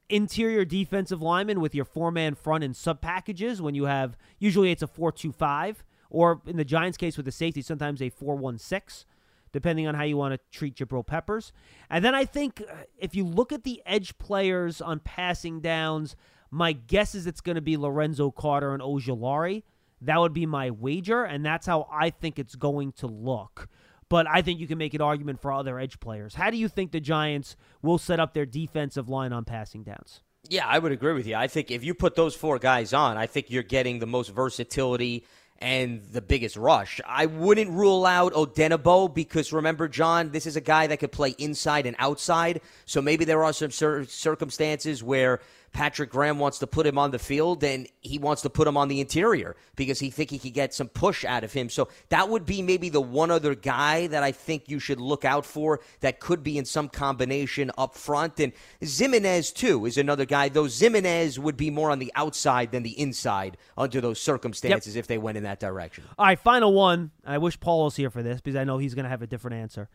interior 0.09 0.65
defensive 0.65 1.23
linemen 1.23 1.61
with 1.61 1.77
your 1.77 1.85
four 1.85 2.11
man 2.11 2.35
front 2.35 2.65
and 2.65 2.75
sub 2.75 3.01
packages 3.01 3.63
when 3.63 3.77
you 3.77 3.85
have 3.85 4.17
usually 4.41 4.73
it's 4.73 4.83
a 4.83 4.89
4-2-5 4.89 5.77
or 6.11 6.43
in 6.45 6.57
the 6.57 6.65
Giants 6.65 6.99
case 6.99 7.17
with 7.17 7.27
the 7.27 7.31
safety 7.31 7.63
sometimes 7.63 8.03
a 8.03 8.11
4-1-6 8.11 9.05
depending 9.53 9.87
on 9.87 9.95
how 9.95 10.05
you 10.05 10.17
want 10.17 10.35
to 10.35 10.41
treat 10.57 10.77
Jabril 10.77 11.07
Peppers. 11.07 11.53
And 11.89 12.05
then 12.05 12.15
I 12.15 12.25
think 12.25 12.63
uh, 12.63 12.75
if 12.99 13.15
you 13.15 13.25
look 13.25 13.53
at 13.53 13.65
the 13.65 13.83
edge 13.87 14.17
players 14.19 14.81
on 14.81 15.01
passing 15.01 15.61
downs, 15.61 16.17
my 16.51 16.73
guess 16.73 17.15
is 17.15 17.27
it's 17.27 17.41
going 17.41 17.57
to 17.57 17.61
be 17.63 17.77
Lorenzo 17.77 18.31
Carter 18.31 18.73
and 18.75 18.83
Ojulari. 18.83 19.63
That 20.01 20.19
would 20.19 20.33
be 20.33 20.47
my 20.47 20.71
wager, 20.71 21.25
and 21.25 21.45
that's 21.45 21.67
how 21.67 21.87
I 21.93 22.11
think 22.11 22.39
it's 22.39 22.55
going 22.55 22.93
to 22.93 23.07
look. 23.07 23.69
But 24.09 24.27
I 24.27 24.43
think 24.43 24.59
you 24.59 24.67
can 24.67 24.79
make 24.79 24.95
an 24.95 25.01
argument 25.01 25.41
for 25.41 25.53
other 25.53 25.79
edge 25.79 26.01
players. 26.01 26.35
How 26.35 26.51
do 26.51 26.57
you 26.57 26.69
think 26.69 26.91
the 26.91 27.01
Giants 27.01 27.55
will 27.83 27.99
set 27.99 28.19
up 28.19 28.35
their 28.35 28.47
defensive 28.47 29.09
line 29.09 29.33
on 29.33 29.45
passing 29.45 29.85
downs? 29.85 30.23
Yeah, 30.49 30.67
I 30.67 30.79
would 30.79 30.91
agree 30.91 31.13
with 31.13 31.27
you. 31.27 31.37
I 31.37 31.47
think 31.47 31.71
if 31.71 31.85
you 31.85 31.95
put 31.95 32.17
those 32.17 32.35
four 32.35 32.59
guys 32.59 32.93
on, 32.93 33.17
I 33.17 33.27
think 33.27 33.51
you're 33.51 33.63
getting 33.63 33.99
the 33.99 34.07
most 34.07 34.31
versatility 34.31 35.27
and 35.61 36.03
the 36.13 36.23
biggest 36.23 36.57
rush. 36.57 37.01
I 37.07 37.27
wouldn't 37.27 37.71
rule 37.71 38.07
out 38.07 38.33
Odenigbo 38.33 39.13
because 39.15 39.53
remember, 39.53 39.89
John, 39.89 40.31
this 40.31 40.47
is 40.47 40.57
a 40.57 40.61
guy 40.61 40.87
that 40.87 40.99
could 40.99 41.13
play 41.13 41.35
inside 41.39 41.87
and 41.87 41.97
outside. 41.99 42.63
So 42.87 43.03
maybe 43.03 43.25
there 43.27 43.45
are 43.45 43.53
some 43.53 43.71
cir- 43.71 44.05
circumstances 44.07 45.03
where 45.03 45.41
Patrick 45.73 46.11
Graham 46.11 46.39
wants 46.39 46.59
to 46.59 46.67
put 46.67 46.87
him 46.87 46.99
on 46.99 47.11
the 47.11 47.19
field, 47.19 47.61
then 47.61 47.87
he 48.01 48.19
wants 48.19 48.43
to 48.43 48.51
put 48.51 48.67
him 48.67 48.77
on 48.77 48.89
the 48.89 49.01
interior 49.01 49.57
because 49.77 50.01
he 50.01 50.11
think 50.11 50.31
he 50.31 50.39
could 50.39 50.53
get 50.53 50.75
some 50.75 50.89
push 50.89 51.25
out 51.25 51.45
of 51.45 51.53
him. 51.53 51.69
So 51.69 51.89
that 52.09 52.29
would 52.29 52.45
be 52.45 52.61
maybe 52.61 52.89
the 52.89 53.01
one 53.01 53.31
other 53.31 53.55
guy 53.55 54.09
that 54.09 54.23
I 54.23 54.33
think 54.33 54.69
you 54.69 54.79
should 54.79 55.01
look 55.01 55.25
out 55.25 55.47
for 55.47 55.81
that 56.01 56.21
could 56.21 56.43
be 56.43 56.59
in 56.59 56.65
some 56.65 56.89
combination 56.89 57.71
up 57.79 57.95
front. 57.95 58.41
And 58.41 58.53
Ximines 58.83 59.55
too 59.55 59.87
is 59.87 59.97
another 59.97 60.25
guy. 60.25 60.49
Though 60.49 60.65
Ximines 60.65 61.39
would 61.39 61.57
be 61.57 61.71
more 61.71 61.91
on 61.91 61.99
the 61.99 62.13
outside 62.15 62.73
than 62.73 62.83
the 62.83 62.99
inside 62.99 63.57
under 63.79 64.01
those 64.01 64.21
circumstances 64.21 64.97
if 64.97 65.07
they 65.07 65.19
went 65.19 65.39
in 65.39 65.45
that 65.45 65.61
direction. 65.61 66.05
All 66.19 66.27
right, 66.27 66.39
final 66.39 66.73
one. 66.73 67.13
I 67.25 67.39
wish 67.39 67.61
Paul 67.61 67.85
was 67.85 67.97
here 67.97 68.11
for 68.11 68.23
this 68.23 68.41
because 68.41 68.57
I 68.57 68.65
know 68.65 68.79
he's 68.79 68.95
going 68.95 69.05
to 69.05 69.11
have 69.11 69.23
a 69.23 69.27
different 69.27 69.57
answer. 69.57 69.89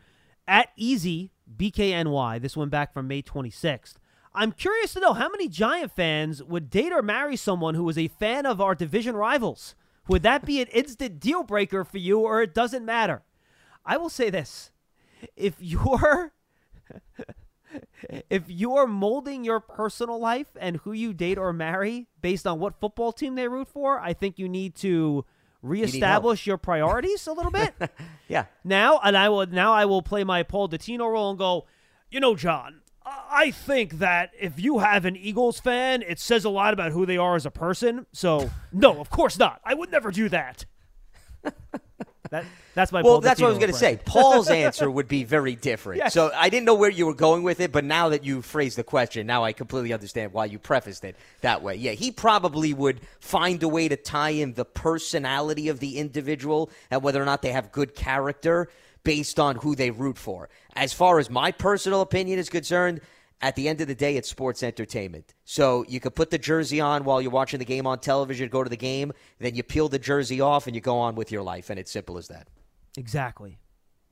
At 0.48 0.68
Easy 0.76 1.32
BKNY, 1.56 2.40
this 2.40 2.56
went 2.56 2.70
back 2.70 2.92
from 2.92 3.08
May 3.08 3.22
26th. 3.22 3.94
I'm 4.36 4.52
curious 4.52 4.92
to 4.92 5.00
know 5.00 5.14
how 5.14 5.30
many 5.30 5.48
Giant 5.48 5.92
fans 5.92 6.42
would 6.42 6.68
date 6.68 6.92
or 6.92 7.00
marry 7.00 7.36
someone 7.36 7.74
who 7.74 7.84
was 7.84 7.96
a 7.96 8.08
fan 8.08 8.44
of 8.44 8.60
our 8.60 8.74
division 8.74 9.16
rivals. 9.16 9.74
Would 10.08 10.22
that 10.22 10.44
be 10.44 10.60
an 10.60 10.68
instant 10.68 11.18
deal 11.18 11.42
breaker 11.42 11.84
for 11.84 11.98
you, 11.98 12.20
or 12.20 12.42
it 12.42 12.54
doesn't 12.54 12.84
matter? 12.84 13.22
I 13.84 13.96
will 13.96 14.10
say 14.10 14.28
this: 14.28 14.70
if 15.36 15.54
you're 15.60 16.32
if 18.30 18.44
you're 18.46 18.86
molding 18.86 19.42
your 19.42 19.60
personal 19.60 20.20
life 20.20 20.48
and 20.60 20.76
who 20.78 20.92
you 20.92 21.12
date 21.12 21.38
or 21.38 21.52
marry 21.52 22.06
based 22.20 22.46
on 22.46 22.60
what 22.60 22.78
football 22.78 23.12
team 23.12 23.34
they 23.34 23.48
root 23.48 23.68
for, 23.68 23.98
I 23.98 24.12
think 24.12 24.38
you 24.38 24.48
need 24.48 24.74
to 24.76 25.24
reestablish 25.62 26.46
your 26.46 26.58
priorities 26.58 27.26
a 27.26 27.32
little 27.32 27.50
bit. 27.50 27.74
yeah. 28.28 28.46
Now, 28.62 29.00
and 29.02 29.16
I 29.16 29.28
will 29.28 29.46
now 29.46 29.72
I 29.72 29.86
will 29.86 30.02
play 30.02 30.24
my 30.24 30.42
Paul 30.42 30.68
Dottino 30.68 31.10
role 31.10 31.30
and 31.30 31.38
go, 31.38 31.66
you 32.10 32.20
know, 32.20 32.36
John, 32.36 32.82
I 33.30 33.50
think 33.50 33.98
that 33.98 34.32
if 34.38 34.60
you 34.60 34.78
have 34.78 35.04
an 35.04 35.16
Eagles 35.16 35.60
fan, 35.60 36.02
it 36.02 36.18
says 36.18 36.44
a 36.44 36.50
lot 36.50 36.72
about 36.72 36.92
who 36.92 37.06
they 37.06 37.16
are 37.16 37.36
as 37.36 37.46
a 37.46 37.50
person. 37.50 38.06
So, 38.12 38.50
no, 38.72 39.00
of 39.00 39.10
course 39.10 39.38
not. 39.38 39.60
I 39.64 39.74
would 39.74 39.90
never 39.90 40.10
do 40.10 40.28
that. 40.28 40.64
that 42.30 42.44
that's 42.74 42.92
my 42.92 43.02
well. 43.02 43.20
That's 43.20 43.40
what 43.40 43.46
I 43.46 43.50
was 43.50 43.58
going 43.58 43.72
to 43.72 43.78
say. 43.78 43.98
Paul's 44.04 44.50
answer 44.50 44.90
would 44.90 45.08
be 45.08 45.24
very 45.24 45.54
different. 45.56 45.98
Yes. 45.98 46.12
So 46.12 46.30
I 46.34 46.48
didn't 46.48 46.66
know 46.66 46.74
where 46.74 46.90
you 46.90 47.06
were 47.06 47.14
going 47.14 47.42
with 47.42 47.60
it, 47.60 47.72
but 47.72 47.84
now 47.84 48.10
that 48.10 48.24
you 48.24 48.42
phrased 48.42 48.76
the 48.76 48.84
question, 48.84 49.26
now 49.26 49.44
I 49.44 49.52
completely 49.52 49.92
understand 49.92 50.32
why 50.32 50.46
you 50.46 50.58
prefaced 50.58 51.04
it 51.04 51.16
that 51.40 51.62
way. 51.62 51.76
Yeah, 51.76 51.92
he 51.92 52.10
probably 52.10 52.74
would 52.74 53.00
find 53.20 53.62
a 53.62 53.68
way 53.68 53.88
to 53.88 53.96
tie 53.96 54.30
in 54.30 54.54
the 54.54 54.64
personality 54.64 55.68
of 55.68 55.80
the 55.80 55.98
individual 55.98 56.70
and 56.90 57.02
whether 57.02 57.20
or 57.20 57.24
not 57.24 57.42
they 57.42 57.52
have 57.52 57.72
good 57.72 57.94
character 57.94 58.68
based 59.06 59.38
on 59.38 59.54
who 59.54 59.76
they 59.76 59.92
root 59.92 60.18
for. 60.18 60.48
As 60.74 60.92
far 60.92 61.20
as 61.20 61.30
my 61.30 61.52
personal 61.52 62.00
opinion 62.00 62.40
is 62.40 62.48
concerned, 62.48 63.00
at 63.40 63.54
the 63.54 63.68
end 63.68 63.80
of 63.80 63.86
the 63.86 63.94
day, 63.94 64.16
it's 64.16 64.28
sports 64.28 64.64
entertainment. 64.64 65.32
So 65.44 65.84
you 65.88 66.00
could 66.00 66.16
put 66.16 66.30
the 66.30 66.38
jersey 66.38 66.80
on 66.80 67.04
while 67.04 67.22
you're 67.22 67.30
watching 67.30 67.60
the 67.60 67.64
game 67.64 67.86
on 67.86 68.00
television, 68.00 68.48
go 68.48 68.64
to 68.64 68.68
the 68.68 68.76
game, 68.76 69.12
then 69.38 69.54
you 69.54 69.62
peel 69.62 69.88
the 69.88 70.00
jersey 70.00 70.40
off 70.40 70.66
and 70.66 70.74
you 70.74 70.80
go 70.80 70.98
on 70.98 71.14
with 71.14 71.30
your 71.30 71.42
life. 71.42 71.70
And 71.70 71.78
it's 71.78 71.92
simple 71.92 72.18
as 72.18 72.26
that. 72.26 72.48
Exactly. 72.98 73.58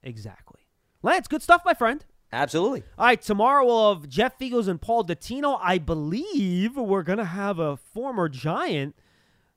Exactly. 0.05 0.61
Lance, 1.03 1.27
good 1.27 1.43
stuff, 1.43 1.63
my 1.65 1.75
friend. 1.75 2.05
Absolutely. 2.33 2.85
All 2.97 3.07
right, 3.07 3.21
tomorrow 3.21 3.65
we'll 3.65 3.95
have 3.95 4.09
Jeff 4.09 4.39
Feagles 4.39 4.69
and 4.69 4.81
Paul 4.81 5.05
Dottino. 5.05 5.59
I 5.61 5.79
believe 5.79 6.77
we're 6.77 7.03
going 7.03 7.19
to 7.19 7.25
have 7.25 7.59
a 7.59 7.77
former 7.77 8.29
Giant 8.29 8.95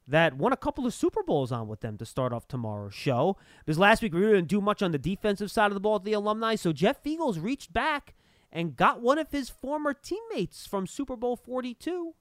that 0.08 0.36
won 0.36 0.53
a 0.53 0.58
couple 0.58 0.86
of 0.86 0.93
Super 0.93 1.22
Bowls 1.22 1.51
on 1.51 1.68
with 1.68 1.82
them 1.82 1.97
to 1.97 2.05
start 2.05 2.32
off 2.32 2.47
tomorrow's 2.47 2.93
show. 2.93 3.38
Because 3.66 3.78
last 3.78 4.01
week 4.01 4.14
we 4.14 4.22
didn't 4.22 4.47
do 4.47 4.62
much 4.62 4.82
on 4.82 4.91
the 4.91 4.97
defensive 4.97 5.51
side 5.51 5.68
of 5.68 5.74
the 5.74 5.80
ball 5.80 5.97
at 5.97 6.03
the 6.03 6.14
alumni, 6.14 6.55
so 6.55 6.72
Jeff 6.72 7.03
Feagles 7.03 7.41
reached 7.41 7.74
back 7.74 8.16
and 8.51 8.76
got 8.76 9.01
one 9.01 9.18
of 9.18 9.32
his 9.32 9.49
former 9.49 9.93
teammates 9.93 10.66
from 10.66 10.88
Super 10.88 11.16
Bowl 11.16 11.36
42 11.36 12.14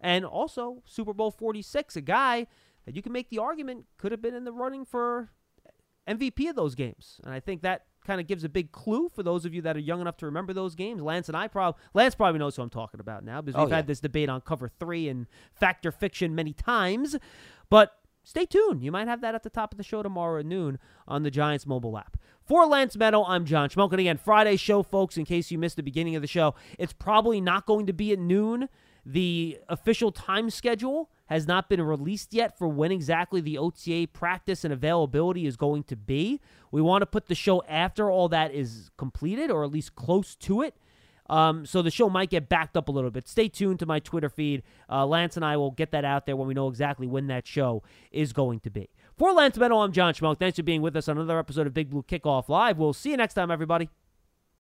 and 0.00 0.24
also 0.24 0.82
Super 0.84 1.12
Bowl 1.12 1.30
46, 1.30 1.96
a 1.96 2.00
guy 2.00 2.46
that 2.84 2.96
you 2.96 3.02
can 3.02 3.12
make 3.12 3.28
the 3.28 3.38
argument 3.38 3.86
could 3.96 4.12
have 4.12 4.22
been 4.22 4.34
in 4.34 4.44
the 4.44 4.52
running 4.52 4.84
for 4.84 5.30
MVP 6.08 6.48
of 6.48 6.56
those 6.56 6.74
games. 6.74 7.20
And 7.24 7.32
I 7.32 7.40
think 7.40 7.62
that 7.62 7.84
kind 8.08 8.20
of 8.20 8.26
gives 8.26 8.42
a 8.42 8.48
big 8.48 8.72
clue 8.72 9.08
for 9.14 9.22
those 9.22 9.44
of 9.44 9.54
you 9.54 9.62
that 9.62 9.76
are 9.76 9.80
young 9.80 10.00
enough 10.00 10.16
to 10.16 10.26
remember 10.26 10.52
those 10.52 10.74
games. 10.74 11.00
Lance 11.02 11.28
and 11.28 11.36
I 11.36 11.46
probably 11.46 11.78
Lance 11.94 12.14
probably 12.16 12.38
knows 12.40 12.56
who 12.56 12.62
I'm 12.62 12.70
talking 12.70 12.98
about 12.98 13.22
now 13.22 13.40
because 13.40 13.56
Oh, 13.56 13.64
we've 13.64 13.70
yeah. 13.70 13.76
had 13.76 13.86
this 13.86 14.00
debate 14.00 14.28
on 14.28 14.40
cover 14.40 14.68
three 14.80 15.08
and 15.08 15.26
factor 15.52 15.92
fiction 15.92 16.34
many 16.34 16.52
times. 16.52 17.16
But 17.70 17.92
stay 18.24 18.46
tuned. 18.46 18.82
You 18.82 18.90
might 18.90 19.06
have 19.08 19.20
that 19.20 19.34
at 19.34 19.42
the 19.44 19.50
top 19.50 19.72
of 19.72 19.78
the 19.78 19.84
show 19.84 20.02
tomorrow 20.02 20.40
at 20.40 20.46
noon 20.46 20.78
on 21.06 21.22
the 21.22 21.30
Giants 21.30 21.66
mobile 21.66 21.96
app. 21.98 22.16
For 22.42 22.64
Lance 22.66 22.96
Medow, 22.96 23.24
I'm 23.28 23.44
John 23.44 23.68
Schmeelk. 23.68 23.90
And 23.92 24.00
again, 24.00 24.16
Friday 24.16 24.56
show, 24.56 24.82
folks, 24.82 25.16
in 25.18 25.24
case 25.26 25.50
you 25.50 25.58
missed 25.58 25.76
the 25.76 25.82
beginning 25.82 26.16
of 26.16 26.22
the 26.22 26.28
show, 26.28 26.54
it's 26.78 26.94
probably 26.94 27.40
not 27.42 27.66
going 27.66 27.86
to 27.86 27.92
be 27.92 28.10
at 28.12 28.18
noon. 28.18 28.68
The 29.04 29.58
official 29.68 30.10
time 30.12 30.48
schedule 30.50 31.10
has 31.28 31.46
not 31.46 31.68
been 31.68 31.80
released 31.80 32.34
yet 32.34 32.58
for 32.58 32.68
when 32.68 32.90
exactly 32.90 33.40
the 33.40 33.58
OTA 33.58 34.08
practice 34.12 34.64
and 34.64 34.72
availability 34.72 35.46
is 35.46 35.56
going 35.56 35.84
to 35.84 35.96
be. 35.96 36.40
We 36.70 36.82
want 36.82 37.02
to 37.02 37.06
put 37.06 37.26
the 37.26 37.34
show 37.34 37.62
after 37.68 38.10
all 38.10 38.28
that 38.30 38.52
is 38.54 38.90
completed, 38.96 39.50
or 39.50 39.64
at 39.64 39.70
least 39.70 39.94
close 39.94 40.34
to 40.36 40.62
it. 40.62 40.74
Um, 41.30 41.66
so 41.66 41.82
the 41.82 41.90
show 41.90 42.08
might 42.08 42.30
get 42.30 42.48
backed 42.48 42.76
up 42.76 42.88
a 42.88 42.92
little 42.92 43.10
bit. 43.10 43.28
Stay 43.28 43.48
tuned 43.48 43.78
to 43.80 43.86
my 43.86 43.98
Twitter 44.00 44.30
feed. 44.30 44.62
Uh, 44.90 45.06
Lance 45.06 45.36
and 45.36 45.44
I 45.44 45.58
will 45.58 45.70
get 45.70 45.90
that 45.90 46.04
out 46.04 46.24
there 46.24 46.36
when 46.36 46.48
we 46.48 46.54
know 46.54 46.68
exactly 46.68 47.06
when 47.06 47.26
that 47.26 47.46
show 47.46 47.82
is 48.10 48.32
going 48.32 48.60
to 48.60 48.70
be. 48.70 48.88
For 49.18 49.32
Lance 49.32 49.58
Medow, 49.58 49.84
I'm 49.84 49.92
John 49.92 50.14
Schmeelk. 50.14 50.38
Thanks 50.38 50.56
for 50.56 50.62
being 50.62 50.80
with 50.80 50.96
us 50.96 51.08
on 51.08 51.18
another 51.18 51.38
episode 51.38 51.66
of 51.66 51.74
Big 51.74 51.90
Blue 51.90 52.02
Kickoff 52.02 52.48
Live. 52.48 52.78
We'll 52.78 52.94
see 52.94 53.10
you 53.10 53.16
next 53.18 53.34
time, 53.34 53.50
everybody. 53.50 53.90